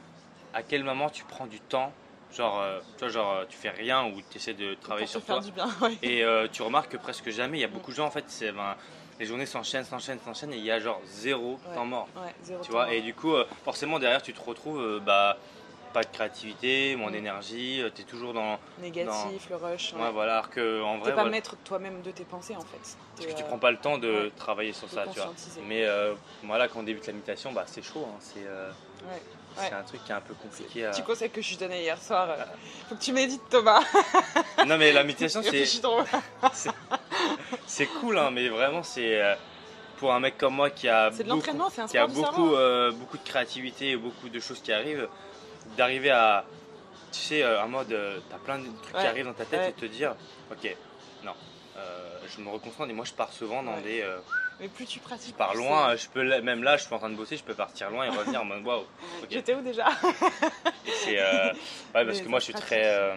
à 0.53 0.63
quel 0.63 0.85
moment 0.85 1.09
tu 1.09 1.25
prends 1.25 1.47
du 1.47 1.61
temps, 1.61 1.93
genre, 2.37 2.61
euh, 2.61 2.81
tu 2.99 3.05
vois, 3.05 3.09
genre, 3.09 3.47
tu 3.49 3.57
fais 3.57 3.71
rien 3.71 4.05
ou 4.05 4.21
tu 4.31 4.37
essaies 4.37 4.55
de 4.55 4.75
travailler 4.75 5.07
sur 5.07 5.25
toi. 5.25 5.41
bien. 5.41 5.69
ouais. 5.81 5.97
Et 6.03 6.25
tu 6.53 6.63
remarques 6.63 6.91
que 6.91 6.97
presque 6.97 7.31
jamais, 7.31 7.59
il 7.59 7.61
y 7.61 7.65
a 7.65 7.69
beaucoup 7.69 7.93
de 7.93 7.97
gens, 7.97 8.07
en 8.07 8.11
fait, 8.11 8.25
c'est, 8.29 8.53
ben, 8.53 8.77
les 9.19 9.27
journées 9.27 9.47
s'enchaînent, 9.47 9.85
s'enchaînent, 9.85 10.21
s'enchaînent 10.25 10.53
et 10.53 10.59
il 10.59 10.65
y 10.65 10.71
a 10.71 10.81
genre 10.81 11.01
zéro 11.07 11.59
temps 11.75 11.87
mort. 11.87 12.09
Zéro 12.43 12.61
Tu 12.63 12.69
temps 12.69 12.73
vois, 12.75 12.85
mort. 12.87 12.93
et 12.93 13.01
du 13.01 13.15
coup, 13.15 13.33
forcément, 13.65 13.99
derrière, 13.99 14.23
tu 14.23 14.33
te 14.35 14.41
retrouves, 14.43 15.01
bah, 15.07 15.39
pas 15.93 16.03
de 16.05 16.09
créativité, 16.09 16.95
moins 16.97 17.11
d'énergie, 17.11 17.83
tu 17.95 18.03
es 18.03 18.05
toujours 18.05 18.33
dans. 18.33 18.59
Négatif, 18.81 19.49
le 19.51 19.57
rush. 19.57 19.93
Ouais, 19.93 20.01
ouais. 20.03 20.11
voilà, 20.13 20.35
alors 20.35 20.51
que 20.51 20.83
en 20.83 20.99
vrai, 20.99 21.11
pas 21.11 21.15
voilà, 21.17 21.31
maître 21.31 21.57
toi-même 21.65 22.03
de 22.03 22.11
tes 22.11 22.25
pensées 22.25 22.57
en 22.57 22.61
fait. 22.61 22.97
parce 23.17 23.27
que 23.29 23.35
tu 23.37 23.43
euh, 23.43 23.47
prends 23.47 23.59
pas 23.59 23.71
le 23.71 23.77
temps 23.79 23.99
de 23.99 24.09
ouais. 24.27 24.31
travailler 24.37 24.73
sur 24.73 24.87
de 24.89 24.93
ça, 24.93 25.05
tu 25.13 25.19
vois. 25.19 25.33
Mais 25.67 25.85
euh, 25.85 26.15
voilà, 26.45 26.69
quand 26.69 26.81
on 26.81 26.83
débute 26.85 27.07
la 27.07 27.13
méditation, 27.13 27.53
bah, 27.53 27.65
c'est 27.67 27.83
chaud, 27.83 28.07
hein, 28.09 28.17
c'est 28.21 28.47
euh, 28.47 28.71
Ouais. 29.09 29.23
c'est 29.57 29.63
Ouais. 29.63 29.73
un 29.73 29.83
truc 29.83 30.05
qui 30.05 30.13
est 30.13 30.15
un 30.15 30.21
peu 30.21 30.35
compliqué 30.35 30.85
à. 30.87 30.91
Petit 30.91 31.03
conseil 31.03 31.31
que 31.31 31.41
je 31.43 31.49
lui 31.51 31.57
donnais 31.57 31.81
hier 31.83 32.01
soir. 32.01 32.29
euh, 32.31 32.37
Faut 32.89 32.95
que 32.95 33.01
tu 33.03 33.13
médites 33.13 33.49
Thomas. 33.49 33.83
Non, 34.67 34.77
mais 34.77 34.93
la 34.93 35.03
méditation, 35.05 35.41
c'est. 36.53 36.71
C'est 37.67 37.87
cool, 37.87 38.19
hein, 38.19 38.31
mais 38.31 38.49
vraiment, 38.49 38.83
c'est 38.83 39.21
euh, 39.23 39.35
pour 39.99 40.13
un 40.13 40.21
mec 40.21 40.37
comme 40.39 40.55
moi 40.55 40.71
qui 40.71 40.89
a, 40.89 41.11
beaucoup, 41.11 41.41
qui 41.89 41.99
a 41.99 42.07
beaucoup, 42.07 42.55
euh, 42.55 42.91
beaucoup 42.93 43.17
de 43.19 43.23
créativité 43.25 43.91
et 43.91 43.97
beaucoup 43.97 44.29
de 44.29 44.41
choses 44.41 44.61
qui 44.61 44.73
arrivent, 44.73 45.09
d'arriver 45.77 46.11
à, 46.11 46.45
tu 47.13 47.19
sais, 47.21 47.43
euh, 47.43 47.63
en 47.63 47.69
mode, 47.69 47.93
euh, 47.93 48.19
t'as 48.31 48.39
plein 48.39 48.59
de 48.59 48.67
trucs 48.83 48.95
Ouais, 48.95 49.01
qui 49.03 49.07
arrivent 49.07 49.25
dans 49.27 49.35
ta 49.35 49.45
tête 49.45 49.61
ouais. 49.61 49.71
et 49.71 49.73
te 49.73 49.87
dire, 49.87 50.15
ok, 50.51 50.77
non, 51.25 51.33
euh, 51.77 52.19
je 52.29 52.41
me 52.43 52.49
reconcentre 52.51 52.89
et 52.91 52.93
moi 52.93 53.05
je 53.05 53.13
pars 53.13 53.33
souvent 53.33 53.63
dans 53.63 53.75
Ouais. 53.77 53.83
des, 53.83 54.01
euh, 54.03 54.19
Mais 54.61 54.69
plus 54.69 54.87
tu 54.87 55.01
pratiques. 55.01 55.33
je 55.33 55.39
pars 55.39 55.55
loin, 55.55 55.97
je 55.97 56.09
peux, 56.09 56.23
même 56.43 56.63
là, 56.63 56.77
je 56.77 56.85
suis 56.85 56.95
en 56.95 56.99
train 56.99 57.11
de 57.11 57.17
bosser, 57.17 57.37
je 57.37 57.45
peux 57.45 57.55
partir 57.55 57.91
loin 57.91 58.05
et 58.05 58.11
revenir 58.11 58.43
en 58.43 58.45
mode, 58.45 58.65
waouh, 58.67 58.81
ok. 58.81 58.87
J'étais 59.31 59.55
où 59.55 59.63
déjà 59.63 59.87
c'est, 61.05 61.19
euh, 61.19 61.53
ouais, 61.53 61.55
parce 61.93 62.07
Mais 62.19 62.23
que 62.25 62.29
moi 62.29 62.39
je 62.41 62.45
suis 62.45 62.55
très, 62.55 63.15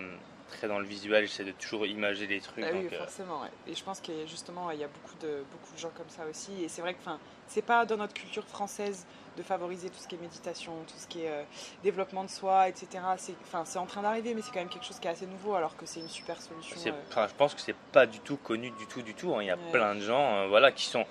très 0.51 0.67
dans 0.67 0.79
le 0.79 0.85
visuel, 0.85 1.25
j'essaie 1.27 1.43
de 1.43 1.51
toujours 1.51 1.85
imager 1.85 2.27
des 2.27 2.39
trucs, 2.39 2.63
Ah 2.67 2.69
oui, 2.73 2.83
donc, 2.83 2.93
forcément. 2.95 3.41
ouais. 3.41 3.49
Et 3.67 3.73
je 3.75 3.83
pense 3.83 3.99
a 3.99 4.11
justement, 4.27 4.69
il 4.71 4.79
y 4.79 4.83
a 4.83 4.87
beaucoup 4.87 5.15
de, 5.21 5.43
beaucoup 5.51 5.73
de 5.73 5.79
gens 5.79 5.91
comme 5.95 6.09
ça 6.09 6.25
aussi. 6.29 6.63
Et 6.63 6.67
c'est 6.69 6.81
vrai 6.81 6.93
que 6.93 6.99
enfin, 6.99 7.19
c'est 7.53 7.61
pas 7.61 7.85
dans 7.85 7.97
notre 7.97 8.13
culture 8.15 8.45
française 8.47 9.05
de 9.37 9.43
favoriser 9.43 9.89
tout 9.89 9.99
ce 9.99 10.07
qui 10.07 10.15
est 10.15 10.17
méditation, 10.17 10.73
tout 10.87 10.97
ce 10.97 11.07
qui 11.07 11.21
est 11.21 11.29
euh, 11.29 11.43
développement 11.83 12.23
de 12.23 12.29
soi, 12.29 12.67
etc. 12.67 12.87
C'est 13.17 13.35
enfin, 13.43 13.63
c'est 13.65 13.77
en 13.79 13.85
train 13.85 14.01
d'arriver, 14.01 14.33
mais 14.33 14.41
c'est 14.41 14.51
quand 14.51 14.59
même 14.59 14.69
quelque 14.69 14.85
chose 14.85 14.99
qui 14.99 15.07
est 15.07 15.11
assez 15.11 15.27
nouveau, 15.27 15.53
alors 15.53 15.75
que 15.77 15.85
c'est 15.85 15.99
une 15.99 16.09
super 16.09 16.41
solution. 16.41 16.75
Euh. 16.87 16.91
enfin, 17.09 17.27
je 17.27 17.33
pense 17.35 17.53
que 17.53 17.61
c'est 17.61 17.75
pas 17.91 18.05
du 18.07 18.19
tout 18.19 18.37
connu 18.37 18.71
du 18.71 18.87
tout 18.87 19.01
du 19.03 19.13
tout. 19.13 19.33
hein. 19.35 19.41
Il 19.41 19.47
y 19.47 19.51
a 19.51 19.55
Ouais. 19.55 19.71
plein 19.71 19.93
de 19.95 19.99
gens, 20.01 20.35
euh, 20.37 20.47
voilà, 20.47 20.71
qui 20.71 20.85
sont 20.85 21.05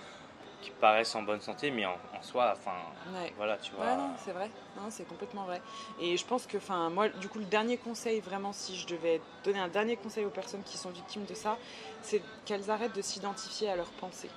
qui 0.61 0.71
paraissent 0.71 1.17
en 1.17 1.23
bonne 1.23 1.41
santé, 1.41 1.73
mais 1.73 1.85
en, 1.87 1.97
en 2.17 2.23
soi, 2.23 2.53
enfin, 2.57 2.77
Ouais. 3.13 3.33
voilà, 3.37 3.57
tu 3.57 3.73
vois. 3.73 3.85
Ouais, 3.85 3.97
non, 3.97 4.11
c'est 4.25 4.31
vrai. 4.31 4.49
Non, 4.77 4.91
c'est 4.91 5.03
complètement 5.03 5.43
vrai. 5.45 5.61
Et 6.01 6.17
je 6.17 6.25
pense 6.25 6.47
que, 6.47 6.57
enfin, 6.57 6.89
moi, 6.89 7.09
du 7.09 7.29
coup, 7.29 7.41
le 7.41 7.45
dernier 7.47 7.77
conseil, 7.79 8.21
vraiment, 8.21 8.53
si 8.53 8.77
je 8.77 8.87
devais 8.87 9.21
donner 9.43 9.59
un 9.59 9.67
dernier 9.67 9.97
conseil 9.97 10.25
aux 10.25 10.31
personnes 10.31 10.63
qui 10.63 10.79
sont 10.79 10.91
victimes 10.91 11.25
de 11.25 11.35
ça, 11.35 11.59
c'est 12.01 12.23
qu'elles 12.45 12.71
arrêtent 12.71 12.95
de 12.95 13.03
s'identifier 13.03 13.71
à 13.71 13.75
leurs 13.75 13.91
pensées. 13.91 14.31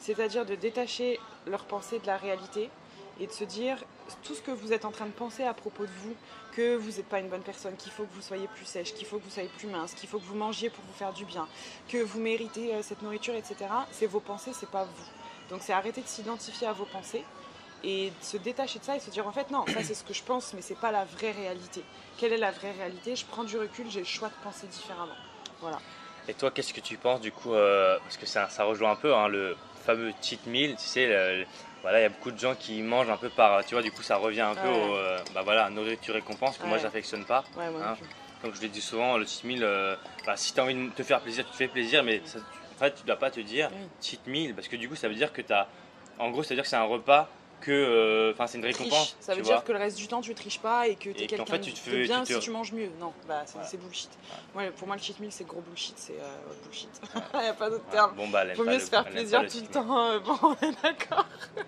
C'est-à-dire 0.00 0.46
de 0.46 0.54
détacher 0.54 1.20
leurs 1.46 1.64
pensées 1.64 1.98
de 1.98 2.06
la 2.06 2.16
réalité 2.16 2.70
et 3.20 3.26
de 3.26 3.32
se 3.32 3.44
dire 3.44 3.78
tout 4.22 4.34
ce 4.34 4.42
que 4.42 4.50
vous 4.50 4.72
êtes 4.72 4.84
en 4.84 4.90
train 4.90 5.06
de 5.06 5.12
penser 5.12 5.44
à 5.44 5.54
propos 5.54 5.84
de 5.84 5.92
vous, 6.02 6.14
que 6.52 6.76
vous 6.76 6.92
n'êtes 6.92 7.08
pas 7.08 7.20
une 7.20 7.28
bonne 7.28 7.42
personne, 7.42 7.76
qu'il 7.76 7.92
faut 7.92 8.04
que 8.04 8.12
vous 8.14 8.22
soyez 8.22 8.48
plus 8.48 8.64
sèche, 8.64 8.94
qu'il 8.94 9.06
faut 9.06 9.18
que 9.18 9.24
vous 9.24 9.30
soyez 9.30 9.48
plus 9.56 9.68
mince, 9.68 9.94
qu'il 9.94 10.08
faut 10.08 10.18
que 10.18 10.24
vous 10.24 10.34
mangiez 10.34 10.70
pour 10.70 10.84
vous 10.84 10.92
faire 10.92 11.12
du 11.12 11.24
bien, 11.24 11.46
que 11.88 11.98
vous 11.98 12.20
méritez 12.20 12.74
euh, 12.74 12.82
cette 12.82 13.02
nourriture, 13.02 13.34
etc. 13.34 13.56
C'est 13.92 14.06
vos 14.06 14.20
pensées, 14.20 14.52
c'est 14.52 14.68
pas 14.68 14.84
vous. 14.84 15.50
Donc 15.50 15.60
c'est 15.62 15.72
arrêter 15.72 16.00
de 16.00 16.06
s'identifier 16.08 16.66
à 16.66 16.72
vos 16.72 16.86
pensées 16.86 17.24
et 17.82 18.10
de 18.10 18.24
se 18.24 18.36
détacher 18.36 18.78
de 18.78 18.84
ça 18.84 18.96
et 18.96 19.00
se 19.00 19.10
dire 19.10 19.26
en 19.26 19.32
fait 19.32 19.50
non, 19.50 19.64
ça 19.66 19.82
c'est 19.82 19.94
ce 19.94 20.04
que 20.04 20.14
je 20.14 20.22
pense, 20.22 20.54
mais 20.54 20.62
c'est 20.62 20.78
pas 20.78 20.90
la 20.90 21.04
vraie 21.04 21.32
réalité. 21.32 21.84
Quelle 22.16 22.32
est 22.32 22.38
la 22.38 22.50
vraie 22.50 22.72
réalité? 22.72 23.14
Je 23.14 23.26
prends 23.26 23.44
du 23.44 23.58
recul, 23.58 23.90
j'ai 23.90 24.00
le 24.00 24.06
choix 24.06 24.28
de 24.28 24.34
penser 24.42 24.66
différemment. 24.66 25.16
Voilà. 25.60 25.78
Et 26.28 26.34
toi, 26.34 26.50
qu'est-ce 26.50 26.72
que 26.72 26.80
tu 26.80 26.96
penses 26.96 27.20
du 27.20 27.30
coup 27.32 27.54
euh, 27.54 27.98
Parce 28.02 28.16
que 28.16 28.26
ça, 28.26 28.48
ça 28.48 28.64
rejoint 28.64 28.92
un 28.92 28.96
peu 28.96 29.14
hein, 29.14 29.28
le 29.28 29.56
fameux 29.84 30.12
cheat 30.22 30.46
meal. 30.46 30.74
Tu 30.76 30.84
sais, 30.84 31.06
le- 31.06 31.40
le- 31.40 31.46
voilà, 31.82 32.00
il 32.00 32.02
y 32.02 32.06
a 32.06 32.08
beaucoup 32.08 32.30
de 32.30 32.38
gens 32.38 32.54
qui 32.54 32.80
mangent 32.80 33.10
un 33.10 33.16
peu 33.18 33.28
par, 33.28 33.62
tu 33.66 33.74
vois, 33.74 33.82
du 33.82 33.90
coup, 33.92 34.02
ça 34.02 34.16
revient 34.16 34.40
un 34.40 34.54
peu 34.54 34.66
Ouais. 34.66 34.72
au, 34.74 34.94
euh, 34.96 35.18
bah 35.34 35.42
voilà, 35.44 35.68
nourriture 35.68 36.14
récompense 36.14 36.56
que 36.56 36.64
moi 36.64 36.76
Ouais. 36.76 36.82
j'affectionne 36.82 37.24
pas. 37.26 37.44
Ouais, 37.56 37.68
moi 37.70 37.80
Hein. 37.84 37.96
Comme 38.40 38.54
je 38.54 38.60
l'ai 38.60 38.68
dit 38.68 38.80
souvent, 38.80 39.16
le 39.18 39.26
cheat 39.26 39.44
meal, 39.44 39.62
euh, 39.62 39.94
bah, 40.26 40.36
si 40.36 40.52
tu 40.54 40.60
as 40.60 40.64
envie 40.64 40.74
de 40.74 40.90
te 40.90 41.02
faire 41.02 41.20
plaisir, 41.20 41.44
tu 41.44 41.50
te 41.50 41.56
fais 41.56 41.68
plaisir, 41.68 42.02
mais 42.02 42.20
ça, 42.24 42.38
en 42.38 42.78
fait, 42.78 42.94
tu 42.94 43.04
dois 43.06 43.16
pas 43.16 43.30
te 43.30 43.40
dire 43.40 43.70
cheat 44.02 44.26
meal 44.26 44.54
parce 44.54 44.68
que 44.68 44.76
du 44.76 44.88
coup, 44.88 44.96
ça 44.96 45.08
veut 45.08 45.14
dire 45.14 45.32
que 45.32 45.42
tu 45.42 45.52
as, 45.52 45.68
en 46.18 46.30
gros, 46.30 46.42
ça 46.42 46.50
veut 46.50 46.56
dire 46.56 46.64
que 46.64 46.68
c'est 46.70 46.76
un 46.76 46.84
repas 46.84 47.28
que, 47.64 47.72
euh, 47.72 48.32
enfin, 48.32 48.46
c'est 48.46 48.58
une 48.58 48.64
récompense. 48.64 49.16
Ça 49.20 49.34
veut 49.34 49.42
dire 49.42 49.54
vois. 49.54 49.62
que 49.62 49.72
le 49.72 49.78
reste 49.78 49.96
du 49.98 50.06
temps 50.06 50.20
tu 50.20 50.34
triches 50.34 50.58
pas 50.60 50.86
et 50.88 50.96
que 50.96 51.10
tu 51.10 51.22
es 51.22 51.26
quelqu'un 51.26 51.46
fait, 51.46 51.60
tu 51.60 51.72
te 51.72 51.78
fais- 51.78 52.02
bien 52.02 52.22
tu 52.24 52.34
te- 52.34 52.38
si 52.38 52.44
tu 52.44 52.50
manges 52.50 52.72
mieux. 52.72 52.90
Non, 53.00 53.12
bah 53.26 53.42
c'est 53.46 53.54
Voilà. 53.54 53.68
bullshit. 53.84 54.10
Ouais, 54.54 54.70
pour 54.70 54.86
moi 54.86 54.96
le 54.96 55.02
cheat 55.02 55.18
meal 55.20 55.32
c'est 55.32 55.44
gros 55.46 55.60
bullshit, 55.62 55.94
c'est 55.98 56.12
euh, 56.20 56.62
bullshit. 56.64 56.88
Il 57.34 57.40
n'y 57.40 57.46
a 57.48 57.54
pas 57.54 57.70
d'autre 57.70 57.84
terme. 57.90 58.14
Bon, 58.16 58.28
bah, 58.28 58.44
pas 58.46 58.62
mieux 58.64 58.78
se 58.78 58.90
faire 58.90 59.04
plaisir 59.04 59.40
tout 59.50 59.60
le 59.60 59.66
temps. 59.68 60.06
euh, 60.10 60.18
bon, 60.20 60.36
d'accord. 60.82 61.26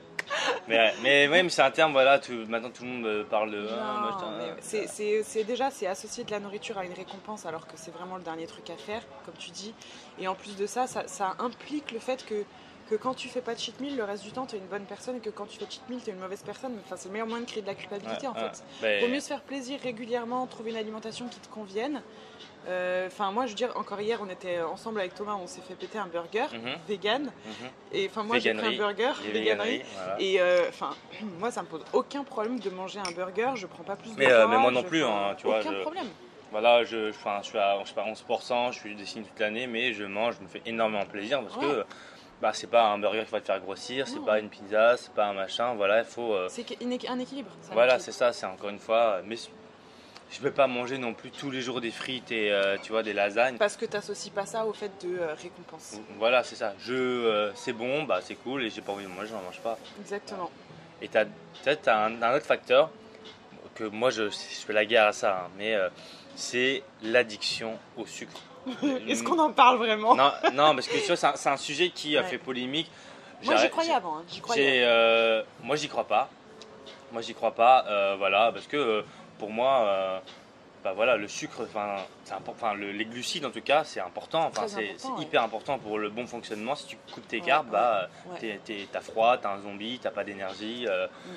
Mais, 0.68 0.92
mais, 1.02 1.28
ouais, 1.28 1.42
mais 1.44 1.48
c'est 1.48 1.62
un 1.62 1.70
terme, 1.70 1.92
voilà, 1.92 2.18
tout- 2.18 2.32
maintenant 2.48 2.70
tout 2.70 2.82
le 2.82 2.90
monde 2.90 3.26
parle 3.30 3.52
de. 3.52 3.68
ah, 3.70 4.10
c'est- 4.60 5.44
déjà 5.44 5.70
c'est 5.70 5.86
associer 5.86 6.24
de 6.24 6.30
la 6.32 6.40
nourriture 6.40 6.76
à 6.78 6.84
une 6.84 6.92
récompense 6.92 7.46
alors 7.46 7.66
que 7.66 7.74
c'est 7.76 7.92
vraiment 7.92 8.16
le 8.16 8.22
dernier 8.22 8.46
truc 8.46 8.68
à 8.70 8.76
faire, 8.76 9.02
comme 9.24 9.34
tu 9.38 9.50
dis. 9.50 9.72
Et 10.18 10.26
en 10.28 10.34
plus 10.34 10.56
de 10.56 10.66
ça, 10.66 10.86
ça, 10.88 11.06
ça 11.06 11.34
implique 11.38 11.92
le 11.92 12.00
fait 12.00 12.26
que, 12.26 12.44
que 12.88 12.94
quand 12.94 13.14
tu 13.14 13.28
fais 13.28 13.40
pas 13.40 13.54
de 13.54 13.58
cheat 13.58 13.80
meal, 13.80 13.96
le 13.96 14.04
reste 14.04 14.22
du 14.22 14.32
temps 14.32 14.46
tu 14.46 14.56
es 14.56 14.58
une 14.58 14.66
bonne 14.66 14.84
personne 14.86 15.16
et 15.16 15.20
que 15.20 15.30
quand 15.30 15.46
tu 15.46 15.58
fais 15.58 15.66
cheat 15.68 15.82
meal, 15.88 16.00
tu 16.02 16.10
es 16.10 16.12
une 16.12 16.20
mauvaise 16.20 16.42
personne. 16.42 16.76
Enfin, 16.84 16.96
c'est 16.96 17.08
le 17.08 17.12
meilleur 17.12 17.26
moyen 17.26 17.44
de 17.44 17.48
créer 17.50 17.62
de 17.62 17.66
la 17.66 17.74
culpabilité 17.74 18.26
Ouais, 18.26 18.32
en 18.32 18.34
fait. 18.34 18.62
Ben, 18.80 19.00
Vaut 19.02 19.08
mieux 19.08 19.20
se 19.20 19.28
faire 19.28 19.42
plaisir 19.42 19.80
régulièrement, 19.80 20.46
trouver 20.46 20.70
une 20.70 20.76
alimentation 20.76 21.28
qui 21.28 21.40
te 21.40 21.48
convienne. 21.48 22.02
Euh, 22.68 23.06
Enfin, 23.06 23.30
moi, 23.32 23.46
je 23.46 23.50
veux 23.52 23.56
dire, 23.56 23.72
encore 23.76 24.00
hier, 24.00 24.18
on 24.22 24.28
était 24.28 24.60
ensemble 24.60 25.00
avec 25.00 25.14
Thomas, 25.14 25.34
on 25.40 25.46
s'est 25.46 25.60
fait 25.60 25.74
péter 25.74 25.98
un 25.98 26.06
burger 26.06 26.46
Mhm, 26.52 26.78
vegan. 26.88 27.22
mhm. 27.24 27.32
Et 27.92 28.08
enfin, 28.10 28.22
moi, 28.24 28.38
j'ai 28.38 28.52
pris 28.54 28.66
un 28.66 28.72
burger, 28.76 29.12
voilà. 29.94 30.20
Et 30.20 30.40
euh, 30.40 30.64
enfin, 30.68 30.96
moi, 31.40 31.50
ça 31.50 31.62
me 31.62 31.68
pose 31.68 31.82
aucun 31.92 32.24
problème 32.24 32.58
de 32.60 32.70
manger 32.70 32.98
un 33.00 33.10
burger. 33.12 33.52
Je 33.56 33.66
prends 33.66 33.84
pas 33.84 33.96
plus 33.96 34.14
de 34.14 34.18
Mais, 34.18 34.30
euh, 34.30 34.46
mais 34.48 34.58
moi 34.58 34.70
non 34.70 34.82
plus, 34.82 35.04
hein, 35.04 35.34
tu 35.38 35.46
vois, 35.46 35.60
Aucun 35.60 35.72
je- 35.72 35.80
problème. 35.82 36.08
Voilà, 36.52 36.84
je, 36.84 37.10
je, 37.10 37.12
je 37.12 37.42
suis 37.48 37.58
à 37.58 37.80
je 37.82 37.88
sais 37.88 37.94
pas, 37.94 38.04
11%, 38.04 38.70
je 38.72 38.78
suis 38.78 38.94
dessiné 38.94 39.24
toute 39.24 39.38
l'année, 39.40 39.66
mais 39.66 39.92
je 39.92 40.04
mange, 40.04 40.36
je 40.38 40.42
me 40.42 40.48
fais 40.48 40.62
énormément 40.64 41.04
plaisir 41.04 41.42
parce 41.42 41.56
que. 41.56 41.84
Bah, 42.42 42.50
c'est 42.52 42.66
pas 42.66 42.88
un 42.88 42.98
burger 42.98 43.24
qui 43.24 43.30
va 43.32 43.40
te 43.40 43.46
faire 43.46 43.60
grossir, 43.60 44.06
c'est 44.08 44.24
pas 44.24 44.38
une 44.38 44.48
pizza, 44.48 44.96
c'est 44.96 45.12
pas 45.12 45.26
un 45.26 45.32
machin, 45.32 45.74
voilà, 45.74 46.00
il 46.00 46.04
faut. 46.04 46.32
euh, 46.34 46.48
C'est 46.50 46.66
un 47.08 47.18
équilibre. 47.18 47.50
voilà, 47.72 47.98
c'est 47.98 48.12
ça, 48.12 48.32
c'est 48.32 48.46
encore 48.46 48.70
une 48.70 48.78
fois. 48.78 49.20
Mais 49.24 49.36
je 50.28 50.40
peux 50.40 50.50
pas 50.50 50.66
manger 50.66 50.98
non 50.98 51.14
plus 51.14 51.30
tous 51.30 51.50
les 51.50 51.60
jours 51.62 51.80
des 51.80 51.90
frites 51.92 52.30
et 52.32 52.50
euh, 52.52 52.76
tu 52.82 52.92
vois, 52.92 53.02
des 53.02 53.12
lasagnes. 53.12 53.56
Parce 53.58 53.76
que 53.76 53.86
tu 53.86 53.92
n'associes 53.92 54.30
pas 54.32 54.44
ça 54.44 54.66
au 54.66 54.72
fait 54.72 54.90
de 55.06 55.18
euh, 55.18 55.34
récompense. 55.34 55.98
Voilà, 56.18 56.42
c'est 56.42 56.56
ça. 56.56 56.74
Je, 56.80 56.94
euh, 56.94 57.52
c'est 57.54 57.72
bon, 57.72 58.02
bah 58.02 58.18
c'est 58.22 58.34
cool 58.34 58.64
et 58.64 58.70
j'ai 58.70 58.80
pas 58.82 58.92
envie 58.92 59.04
de 59.04 59.08
manger, 59.10 59.28
j'en 59.28 59.42
mange 59.42 59.60
pas. 59.60 59.78
Exactement. 60.00 60.50
Et 61.00 61.08
t'as 61.08 61.24
peut-être 61.24 61.88
un, 61.88 62.20
un 62.22 62.34
autre 62.36 62.46
facteur 62.46 62.90
que 63.74 63.84
moi 63.84 64.10
je, 64.10 64.30
je 64.30 64.64
fais 64.66 64.72
la 64.72 64.84
guerre 64.86 65.06
à 65.08 65.12
ça, 65.12 65.44
hein, 65.44 65.50
mais 65.58 65.74
euh, 65.74 65.88
c'est 66.34 66.82
l'addiction 67.02 67.78
au 67.96 68.04
sucre. 68.06 68.40
Est-ce 69.08 69.22
qu'on 69.22 69.38
en 69.38 69.52
parle 69.52 69.78
vraiment 69.78 70.14
non, 70.14 70.30
non, 70.52 70.74
parce 70.74 70.88
que 70.88 70.98
tu 70.98 71.06
vois, 71.14 71.16
c'est 71.36 71.48
un, 71.48 71.56
sujet 71.56 71.90
qui 71.90 72.16
a 72.16 72.22
Ouais. 72.22 72.26
fait 72.28 72.38
polémique. 72.38 72.90
Moi, 73.44 73.56
j'y 73.56 73.68
croyais 73.70 73.92
avant. 73.92 74.18
hein, 74.18 74.24
J'y 74.28 74.40
croyais. 74.40 74.82
euh, 74.84 75.42
moi, 75.62 75.76
j'y 75.76 75.88
crois 75.88 76.06
pas. 76.06 76.28
Moi, 77.12 77.22
j'y 77.22 77.34
crois 77.34 77.54
pas. 77.54 77.84
euh, 77.88 78.16
voilà, 78.18 78.50
parce 78.52 78.66
que 78.66 78.76
euh, 78.76 79.02
pour 79.38 79.50
moi, 79.50 80.20
bah 80.82 80.92
voilà, 80.94 81.16
le 81.16 81.26
sucre, 81.28 81.66
enfin, 82.48 82.74
le- 82.74 82.92
les 82.92 83.04
glucides 83.04 83.44
en 83.44 83.50
tout 83.50 83.60
cas, 83.60 83.84
c'est 83.84 84.00
important. 84.00 84.44
Enfin, 84.46 84.68
c'est 84.68 84.90
ouais. 84.90 84.96
hyper 85.20 85.42
important 85.42 85.78
pour 85.78 85.98
le 85.98 86.10
bon 86.10 86.26
fonctionnement. 86.26 86.74
Si 86.74 86.86
tu 86.86 86.96
coupes 87.12 87.26
tes 87.28 87.40
Ouais, 87.40 87.46
carbs, 87.46 87.68
bah, 87.70 88.08
t'as 88.92 89.00
froid, 89.00 89.36
t'as 89.38 89.52
un 89.54 89.60
zombie, 89.60 89.98
t'as 90.02 90.10
pas 90.10 90.24
d'énergie. 90.24 90.86
Mm. 90.86 91.30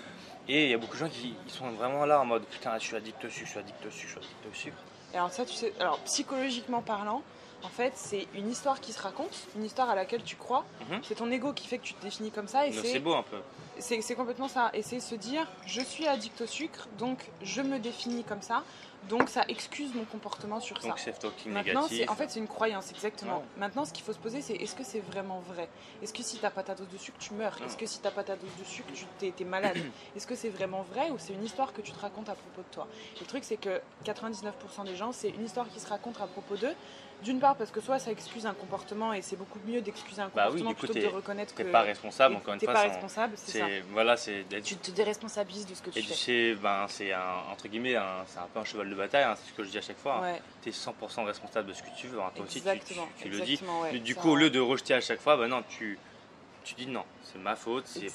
Et 0.52 0.64
il 0.66 0.70
y 0.72 0.74
a 0.74 0.78
beaucoup 0.78 0.94
de 0.96 1.00
gens 1.00 1.10
qui 1.10 1.36
ils 1.46 1.52
sont 1.52 1.70
vraiment 1.72 2.06
là 2.06 2.20
en 2.22 2.26
mode 2.26 2.44
putain, 2.46 2.72
je 2.80 2.84
suis 2.86 2.96
addict 2.96 3.24
au 3.24 3.30
sucre, 3.30 3.46
je 3.46 3.52
suis 3.52 3.60
addict 3.60 3.86
au 3.86 3.92
sucre, 3.92 4.02
je 4.02 4.08
suis 4.08 4.18
addict 4.18 4.46
au 4.52 4.54
sucre. 4.56 4.78
Et 5.14 5.18
alors 5.18 5.32
ça, 5.32 5.46
tu 5.46 5.54
sais, 5.54 5.74
alors 5.80 6.00
psychologiquement 6.00 6.82
parlant, 6.82 7.24
en 7.64 7.70
fait, 7.70 7.94
c'est 7.96 8.28
une 8.36 8.50
histoire 8.50 8.80
qui 8.80 8.94
se 8.94 9.02
raconte, 9.02 9.48
une 9.56 9.66
histoire 9.66 9.90
à 9.90 9.96
laquelle 9.96 10.24
tu 10.24 10.36
crois. 10.36 10.66
Mhm. 10.90 11.02
C'est 11.04 11.16
ton 11.16 11.30
ego 11.32 11.54
qui 11.54 11.68
fait 11.68 11.78
que 11.78 11.84
tu 11.84 11.94
te 11.94 12.02
définis 12.02 12.32
comme 12.32 12.48
ça, 12.48 12.68
et 12.68 12.72
c'est 12.72 13.00
beau 13.00 13.14
un 13.14 13.24
peu. 13.24 13.38
C'est 13.80 14.16
complètement 14.16 14.48
ça. 14.50 14.72
Et 14.74 14.82
c'est 14.82 15.00
se 15.00 15.16
dire, 15.16 15.48
je 15.66 15.82
suis 15.82 16.06
addict 16.08 16.42
au 16.42 16.46
sucre, 16.46 16.88
donc 16.98 17.30
je 17.42 17.62
me 17.62 17.80
définis 17.80 18.24
comme 18.26 18.42
ça, 18.42 18.64
donc 19.08 19.30
ça 19.30 19.46
excuse 19.48 19.94
mon 19.94 20.04
comportement 20.04 20.60
sur 20.60 20.82
ça. 20.82 20.90
Donc 20.90 21.00
c'est 21.00 21.18
talking 21.18 21.54
Maintenant, 21.54 21.84
négatif. 21.84 21.98
c'est 22.00 22.10
en 22.10 22.16
fait 22.16 22.30
c'est 22.30 22.40
une 22.40 22.48
croyance 22.50 22.92
exactement. 22.92 23.38
Ouais. 23.38 23.44
Maintenant, 23.58 23.86
ce 23.86 23.94
qu'il 23.94 24.04
faut 24.04 24.12
se 24.12 24.18
poser, 24.20 24.42
c'est 24.42 24.56
est-ce 24.56 24.76
que 24.76 24.84
c'est 24.84 25.00
vraiment 25.00 25.40
vrai? 25.40 25.70
Est-ce 26.04 26.14
que 26.14 26.22
si 26.22 26.38
t'as 26.38 26.50
pas 26.50 26.64
ta 26.64 26.76
dose 26.76 26.90
de 26.90 26.98
sucre, 26.98 27.18
tu 27.20 27.34
meurs? 27.34 27.58
Est-ce 27.66 27.78
que 27.78 27.86
si 27.86 28.00
t'as 28.00 28.12
pas 28.12 28.24
ta 28.26 28.36
dose 28.36 28.50
de 28.60 28.66
sucre, 28.66 28.90
tu 28.94 29.06
t'es 29.18 29.32
t'es 29.32 29.46
malade? 29.46 29.78
Est-ce 30.18 30.28
que 30.28 30.36
c'est 30.36 30.50
vraiment 30.50 30.82
vrai 30.82 31.10
ou 31.12 31.16
c'est 31.18 31.32
une 31.34 31.46
histoire 31.46 31.72
que 31.72 31.80
tu 31.82 31.94
te 31.94 32.00
racontes 32.00 32.28
à 32.28 32.36
propos 32.36 32.62
de 32.62 32.74
toi? 32.74 32.88
Et 33.16 33.22
Le 33.22 33.26
truc, 33.26 33.46
c'est 33.46 33.56
que 33.58 33.80
99% 34.06 34.84
des 34.86 34.96
gens, 34.98 35.14
c'est 35.14 35.30
une 35.30 35.46
histoire 35.46 35.70
qui 35.70 35.80
se 35.80 35.88
raconte 35.88 36.20
à 36.20 36.28
propos 36.28 36.58
d'eux. 36.58 36.76
D'une 37.22 37.40
part, 37.42 37.58
parce 37.58 37.70
que 37.70 37.82
soit 37.82 38.00
ça 38.00 38.12
excuse 38.12 38.46
un 38.46 38.54
comportement 38.54 39.12
et 39.12 39.22
c'est 39.22 39.36
beaucoup 39.36 39.60
mieux 39.66 39.82
d'excuser 39.82 40.22
un 40.22 40.30
Bah 40.34 40.46
oui, 40.52 40.60
comportement 40.64 40.70
coup, 40.74 40.80
plutôt 40.80 40.94
que 40.94 41.00
t'es- 41.00 41.06
de 41.08 41.14
reconnaître 41.14 41.54
que 41.54 41.64
T'es 41.64 41.70
pas 41.72 41.82
responsable, 41.82 42.36
encore 42.36 42.54
une 42.54 42.60
t'es 42.62 42.66
fois. 42.66 42.74
pas 42.76 42.84
sans- 42.84 42.90
responsable, 42.94 43.34
c'est 43.36 43.58
ça. 43.60 43.68
Voilà, 43.92 44.16
c'est 44.16 44.46
Tu 44.64 44.78
te 44.78 44.92
déresponsabilises 44.92 45.66
de 45.66 45.76
ce 45.76 45.82
que 45.82 45.90
tu 45.90 46.00
Et 46.00 46.02
tu 46.02 46.08
fais. 46.08 46.14
sais, 46.14 46.56
ben, 46.56 46.86
c'est 46.88 47.12
un, 47.12 47.34
entre 47.52 47.68
guillemets, 47.68 47.98
c'est 48.28 48.40
un 48.40 48.48
peu 48.54 48.60
un 48.60 48.64
cheval 48.64 48.90
de 48.90 48.96
bataille, 48.96 49.24
hein, 49.26 49.36
c'est 49.36 49.50
ce 49.50 49.54
que 49.54 49.64
je 49.64 49.70
dis 49.70 49.78
à 49.78 49.82
chaque 49.82 50.00
fois. 50.00 50.22
Ouais, 50.22 50.42
Tu 50.62 50.70
es 50.70 50.72
100% 50.72 51.26
responsable 51.26 51.68
de 51.68 51.74
ce 51.74 51.84
que 51.84 51.90
tu 51.98 52.08
veux, 52.08 52.22
hein, 52.22 52.32
toi 52.34 52.46
aussi 52.46 52.62
tu, 52.62 52.68
exactement. 52.70 53.08
tu- 53.18 53.24
tu 53.24 53.30
le 53.30 53.42
dis. 53.42 53.60
ouais. 53.84 54.00
Du 54.00 54.16
coup, 54.16 54.30
au 54.30 54.36
lieu 54.36 54.50
de 54.50 54.60
rejeter 54.62 54.94
à 54.94 55.02
chaque 55.02 55.20
fois, 55.20 55.36
ben 55.36 55.48
non, 55.50 55.62
tu, 55.68 56.00
tu 56.64 56.74
dis 56.76 56.88
non, 56.88 57.04
c'est 57.24 57.40
ma 57.40 57.58
faute, 57.58 57.86
c'est 57.88 58.08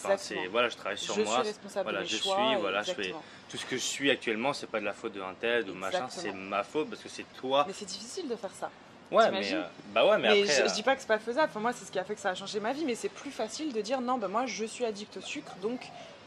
voilà, 0.51 0.71
je 0.71 0.77
travaille 0.77 0.97
sur 0.99 1.15
je 1.15 1.23
moi. 1.25 1.41
Suis 1.41 1.49
responsable 1.49 1.91
voilà, 1.91 2.01
de 2.05 2.09
je 2.09 2.17
choix, 2.17 2.35
suis, 2.37 2.57
voilà, 2.61 2.83
je 2.83 2.93
fais 2.95 3.15
tout 3.51 3.57
ce 3.59 3.67
que 3.67 3.77
je 3.77 3.83
suis 3.83 4.11
actuellement, 4.11 4.55
c'est 4.55 4.67
pas 4.67 4.81
de 4.81 4.85
la 4.87 4.95
faute 4.95 5.13
de 5.13 5.21
un 5.21 5.35
tel 5.35 5.69
ou 5.69 5.75
machin, 5.75 6.07
c'est 6.09 6.33
ma 6.33 6.63
faute 6.65 6.89
parce 6.89 7.03
que 7.03 7.09
c'est 7.11 7.27
toi. 7.35 7.65
Mais 7.67 7.75
c'est 7.75 7.85
difficile 7.85 8.29
de 8.29 8.37
faire 8.37 8.53
ça. 8.55 8.71
Ouais, 9.11 9.31
mais 9.31 9.53
euh, 9.53 9.63
bah 9.93 10.07
ouais, 10.07 10.19
mais, 10.19 10.29
après, 10.29 10.47
je, 10.47 10.63
euh, 10.63 10.75
dis 10.75 10.83
pas 10.83 10.95
que 10.95 11.01
c'est 11.01 11.09
pas 11.09 11.19
faisable. 11.19 11.53
Pour 11.53 11.61
moi, 11.61 11.73
c'est 11.73 11.85
ce 11.85 11.93
qui 11.93 11.99
a 11.99 12.05
fait 12.05 12.15
que 12.15 12.21
ça 12.21 12.31
a 12.31 12.35
changé 12.35 12.59
ma 12.61 12.73
vie, 12.73 12.85
mais 12.85 12.95
c'est 12.95 13.09
plus 13.09 13.31
facile 13.31 13.73
de 13.73 13.81
dire 13.81 14.01
non, 14.01 14.19
bah 14.19 14.29
moi, 14.29 14.47
je 14.47 14.65
suis 14.65 14.85
addict 14.85 15.17
au 15.17 15.21
sucre, 15.21 15.55
donc 15.63 15.81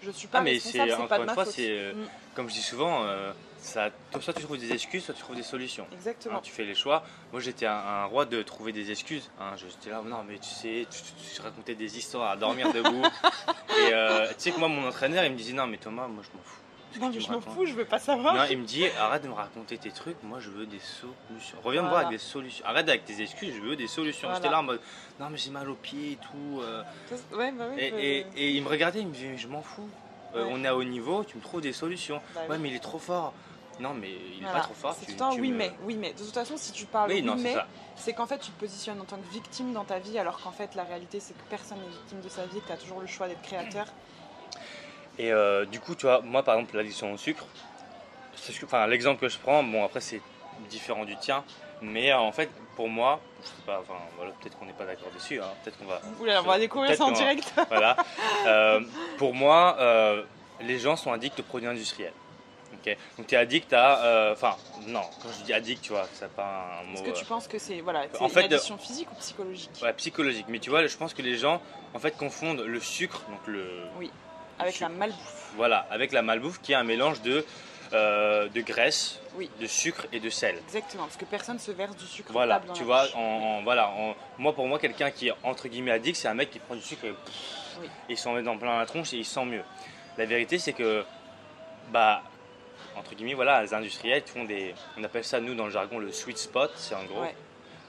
je 0.04 0.12
suis 0.12 0.28
pas 0.28 0.40
ah, 0.40 0.42
mais. 0.42 0.60
C'est 0.60 0.78
de 0.78 1.24
ma 1.26 1.34
fois, 1.34 1.46
c'est 1.46 1.70
euh, 1.70 1.94
mm. 1.94 2.08
comme 2.36 2.50
je 2.50 2.56
dis 2.56 2.62
souvent. 2.62 3.06
Ça, 3.60 3.90
soit 4.22 4.34
tu 4.34 4.44
trouves 4.44 4.60
des 4.60 4.72
excuses, 4.72 5.04
soit 5.04 5.16
tu 5.16 5.22
trouves 5.22 5.36
des 5.36 5.44
solutions. 5.44 5.88
Exactement. 5.92 6.38
Hein, 6.38 6.42
tu 6.44 6.52
fais 6.52 6.64
les 6.64 6.76
choix. 6.76 7.04
Moi, 7.32 7.42
j'étais 7.42 7.66
un, 7.66 8.06
roi 8.06 8.26
de 8.26 8.42
trouver 8.44 8.72
des 8.72 8.92
excuses. 8.92 9.30
Hein, 9.42 9.56
j'étais 9.58 9.90
là, 9.90 10.02
non, 10.06 10.24
mais 10.26 10.38
tu 10.38 10.48
sais, 10.48 10.86
tu, 10.90 11.42
racontais 11.42 11.74
des 11.74 11.98
histoires 11.98 12.30
à 12.30 12.38
dormir 12.38 12.72
debout. 12.72 13.02
Et 13.72 13.90
tu 13.90 14.34
sais 14.38 14.52
que 14.52 14.60
moi, 14.60 14.70
mon 14.70 14.88
entraîneur, 14.88 15.26
il 15.26 15.32
me 15.32 15.38
disait, 15.38 15.54
non, 15.54 15.66
mais 15.66 15.78
Thomas, 15.78 16.08
moi, 16.08 16.24
je 16.24 16.38
m'en 16.38 16.44
fous. 16.44 16.62
Non, 17.00 17.10
mais 17.14 17.20
je 17.20 17.32
m'en 17.32 17.42
fous, 17.42 17.66
je 17.66 17.74
veux 17.74 17.86
pas 17.86 18.00
savoir. 18.00 18.36
Non, 18.36 18.44
il 18.50 18.58
me 18.58 18.66
dit 18.66 18.86
arrête 19.00 19.24
de 19.24 19.28
me 19.28 19.34
raconter 19.34 19.78
tes 19.78 19.92
trucs, 19.92 20.22
moi 20.24 20.40
je 20.40 20.50
veux 20.50 20.66
des 20.66 20.80
solutions. 20.80 21.58
Reviens 21.64 21.84
me 21.84 21.90
voir 21.90 22.00
avec 22.00 22.12
des 22.12 22.18
solutions. 22.18 22.66
Arrête 22.66 22.88
avec 22.90 23.06
tes 23.06 23.22
excuses, 23.22 23.54
je 23.56 23.62
veux 23.62 23.76
des 23.76 23.88
solutions. 23.88 24.30
J'étais 24.34 24.50
là 24.50 24.60
en 24.60 24.64
mode 24.64 24.82
non, 25.20 25.30
mais 25.30 25.38
j'ai 25.38 25.50
mal 25.50 25.70
aux 25.70 25.76
pieds 25.76 26.14
et 26.14 26.18
tout. 26.18 26.62
Euh. 26.62 26.84
Ouais, 27.34 27.52
bah 27.52 27.66
oui, 27.72 27.82
et, 27.82 28.26
et, 28.36 28.52
il 28.52 28.64
me 28.64 28.70
regardait, 28.70 29.00
il 29.00 29.08
me 29.08 29.14
disait 29.14 29.38
je 29.38 29.48
m'en 29.48 29.62
fous. 29.62 29.90
Euh, 30.36 30.46
on 30.50 30.64
est 30.64 30.68
à 30.68 30.76
haut 30.76 30.84
niveau, 30.84 31.24
tu 31.24 31.38
me 31.38 31.42
trouves 31.42 31.62
des 31.62 31.74
solutions. 31.74 32.22
Bah 32.36 32.42
ouais, 32.50 32.58
mais 32.58 32.70
il 32.70 32.76
est 32.76 32.80
trop 32.80 33.00
fort. 33.00 33.34
Non, 33.80 33.94
mais 33.94 34.10
il 34.38 34.44
est 34.44 34.52
pas 34.52 34.62
trop 34.62 34.74
fort. 34.74 34.96
C'est 35.00 35.06
tout 35.06 35.12
le 35.12 35.18
temps 35.18 35.36
oui, 35.36 35.52
mais. 35.52 35.72
Oui, 35.84 35.96
mais. 35.96 36.14
De 36.14 36.20
toute 36.20 36.34
façon, 36.34 36.58
si 36.58 36.72
tu 36.72 36.86
parles 36.86 37.12
oui, 37.12 37.22
mais, 37.22 37.56
c'est 37.96 38.14
qu'en 38.14 38.26
fait, 38.26 38.40
tu 38.40 38.52
te 38.52 38.60
positionnes 38.60 39.00
en 39.00 39.06
tant 39.06 39.18
que 39.18 39.32
victime 39.32 39.74
dans 39.74 39.86
ta 39.86 40.00
vie, 40.00 40.18
alors 40.18 40.40
qu'en 40.42 40.52
fait, 40.52 40.76
la 40.76 40.84
réalité, 40.84 41.20
c'est 41.20 41.34
que 41.34 41.44
personne 41.50 41.78
n'est 41.80 41.90
victime 41.90 42.22
de 42.22 42.30
sa 42.30 42.46
vie, 42.46 42.60
que 42.62 42.68
tu 42.68 42.72
as 42.72 42.78
toujours 42.78 43.00
le 43.00 43.08
choix 43.08 43.28
d'être 43.28 43.42
créateur. 43.42 43.86
Et 45.20 45.32
euh, 45.32 45.66
du 45.66 45.80
coup, 45.80 45.96
tu 45.96 46.06
vois, 46.06 46.22
moi 46.22 46.44
par 46.44 46.56
exemple, 46.56 46.76
l'addiction 46.78 47.14
au 47.14 47.18
sucre, 47.18 47.46
enfin, 48.64 48.88
l'exemple 48.88 49.20
que 49.22 49.30
je 49.30 49.38
prends, 49.38 49.64
bon, 49.64 49.84
après 49.84 50.02
c'est 50.02 50.22
différent 50.70 51.06
du 51.06 51.16
tien, 51.18 51.44
mais 51.82 52.12
euh, 52.12 52.18
en 52.18 52.32
fait, 52.32 52.50
pour 52.76 52.88
moi, 52.88 53.20
je 53.42 53.48
sais 53.48 53.54
pas, 53.66 53.80
enfin, 53.82 54.00
voilà, 54.16 54.32
peut-être 54.40 54.58
qu'on 54.58 54.66
n'est 54.66 54.74
pas 54.74 54.86
d'accord 54.86 55.10
dessus, 55.14 55.40
hein, 55.42 55.50
peut-être 55.64 55.78
qu'on 55.80 55.86
va. 55.86 56.02
Oula, 56.20 56.42
on 56.42 56.46
va 56.46 56.60
découvrir 56.60 56.96
ça 56.96 57.06
en 57.06 57.12
direct. 57.12 57.52
voilà. 57.70 57.98
Euh, 58.46 58.82
pour 59.18 59.34
moi, 59.34 59.78
les 60.62 60.80
gens 60.80 60.96
sont 60.96 61.12
addicts 61.12 61.40
aux 61.40 61.44
produits 61.44 61.70
industriels. 61.70 62.14
Donc 63.18 63.28
tu 63.28 63.36
es 63.36 63.38
addict 63.38 63.74
à. 63.74 64.32
Enfin, 64.32 64.56
non, 64.86 65.02
quand 65.22 65.28
je 65.38 65.44
dis 65.44 65.52
addict, 65.52 65.82
tu 65.82 65.92
vois, 65.92 66.08
c'est 66.14 66.32
pas 66.32 66.80
un 66.80 66.84
mot. 66.86 66.94
Est-ce 66.94 67.04
que 67.04 67.18
tu 67.18 67.26
penses 67.26 67.48
que 67.48 67.60
c'est 67.60 67.82
voilà, 67.82 68.06
en 68.20 68.30
une 68.30 68.38
addiction 68.38 68.78
physique 68.78 69.12
ou 69.12 69.16
psychologique? 69.16 69.72
Ouais, 69.82 69.92
psychologique. 69.94 70.46
Mais 70.48 70.60
tu 70.60 70.70
vois, 70.70 70.86
je 70.86 70.96
pense 70.96 71.14
que 71.14 71.22
les 71.22 71.36
gens, 71.36 71.62
en 71.94 72.00
fait, 72.00 72.16
confondent 72.16 72.62
le 72.62 72.80
sucre, 72.80 73.24
donc 73.30 73.46
le. 73.48 73.68
Oui 73.98 74.10
avec 74.60 74.80
la 74.80 74.90
malbouffe. 74.90 75.52
Voilà, 75.56 75.88
avec 75.90 76.12
la 76.12 76.22
malbouffe 76.22 76.62
qui 76.62 76.74
est 76.74 76.76
un 76.76 76.84
mélange 76.84 77.22
de, 77.22 77.46
euh, 77.94 78.48
de 78.50 78.62
graisse, 78.62 79.20
de 79.60 79.68
sucre 79.68 80.08
et 80.12 80.20
de 80.20 80.30
sel. 80.30 80.56
Exactement, 80.66 81.04
parce 81.04 81.18
que 81.18 81.26
personne 81.26 81.60
se 81.60 81.72
verse 81.72 81.96
du 81.96 82.06
sucre. 82.06 82.32
Voilà, 82.32 82.62
tu 82.74 82.84
vois, 82.84 83.06
en, 83.16 83.64
voilà, 83.64 83.92
moi 84.38 84.54
pour 84.54 84.68
moi, 84.68 84.80
quelqu'un 84.80 85.12
qui 85.12 85.28
est 85.28 85.34
entre 85.44 85.68
guillemets 85.68 85.92
addict, 85.92 86.18
c'est 86.18 86.28
un 86.28 86.34
mec 86.34 86.50
qui 86.50 86.60
prend 86.60 86.76
du 86.76 86.82
sucre 86.82 87.06
et, 87.06 87.14
il 88.10 88.18
s'en 88.18 88.34
met 88.34 88.42
dans 88.42 88.58
plein 88.58 88.80
la 88.80 88.86
tronche 88.86 89.14
et 89.14 89.18
il 89.18 89.26
sent 89.26 89.46
mieux. 89.46 89.64
La 90.18 90.26
vérité, 90.26 90.58
c'est 90.58 90.74
que, 90.74 91.04
bah, 91.92 92.24
entre 92.96 93.14
guillemets, 93.14 93.36
voilà, 93.36 93.62
les 93.62 93.74
industriels 93.74 94.24
font 94.26 94.46
des. 94.46 94.74
On 94.98 95.04
appelle 95.04 95.24
ça, 95.24 95.40
nous, 95.40 95.54
dans 95.54 95.66
le 95.66 95.72
jargon, 95.72 96.00
le 96.00 96.12
sweet 96.12 96.40
spot, 96.40 96.72
c'est 96.76 96.96
en 96.96 97.04
gros. 97.04 97.24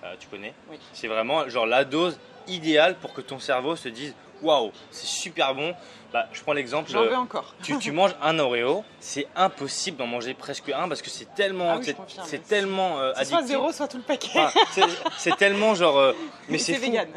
Euh, 0.05 0.15
tu 0.21 0.29
connais? 0.29 0.55
C'est 0.93 1.09
vraiment 1.09 1.49
genre 1.49 1.67
la 1.67 1.85
dose 1.85 2.19
idéale 2.47 2.97
pour 2.97 3.13
que 3.13 3.21
ton 3.21 3.41
cerveau 3.41 3.75
se 3.77 3.89
dise 3.89 4.15
waouh, 4.43 4.73
c'est 4.91 5.07
super 5.07 5.55
bon. 5.55 5.75
Bah, 6.13 6.27
je 6.33 6.41
prends 6.41 6.55
l'exemple. 6.55 6.91
J'en 6.91 7.03
veux 7.03 7.17
encore. 7.17 7.55
tu, 7.63 7.93
manges 7.93 8.17
un 8.23 8.39
Oreo, 8.39 8.85
c'est 8.99 9.27
impossible 9.37 9.99
d'en 9.99 10.07
manger 10.07 10.35
presque 10.35 10.71
un 10.71 10.89
parce 10.89 11.03
que 11.03 11.11
c'est 11.11 11.35
tellement, 11.35 11.79
ah 11.79 12.25
c'est 12.25 12.47
tellement 12.47 12.99
euh, 12.99 13.13
Soit 13.25 13.43
zéro, 13.43 13.73
soit 13.73 13.89
tout 13.89 13.99
le 13.99 14.03
paquet. 14.03 14.29
c'est 15.19 15.37
tellement 15.37 15.75
genre. 15.75 15.99
Euh, 15.99 16.13
mais 16.49 16.59
c'est 16.59 16.75
vegan. 16.75 17.09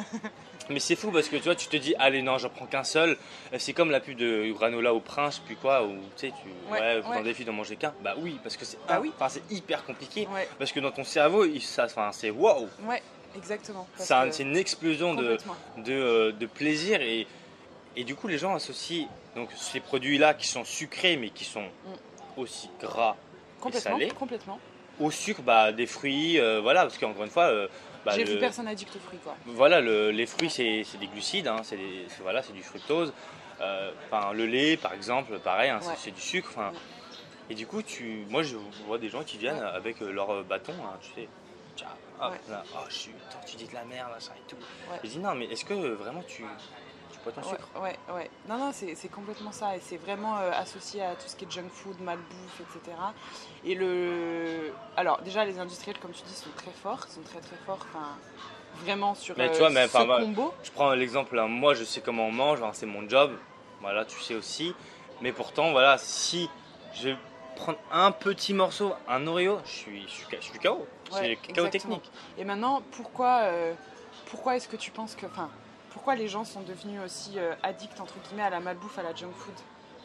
Mais 0.69 0.79
c'est 0.79 0.95
fou 0.95 1.11
parce 1.11 1.27
que 1.27 1.35
tu 1.35 1.43
vois, 1.43 1.55
tu 1.55 1.67
te 1.67 1.75
dis, 1.75 1.95
allez, 1.99 2.21
non, 2.21 2.37
j'en 2.37 2.49
prends 2.49 2.65
qu'un 2.65 2.83
seul. 2.83 3.17
C'est 3.57 3.73
comme 3.73 3.91
la 3.91 3.99
pub 3.99 4.17
de 4.17 4.51
granola 4.53 4.93
au 4.93 4.99
prince, 4.99 5.39
puis 5.39 5.55
quoi, 5.55 5.83
où 5.83 5.91
tu 6.15 6.27
sais, 6.27 6.27
tu 6.27 6.71
ouais, 6.71 6.79
ouais, 6.79 7.03
ouais. 7.05 7.23
défi 7.23 7.43
d'en 7.43 7.53
manger 7.53 7.75
qu'un. 7.75 7.93
Bah 8.01 8.13
oui, 8.17 8.39
parce 8.43 8.55
que 8.57 8.65
c'est 8.65 8.77
bah 8.87 8.99
oui. 9.01 9.11
c'est 9.29 9.51
hyper 9.51 9.83
compliqué. 9.85 10.27
Parce 10.59 10.71
que 10.71 10.79
dans 10.79 10.91
ton 10.91 11.03
cerveau, 11.03 11.45
ça, 11.59 11.87
c'est 12.11 12.29
waouh. 12.29 12.69
Ouais, 12.87 13.01
exactement. 13.35 13.87
C'est 13.95 14.43
une 14.43 14.57
explosion 14.57 15.13
de, 15.13 15.37
de, 15.77 15.91
euh, 15.91 16.31
de, 16.31 16.45
plaisir 16.45 17.01
et, 17.01 17.27
et 17.95 18.03
du 18.03 18.15
coup, 18.15 18.27
les 18.27 18.37
gens 18.37 18.55
associent 18.55 19.07
donc 19.35 19.49
ces 19.55 19.79
produits-là 19.79 20.33
qui 20.33 20.47
sont 20.47 20.63
sucrés 20.63 21.17
mais 21.17 21.29
qui 21.29 21.45
sont 21.45 21.61
mm. 21.61 22.37
aussi 22.37 22.69
gras 22.79 23.15
et 23.67 23.71
salés. 23.73 24.09
Complètement. 24.09 24.59
Au 24.99 25.09
sucre, 25.09 25.41
bah, 25.41 25.71
des 25.71 25.87
fruits, 25.87 26.39
euh, 26.39 26.59
voilà, 26.61 26.81
parce 26.81 26.97
qu'encore 26.97 27.23
une 27.23 27.29
fois. 27.29 27.45
Euh, 27.45 27.67
bah, 28.05 28.13
J'ai 28.15 28.23
vu 28.23 28.39
personne 28.39 28.67
addict 28.67 28.95
aux 28.95 28.99
fruits, 28.99 29.19
quoi. 29.23 29.35
Voilà, 29.45 29.81
les 29.81 30.25
fruits, 30.25 30.49
c'est 30.49 30.83
des 30.99 31.07
glucides, 31.07 31.47
hein, 31.47 31.57
c'est 31.63 31.77
voilà, 32.21 32.41
du 32.41 32.63
fructose. 32.63 33.13
Enfin, 33.59 34.33
le 34.33 34.45
lait, 34.47 34.75
par 34.75 34.93
exemple, 34.93 35.37
pareil, 35.39 35.69
hein, 35.69 35.79
c'est 35.97 36.11
du 36.11 36.21
sucre. 36.21 36.51
Et 37.49 37.53
du 37.53 37.67
coup, 37.67 37.83
tu, 37.83 38.25
moi, 38.29 38.43
je 38.43 38.55
vois 38.87 38.97
des 38.97 39.09
gens 39.09 39.23
qui 39.23 39.37
viennent 39.37 39.61
avec 39.61 39.99
leur 39.99 40.43
bâton, 40.43 40.73
hein, 40.83 40.97
tu 41.01 41.21
sais. 41.21 41.27
Oh, 42.21 42.79
je 42.89 42.93
suis, 42.93 43.11
tu 43.45 43.55
dis 43.55 43.67
de 43.67 43.73
la 43.73 43.85
merde, 43.85 44.11
ça 44.19 44.31
et 44.37 44.49
tout. 44.49 44.57
Je 45.03 45.09
dis 45.09 45.19
non, 45.19 45.35
mais 45.35 45.45
est-ce 45.45 45.65
que 45.65 45.73
vraiment 45.73 46.23
tu, 46.23 46.45
Ouais, 47.75 47.97
ouais, 48.13 48.29
Non, 48.49 48.57
non, 48.57 48.71
c'est 48.73 49.11
complètement 49.11 49.51
ça. 49.51 49.75
Et 49.75 49.79
c'est 49.79 49.97
vraiment 49.97 50.37
euh, 50.37 50.51
associé 50.53 51.03
à 51.03 51.15
tout 51.15 51.27
ce 51.27 51.35
qui 51.35 51.45
est 51.45 51.51
junk 51.51 51.69
food, 51.69 51.99
malbouffe, 52.01 52.61
etc. 52.61 52.97
Et 53.63 53.75
le. 53.75 54.73
Alors, 54.97 55.21
déjà, 55.21 55.45
les 55.45 55.59
industriels, 55.59 55.99
comme 55.99 56.11
tu 56.11 56.23
dis, 56.23 56.33
sont 56.33 56.49
très 56.55 56.71
forts. 56.71 57.05
sont 57.07 57.21
très, 57.21 57.39
très 57.39 57.57
forts. 57.65 57.85
Enfin, 57.89 58.17
vraiment 58.83 59.13
sur 59.15 59.37
mais, 59.37 59.51
tu 59.51 59.59
vois, 59.59 59.69
mais, 59.69 59.87
ce 59.87 59.97
combo. 59.97 60.53
Je 60.63 60.71
prends 60.71 60.93
l'exemple, 60.93 61.37
hein. 61.37 61.47
moi, 61.47 61.73
je 61.73 61.83
sais 61.83 62.01
comment 62.01 62.27
on 62.27 62.31
mange. 62.31 62.59
c'est 62.73 62.85
mon 62.85 63.07
job. 63.07 63.37
Voilà, 63.81 64.05
tu 64.05 64.19
sais 64.19 64.35
aussi. 64.35 64.73
Mais 65.21 65.31
pourtant, 65.31 65.71
voilà, 65.71 65.97
si 65.97 66.49
je 66.93 67.09
prends 67.55 67.75
un 67.91 68.11
petit 68.11 68.53
morceau, 68.53 68.93
un 69.07 69.27
Oreo, 69.27 69.59
je 69.65 69.69
suis, 69.69 70.01
je 70.07 70.41
suis, 70.41 70.59
KO. 70.59 70.87
C'est 71.11 71.35
KO 71.53 71.67
technique. 71.67 72.11
Et 72.37 72.43
maintenant, 72.43 72.81
pourquoi, 72.91 73.41
euh, 73.41 73.73
pourquoi 74.27 74.55
est-ce 74.55 74.67
que 74.67 74.77
tu 74.77 74.91
penses 74.91 75.15
que. 75.15 75.25
Enfin, 75.25 75.49
pourquoi 75.91 76.15
les 76.15 76.27
gens 76.27 76.45
sont 76.45 76.61
devenus 76.61 77.01
aussi 77.03 77.37
euh, 77.37 77.53
addicts 77.63 77.99
entre 77.99 78.15
guillemets 78.19 78.43
à 78.43 78.49
la 78.49 78.59
malbouffe, 78.59 78.97
à 78.97 79.03
la 79.03 79.13
junk 79.13 79.33
food? 79.35 79.53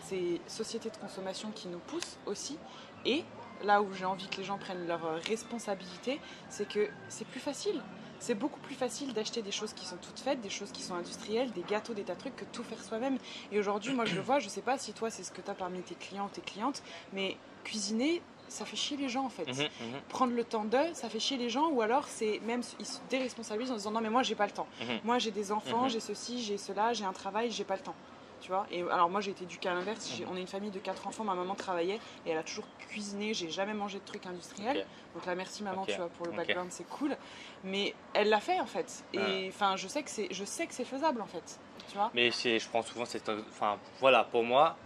C'est 0.02 0.40
société 0.46 0.90
de 0.90 0.96
consommation 0.96 1.50
qui 1.52 1.68
nous 1.68 1.78
pousse 1.78 2.16
aussi. 2.26 2.58
Et 3.04 3.24
là 3.64 3.82
où 3.82 3.92
j'ai 3.92 4.04
envie 4.04 4.28
que 4.28 4.36
les 4.38 4.44
gens 4.44 4.58
prennent 4.58 4.86
leurs 4.86 5.04
euh, 5.06 5.18
responsabilités, 5.26 6.20
c'est 6.48 6.68
que 6.68 6.88
c'est 7.08 7.26
plus 7.26 7.40
facile. 7.40 7.80
C'est 8.18 8.34
beaucoup 8.34 8.60
plus 8.60 8.74
facile 8.74 9.12
d'acheter 9.12 9.42
des 9.42 9.50
choses 9.50 9.74
qui 9.74 9.84
sont 9.84 9.96
toutes 9.96 10.20
faites, 10.20 10.40
des 10.40 10.50
choses 10.50 10.72
qui 10.72 10.82
sont 10.82 10.94
industrielles, 10.94 11.52
des 11.52 11.62
gâteaux, 11.62 11.92
des 11.92 12.02
tas 12.02 12.14
de 12.14 12.20
trucs, 12.20 12.36
que 12.36 12.44
tout 12.46 12.62
faire 12.62 12.82
soi-même. 12.82 13.18
Et 13.52 13.58
aujourd'hui, 13.58 13.92
moi 13.92 14.06
je 14.06 14.14
le 14.14 14.22
vois, 14.22 14.38
je 14.38 14.48
sais 14.48 14.62
pas 14.62 14.78
si 14.78 14.92
toi 14.92 15.10
c'est 15.10 15.22
ce 15.22 15.30
que 15.30 15.42
tu 15.42 15.50
as 15.50 15.54
parmi 15.54 15.82
tes 15.82 15.94
clients 15.94 16.26
ou 16.26 16.30
tes 16.30 16.40
clientes, 16.40 16.82
mais 17.12 17.36
cuisiner, 17.62 18.22
ça 18.48 18.64
fait 18.64 18.76
chier 18.76 18.96
les 18.96 19.08
gens 19.08 19.24
en 19.24 19.28
fait. 19.28 19.46
Mhm, 19.46 19.54
mhm. 19.54 20.00
Prendre 20.08 20.32
le 20.32 20.44
temps 20.44 20.64
d'eux, 20.64 20.92
ça 20.94 21.08
fait 21.08 21.20
chier 21.20 21.36
les 21.36 21.50
gens, 21.50 21.68
ou 21.68 21.82
alors 21.82 22.06
c'est 22.08 22.40
même 22.40 22.62
ils 22.78 22.86
se 22.86 23.00
déresponsabilisent 23.10 23.72
en 23.72 23.76
disant 23.76 23.90
non 23.90 24.00
mais 24.00 24.10
moi 24.10 24.22
j'ai 24.22 24.34
pas 24.34 24.46
le 24.46 24.52
temps. 24.52 24.68
Mhm. 24.80 25.00
Moi 25.04 25.18
j'ai 25.18 25.30
des 25.30 25.52
enfants, 25.52 25.88
j'ai 25.88 26.00
ceci, 26.00 26.42
j'ai 26.42 26.58
cela, 26.58 26.92
j'ai 26.92 27.04
un 27.04 27.12
travail, 27.12 27.50
j'ai 27.50 27.64
pas 27.64 27.76
le 27.76 27.82
temps. 27.82 27.94
Tu 28.42 28.48
vois? 28.48 28.66
Et 28.70 28.82
alors 28.82 29.08
moi 29.08 29.20
j'ai 29.20 29.30
été 29.30 29.44
éduquée 29.44 29.68
à 29.68 29.74
l'inverse. 29.74 30.12
On 30.30 30.36
est 30.36 30.40
une 30.40 30.46
famille 30.46 30.70
de 30.70 30.78
quatre 30.78 31.06
enfants, 31.06 31.24
ma 31.24 31.34
maman 31.34 31.54
travaillait 31.54 31.98
et 32.26 32.30
elle 32.30 32.38
a 32.38 32.42
toujours 32.42 32.66
cuisiné. 32.78 33.34
J'ai 33.34 33.50
jamais 33.50 33.74
mangé 33.74 33.98
de 33.98 34.04
trucs 34.04 34.26
industriels. 34.26 34.86
Donc 35.14 35.24
là 35.26 35.34
merci 35.34 35.62
maman, 35.62 35.84
tu 35.86 35.94
vois 35.94 36.08
pour 36.08 36.26
le 36.26 36.32
background 36.32 36.70
c'est 36.70 36.88
cool. 36.88 37.16
Mais 37.64 37.94
elle 38.14 38.28
l'a 38.28 38.40
fait 38.40 38.60
en 38.60 38.66
fait. 38.66 39.04
Et 39.12 39.46
enfin 39.48 39.76
je 39.76 39.88
sais 39.88 40.02
que 40.02 40.10
c'est 40.10 40.28
je 40.30 40.44
sais 40.44 40.66
que 40.66 40.74
c'est 40.74 40.84
faisable 40.84 41.20
en 41.20 41.26
fait. 41.26 41.58
Tu 41.88 41.96
vois? 41.96 42.10
Mais 42.14 42.30
je 42.30 42.68
prends 42.68 42.82
souvent 42.82 43.04
cette 43.04 43.28
enfin 43.28 43.78
voilà 44.00 44.24
pour 44.24 44.42
moi 44.42 44.76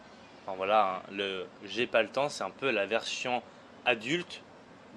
voilà, 0.57 0.97
hein, 0.97 1.03
le 1.13 1.47
j'ai 1.65 1.87
pas 1.87 2.03
le 2.03 2.09
temps, 2.09 2.29
c'est 2.29 2.45
un 2.45 2.51
peu 2.51 2.71
la 2.71 2.87
version 2.87 3.43
adulte 3.85 4.43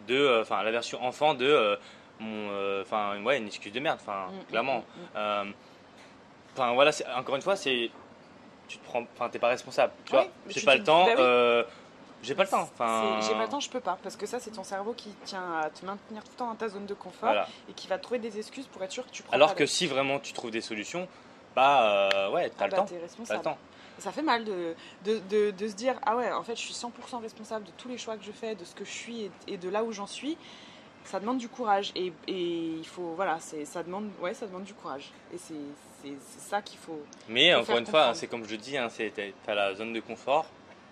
de, 0.08 0.16
euh, 0.16 0.42
enfin 0.42 0.63
la 0.63 0.72
version 0.72 1.04
enfant 1.04 1.34
de 1.34 1.46
euh, 1.46 1.76
mon, 2.20 2.50
euh, 2.52 2.82
enfin 2.82 3.22
ouais, 3.24 3.38
une 3.38 3.48
excuse 3.48 3.72
de 3.72 3.80
merde, 3.80 4.00
enfin 4.02 4.28
mm, 4.28 4.36
mm, 4.36 4.46
clairement. 4.50 4.84
Mm, 5.16 5.52
enfin 6.54 6.73
voilà, 6.73 6.92
encore 7.15 7.36
une 7.36 7.42
fois, 7.42 7.56
c'est 7.56 7.90
tu 8.67 8.77
te 8.77 8.86
prends, 8.86 9.04
enfin 9.15 9.30
t'es 9.30 9.40
pas 9.40 9.50
responsable, 9.50 9.94
tu 10.06 10.12
vois. 10.12 10.27
J'ai 10.48 10.62
pas, 10.62 10.75
le 10.75 10.84
temps. 10.84 11.06
Bah 11.15 11.65
j'ai 12.21 12.36
pas 12.36 12.44
le 12.44 12.50
temps. 12.50 12.62
Enfin... 12.62 13.19
J'ai 13.21 13.34
pas 13.34 13.44
le 13.44 13.50
temps, 13.50 13.60
je 13.60 13.69
peux 13.69 13.82
pas. 13.82 13.98
Parce 14.02 14.15
que 14.15 14.25
ça, 14.25 14.40
c'est 14.40 14.52
ton 14.52 14.63
cerveau 14.63 14.94
qui 14.94 15.10
tient 15.25 15.60
à 15.60 15.69
te 15.69 15.86
maintenir 15.86 16.23
tout 16.23 16.30
le 16.32 16.38
temps 16.38 16.48
dans 16.48 16.56
ta 16.56 16.69
zone 16.69 16.86
de 16.86 16.94
confort 16.94 17.36
et 17.69 17.73
qui 17.73 17.88
va 17.88 17.98
trouver 17.98 18.19
des 18.19 18.38
excuses 18.40 18.65
pour 18.67 18.82
être 18.82 18.94
sûr 18.94 19.06
que 19.06 19.12
tu 19.12 19.23
prends. 19.23 19.34
Alors 19.34 19.56
que 19.56 19.65
si 19.65 19.88
vraiment 19.88 20.19
tu 20.19 20.32
trouves 20.32 20.52
des 20.52 20.62
solutions, 20.62 21.10
bah 21.54 22.30
ouais, 22.32 22.50
t'as 22.50 22.63
ah 22.63 22.67
le, 22.67 22.71
bah, 22.71 22.77
temps. 22.77 22.86
As 23.30 23.34
le 23.34 23.42
temps 23.42 23.58
ça 24.00 24.12
fait 24.12 24.21
mal 24.21 24.44
de, 24.44 24.75
de, 25.06 25.52
de, 25.52 25.67
se 25.67 25.73
dire 25.73 25.96
ah 26.04 26.15
ouais 26.15 26.31
en 26.31 26.44
fait 26.44 26.56
je 26.56 26.62
suis 26.62 26.73
100% 26.73 27.21
responsable 27.21 27.65
de 27.65 27.71
tous 27.77 27.87
les 27.87 27.98
choix 27.98 28.17
que 28.17 28.23
je 28.23 28.31
fais 28.31 28.56
de 28.56 28.63
ce 28.63 28.75
que 28.75 28.85
je 28.85 28.91
suis 28.91 29.29
et, 29.48 29.58
de 29.58 29.69
là 29.69 29.83
où 29.83 29.91
j'en 29.91 30.08
suis. 30.08 30.37
Ça 31.06 31.19
demande 31.19 31.37
du 31.37 31.50
courage 31.50 31.91
et, 31.96 32.13
il 32.27 32.85
faut 32.85 33.13
voilà 33.15 33.37
c'est 33.39 33.65
ça 33.65 33.83
demande 33.83 34.10
ouais 34.21 34.33
ça 34.33 34.48
demande 34.48 34.63
du 34.63 34.73
courage. 34.73 35.12
Et 35.33 35.37
c'est 35.37 36.15
ça 36.37 36.62
qu'il 36.62 36.79
faut 36.79 37.02
mais 37.29 37.54
encore 37.56 37.77
une 37.77 37.85
fois 37.85 38.13
c'est 38.13 38.27
comme 38.27 38.46
je 38.46 38.56
dis 38.56 38.77
hein, 38.77 38.87
tu 38.96 39.12
as 39.48 39.56
la 39.56 39.73
zone 39.75 39.94
de 39.94 40.00
confort 40.00 40.46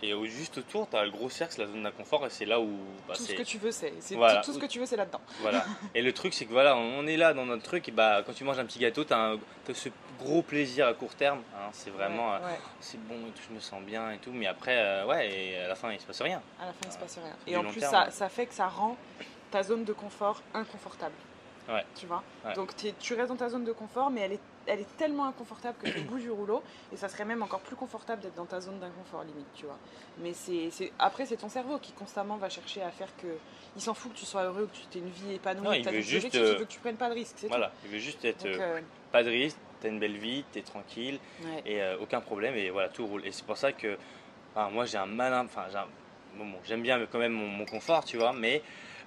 et 0.03 0.13
juste 0.27 0.57
autour, 0.57 0.89
tu 0.89 0.95
as 0.95 1.03
le 1.03 1.11
gros 1.11 1.29
cercle, 1.29 1.53
c'est 1.55 1.61
la 1.61 1.67
zone 1.67 1.83
d'inconfort, 1.83 2.25
et 2.25 2.29
c'est 2.29 2.45
là 2.45 2.59
où. 2.59 2.69
Bah, 3.07 3.13
tout 3.15 3.23
ce 3.23 3.33
que 3.33 3.43
tu 3.43 3.57
veux, 3.57 3.71
c'est. 3.71 3.91
Tout, 3.91 4.53
ce 4.53 4.59
que 4.59 4.65
tu 4.65 4.79
veux, 4.79 4.85
c'est 4.85 4.97
là-dedans. 4.97 5.21
Voilà. 5.41 5.63
et 5.95 6.01
le 6.01 6.11
truc, 6.13 6.33
c'est 6.33 6.45
que 6.45 6.51
voilà, 6.51 6.75
on 6.75 7.05
est 7.07 7.17
là 7.17 7.33
dans 7.33 7.45
notre 7.45 7.63
truc, 7.63 7.87
et 7.87 7.91
bah, 7.91 8.23
quand 8.25 8.33
tu 8.33 8.43
manges 8.43 8.59
un 8.59 8.65
petit 8.65 8.79
gâteau, 8.79 9.03
tu 9.03 9.13
as, 9.13 9.35
ce 9.73 9.89
gros 10.19 10.41
plaisir 10.41 10.87
à 10.87 10.93
court 10.93 11.15
terme. 11.15 11.41
Hein, 11.55 11.69
c'est 11.71 11.91
vraiment. 11.91 12.33
Euh, 12.33 12.39
c'est 12.79 12.99
bon, 13.07 13.15
je 13.47 13.53
me 13.53 13.59
sens 13.59 13.81
bien 13.83 14.11
et 14.11 14.17
tout, 14.17 14.31
mais 14.31 14.47
après, 14.47 14.77
euh, 14.77 15.05
ouais, 15.05 15.29
et 15.29 15.57
à 15.57 15.67
la 15.67 15.75
fin, 15.75 15.91
il 15.91 15.99
se 15.99 16.05
passe 16.05 16.21
rien. 16.21 16.41
À 16.59 16.65
la 16.65 16.73
fin, 16.73 16.79
il 16.85 16.91
se 16.91 16.97
passe 16.97 17.17
rien. 17.17 17.35
Et 17.47 17.55
en 17.55 17.63
plus, 17.63 17.81
ça, 17.81 18.09
ça 18.09 18.29
fait 18.29 18.45
que 18.45 18.53
ça 18.53 18.67
rend 18.67 18.97
ta 19.51 19.63
zone 19.63 19.83
de 19.83 19.93
confort 19.93 20.41
inconfortable. 20.53 21.15
Ouais. 21.69 21.85
Tu 21.95 22.05
vois? 22.05 22.23
Donc 22.55 22.73
tu 22.99 23.13
restes 23.13 23.29
dans 23.29 23.35
ta 23.35 23.49
zone 23.49 23.63
de 23.63 23.71
confort, 23.71 24.09
mais 24.09 24.21
elle 24.21 24.33
est, 24.33 24.39
elle 24.67 24.79
est 24.79 24.97
tellement 24.97 25.25
inconfortable 25.25 25.77
que 25.81 25.89
tu 25.89 25.97
es 25.97 26.01
au 26.01 26.03
bout 26.05 26.19
du 26.19 26.29
rouleau. 26.29 26.63
Et 26.93 26.97
ça 26.97 27.09
serait 27.09 27.25
même 27.25 27.43
encore 27.43 27.61
plus 27.61 27.75
confortable 27.75 28.21
d'être 28.21 28.35
dans 28.35 28.45
ta 28.45 28.59
zone 28.59 28.79
d'inconfort, 28.79 29.23
limite, 29.23 29.47
tu 29.55 29.65
vois. 29.65 29.77
Mais 30.19 30.33
c'est, 30.33 30.69
après, 30.99 31.25
c'est 31.25 31.37
ton 31.37 31.49
cerveau 31.49 31.77
qui 31.79 31.91
constamment 31.93 32.37
va 32.37 32.49
chercher 32.49 32.81
à 32.81 32.91
faire 32.91 33.09
que. 33.17 33.27
Il 33.75 33.81
s'en 33.81 33.93
fout 33.93 34.13
que 34.13 34.17
tu 34.17 34.25
sois 34.25 34.43
heureux, 34.43 34.69
que 34.71 34.91
tu 34.91 34.97
aies 34.97 35.01
une 35.01 35.09
vie 35.09 35.35
épanouie, 35.35 35.63
non, 35.63 35.71
il 35.71 35.89
veut 35.89 36.01
juste, 36.01 36.35
euh, 36.35 36.55
veut 36.55 36.65
que 36.65 36.71
tu 36.71 36.79
prennes 36.79 36.97
pas 36.97 37.07
de 37.07 37.13
risques. 37.13 37.45
Voilà, 37.47 37.71
il 37.85 37.91
veut 37.91 37.99
juste 37.99 38.23
être. 38.25 38.45
Euh, 38.45 38.57
euh, 38.59 38.81
pas 39.13 39.23
de 39.23 39.29
risque, 39.29 39.57
tu 39.79 39.87
as 39.87 39.89
une 39.89 39.99
belle 39.99 40.17
vie, 40.17 40.43
tu 40.51 40.59
es 40.59 40.61
tranquille, 40.61 41.19
et 41.65 41.79
aucun 42.01 42.21
problème, 42.21 42.55
et 42.55 42.69
voilà, 42.69 42.89
tout 42.89 43.05
roule. 43.07 43.25
Et 43.25 43.31
c'est 43.31 43.45
pour 43.45 43.57
ça 43.57 43.71
que. 43.71 43.97
moi, 44.71 44.85
j'ai 44.85 44.97
un 44.97 45.05
malin. 45.05 45.45
Enfin, 45.45 45.67
bon, 46.35 46.45
j'aime 46.65 46.81
bien 46.81 47.05
quand 47.09 47.19
même 47.19 47.31
mon, 47.31 47.47
mon 47.47 47.65
confort, 47.65 48.03
tu 48.03 48.17
vois, 48.17 48.33
mais 48.33 48.61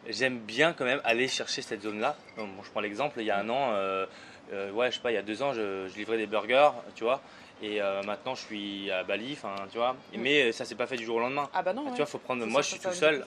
j'aime 0.09 0.39
bien 0.39 0.73
quand 0.73 0.85
même 0.85 1.01
aller 1.05 1.29
chercher 1.29 1.63
cette 1.63 1.83
zone-là. 1.83 2.17
je 2.37 2.71
prends 2.71 2.81
l'exemple, 2.81 3.21
il 3.21 3.27
y 3.27 3.31
a 3.31 3.39
un 3.39 3.49
an, 3.49 3.73
euh, 3.73 4.07
euh, 4.53 4.71
ouais, 4.73 4.91
je 4.91 4.97
sais 4.97 5.03
pas, 5.03 5.11
il 5.11 5.15
y 5.15 5.19
a 5.19 5.23
deux 5.23 5.43
ans, 5.43 5.53
je, 5.53 5.87
livrais 5.97 6.17
des 6.17 6.27
burgers, 6.27 6.71
tu 6.95 7.05
vois. 7.05 7.21
Et 7.63 7.81
euh, 7.81 8.03
maintenant, 8.03 8.35
je 8.35 8.43
suis 8.43 8.91
à 8.91 9.05
Bali, 9.05 9.33
enfin, 9.33 9.55
tu 9.71 9.79
vois. 9.79 9.93
Mm. 9.93 10.19
Mais 10.19 10.53
ça 10.53 10.65
s'est 10.65 10.75
pas 10.75 10.87
fait 10.87 10.97
du 10.97 11.05
jour 11.05 11.17
au 11.17 11.21
lendemain. 11.21 11.49
Ah 11.55 11.63
bah 11.63 11.73
non. 11.73 11.91
Tu 11.91 11.97
vois, 11.97 12.07
faut 12.07 12.19
prendre. 12.19 12.45
Moi, 12.47 12.63
je 12.63 12.69
suis 12.69 12.81
tout 12.81 12.93
seul, 12.93 13.25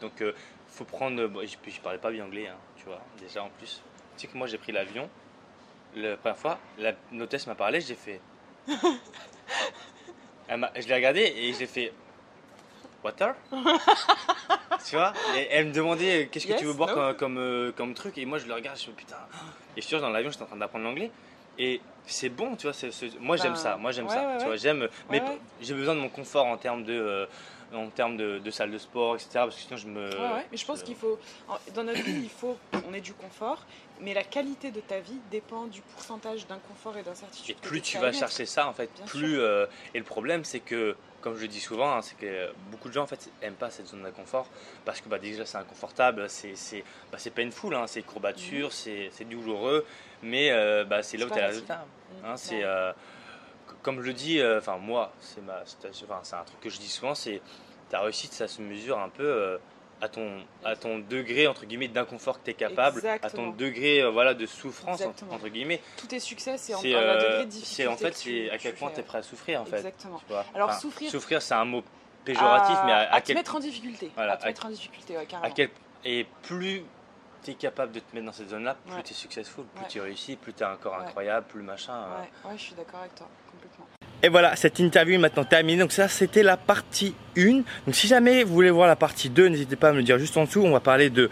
donc 0.00 0.22
faut 0.68 0.84
prendre. 0.84 1.26
Bon, 1.26 1.40
je, 1.42 1.70
je 1.70 1.80
parlais 1.80 1.98
pas 1.98 2.10
bien 2.10 2.24
anglais, 2.24 2.48
hein, 2.48 2.56
tu 2.76 2.84
vois. 2.84 3.00
Déjà 3.20 3.42
en 3.42 3.50
plus, 3.50 3.82
tu 4.16 4.22
sais 4.22 4.32
que 4.32 4.36
moi, 4.36 4.46
j'ai 4.46 4.58
pris 4.58 4.72
l'avion. 4.72 5.08
La 5.96 6.16
première 6.16 6.36
fois, 6.36 6.58
la 6.78 6.92
hôtesse 7.18 7.46
m'a 7.46 7.54
parlé, 7.54 7.80
j'ai 7.80 7.94
fait. 7.94 8.20
je 10.48 10.88
l'ai 10.88 10.94
regardé 10.94 11.20
et 11.20 11.52
j'ai 11.52 11.66
fait. 11.66 11.92
Water 13.04 13.34
Tu 14.86 14.96
vois 14.96 15.12
Elle 15.50 15.68
me 15.68 15.72
demandait 15.72 16.24
euh, 16.24 16.28
qu'est-ce 16.30 16.46
que 16.46 16.58
tu 16.58 16.64
veux 16.64 16.72
boire 16.72 17.16
comme, 17.16 17.38
euh, 17.38 17.72
comme, 17.72 17.94
truc 17.94 18.18
et 18.18 18.24
moi 18.24 18.38
je 18.38 18.46
le 18.46 18.54
regarde, 18.54 18.78
je 18.78 18.86
me 18.86 18.96
dis 18.96 19.02
putain. 19.02 19.16
Et 19.76 19.80
je 19.80 19.86
suis 19.86 19.98
dans 19.98 20.10
l'avion, 20.10 20.30
j'étais 20.30 20.44
en 20.44 20.46
train 20.46 20.56
d'apprendre 20.56 20.84
l'anglais 20.84 21.10
et 21.58 21.80
c'est 22.06 22.28
bon, 22.28 22.56
tu 22.56 22.68
vois. 22.68 22.76
moi 23.20 23.36
j'aime 23.36 23.56
ça, 23.56 23.76
moi 23.76 23.92
j'aime 23.92 24.08
ça. 24.08 24.36
tu 24.38 24.46
vois, 24.46 24.56
j'aime, 24.56 24.88
mais 25.10 25.22
j'ai 25.60 25.74
besoin 25.74 25.94
de 25.94 26.00
mon 26.00 26.08
confort 26.08 26.46
en 26.46 26.56
termes 26.56 26.84
de. 26.84 26.94
Euh, 26.94 27.26
en 27.74 27.88
termes 27.90 28.16
de, 28.16 28.38
de, 28.38 28.50
salle 28.50 28.70
de 28.70 28.78
sport, 28.78 29.16
etc. 29.16 29.28
Parce 29.34 29.56
que 29.56 29.60
sinon, 29.60 29.76
je 29.76 29.86
me. 29.88 30.08
Ouais, 30.08 30.46
Mais 30.50 30.56
je 30.56 30.64
pense 30.64 30.82
qu'il 30.82 30.94
faut. 30.94 31.18
Dans 31.74 31.84
notre 31.84 32.00
vie, 32.00 32.22
il 32.22 32.30
faut 32.30 32.56
qu'on 32.72 32.94
ait 32.94 33.02
du 33.02 33.12
confort, 33.12 33.66
mais 34.00 34.14
la 34.14 34.24
qualité 34.24 34.70
de 34.70 34.80
ta 34.80 35.00
vie 35.00 35.18
dépend 35.30 35.66
du 35.66 35.80
pourcentage 35.80 36.46
d'inconfort 36.46 36.96
et 36.96 37.02
d'incertitude. 37.02 37.56
Et 37.56 37.66
plus 37.66 37.80
tu 37.80 37.98
vas 37.98 38.12
chercher 38.12 38.46
ça, 38.46 38.68
en 38.68 38.72
fait, 38.72 38.90
plus. 39.06 39.36
et 39.36 39.98
le 39.98 40.04
problème, 40.04 40.44
c'est 40.44 40.60
que 40.60 40.96
comme 41.20 41.36
je 41.36 41.42
le 41.42 41.48
dis 41.48 41.60
souvent, 41.60 41.92
hein, 41.92 42.02
c'est 42.02 42.16
que 42.16 42.52
beaucoup 42.70 42.88
de 42.88 42.94
gens 42.94 43.02
en 43.02 43.06
fait 43.06 43.30
aiment 43.42 43.54
pas 43.54 43.70
cette 43.70 43.86
zone 43.86 44.02
d'inconfort 44.02 44.46
parce 44.84 45.00
que 45.00 45.08
bah, 45.08 45.18
déjà 45.18 45.44
c'est 45.44 45.58
inconfortable, 45.58 46.28
c'est 46.28 46.84
bah, 47.10 47.18
painful, 47.34 47.74
hein, 47.74 47.86
c'est 47.86 48.02
courbature, 48.02 48.68
mm. 48.68 49.10
c'est 49.10 49.24
douloureux, 49.28 49.84
mais 50.22 50.50
euh, 50.50 50.84
bah, 50.84 51.02
c'est 51.02 51.16
là 51.16 51.26
où 51.26 51.30
tu 51.30 51.34
as 51.34 51.42
le 51.42 51.46
résultat. 51.48 51.84
Mm. 51.84 52.24
Hein, 52.24 52.36
c'est 52.36 52.62
euh, 52.62 52.92
comme 53.82 54.00
je 54.00 54.06
le 54.06 54.12
dis, 54.12 54.40
euh, 54.40 54.58
enfin 54.58 54.78
moi, 54.78 55.12
c'est 55.20 55.40
un 55.40 56.44
truc 56.44 56.60
que 56.60 56.70
je 56.70 56.78
dis 56.78 56.88
souvent, 56.88 57.14
c'est 57.14 57.40
ta 57.90 58.00
réussite, 58.00 58.32
ça 58.32 58.46
se 58.46 58.62
mesure 58.62 58.98
un 58.98 59.08
peu 59.08 59.58
à 60.00 60.08
ton, 60.08 60.42
à 60.64 60.76
ton 60.76 60.98
degré 60.98 61.46
entre 61.46 61.66
guillemets 61.66 61.88
d'inconfort 61.88 62.38
que 62.38 62.44
tu 62.44 62.50
es 62.50 62.54
capable, 62.54 63.02
à 63.06 63.30
ton 63.30 63.50
degré 63.50 64.00
euh, 64.02 64.10
voilà, 64.10 64.34
de 64.34 64.46
souffrance 64.46 65.02
entre, 65.02 65.48
guillemets. 65.48 65.80
Tout 65.96 66.06
tes 66.06 66.20
succès, 66.20 66.56
c'est 66.56 66.74
en 66.74 66.80
euh, 66.84 67.14
degré 67.14 67.44
de 67.44 67.50
difficulté. 67.50 67.74
C'est 67.74 67.86
en 67.86 67.96
fait 67.96 68.14
c'est 68.14 68.50
à 68.50 68.58
quel 68.58 68.74
point 68.74 68.90
tu 68.90 69.00
es 69.00 69.02
prêt 69.02 69.18
à 69.18 69.22
souffrir 69.22 69.60
en 69.60 69.64
fait. 69.64 69.76
Exactement. 69.76 70.20
Alors 70.54 70.74
souffrir. 70.74 71.10
Souffrir, 71.10 71.42
c'est 71.42 71.54
un 71.54 71.64
mot 71.64 71.82
péjoratif, 72.24 72.76
mais 72.84 72.92
à, 72.92 73.12
à, 73.12 73.20
te 73.20 73.32
mettre 73.32 73.56
en 73.56 73.60
difficulté. 73.60 74.10
à 74.16 74.36
te 74.36 74.46
mettre 74.46 74.66
en 74.66 74.70
difficulté, 74.70 75.16
ouais, 75.16 75.26
carrément. 75.26 75.54
Quel, 75.54 75.70
et 76.04 76.26
plus 76.42 76.84
tu 77.42 77.50
es 77.52 77.54
capable 77.54 77.92
de 77.92 78.00
te 78.00 78.14
mettre 78.14 78.26
dans 78.26 78.32
cette 78.32 78.50
zone-là, 78.50 78.76
plus 78.86 79.02
tu 79.02 79.12
es 79.12 79.16
successful, 79.16 79.64
plus 79.74 79.86
tu 79.86 80.00
réussis, 80.00 80.36
plus 80.36 80.52
tu 80.52 80.62
es 80.62 80.66
encore 80.66 80.96
incroyable, 80.96 81.46
plus 81.48 81.62
machin. 81.62 81.94
Ouais, 81.94 82.50
ouais, 82.50 82.58
je 82.58 82.62
suis 82.62 82.74
d'accord 82.74 83.00
avec 83.00 83.14
toi. 83.14 83.28
Et 84.22 84.28
voilà, 84.28 84.56
cette 84.56 84.78
interview 84.80 85.14
est 85.14 85.18
maintenant 85.18 85.44
terminée. 85.44 85.78
Donc 85.78 85.92
ça, 85.92 86.08
c'était 86.08 86.42
la 86.42 86.56
partie 86.56 87.14
1. 87.36 87.42
Donc 87.52 87.64
si 87.92 88.08
jamais 88.08 88.42
vous 88.42 88.52
voulez 88.52 88.70
voir 88.70 88.88
la 88.88 88.96
partie 88.96 89.28
2, 89.28 89.48
n'hésitez 89.48 89.76
pas 89.76 89.90
à 89.90 89.92
me 89.92 89.98
le 89.98 90.02
dire 90.02 90.18
juste 90.18 90.36
en 90.36 90.44
dessous. 90.44 90.62
On 90.62 90.72
va 90.72 90.80
parler 90.80 91.10
de 91.10 91.30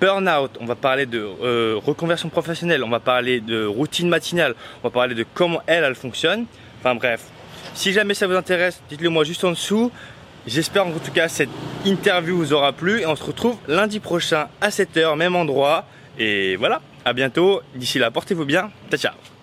burn-out, 0.00 0.50
on 0.60 0.66
va 0.66 0.74
parler 0.74 1.06
de 1.06 1.18
euh, 1.18 1.80
reconversion 1.84 2.28
professionnelle, 2.28 2.84
on 2.84 2.88
va 2.88 3.00
parler 3.00 3.40
de 3.40 3.64
routine 3.64 4.08
matinale, 4.08 4.54
on 4.82 4.88
va 4.88 4.92
parler 4.92 5.14
de 5.14 5.24
comment 5.34 5.60
elle, 5.66 5.84
elle 5.84 5.94
fonctionne. 5.94 6.46
Enfin 6.80 6.94
bref, 6.94 7.24
si 7.74 7.92
jamais 7.92 8.14
ça 8.14 8.26
vous 8.26 8.34
intéresse, 8.34 8.80
dites-le 8.88 9.08
moi 9.08 9.24
juste 9.24 9.44
en 9.44 9.50
dessous. 9.50 9.90
J'espère 10.46 10.86
en 10.86 10.92
tout 10.92 11.12
cas 11.12 11.28
cette 11.28 11.50
interview 11.84 12.36
vous 12.36 12.52
aura 12.52 12.72
plu 12.72 13.00
et 13.00 13.06
on 13.06 13.16
se 13.16 13.24
retrouve 13.24 13.56
lundi 13.66 14.00
prochain 14.00 14.48
à 14.60 14.68
7h, 14.68 15.16
même 15.16 15.36
endroit. 15.36 15.84
Et 16.18 16.56
voilà, 16.56 16.80
à 17.04 17.12
bientôt. 17.12 17.60
D'ici 17.74 17.98
là, 17.98 18.10
portez-vous 18.10 18.44
bien. 18.44 18.70
Ciao, 18.90 18.98
ciao. 18.98 19.28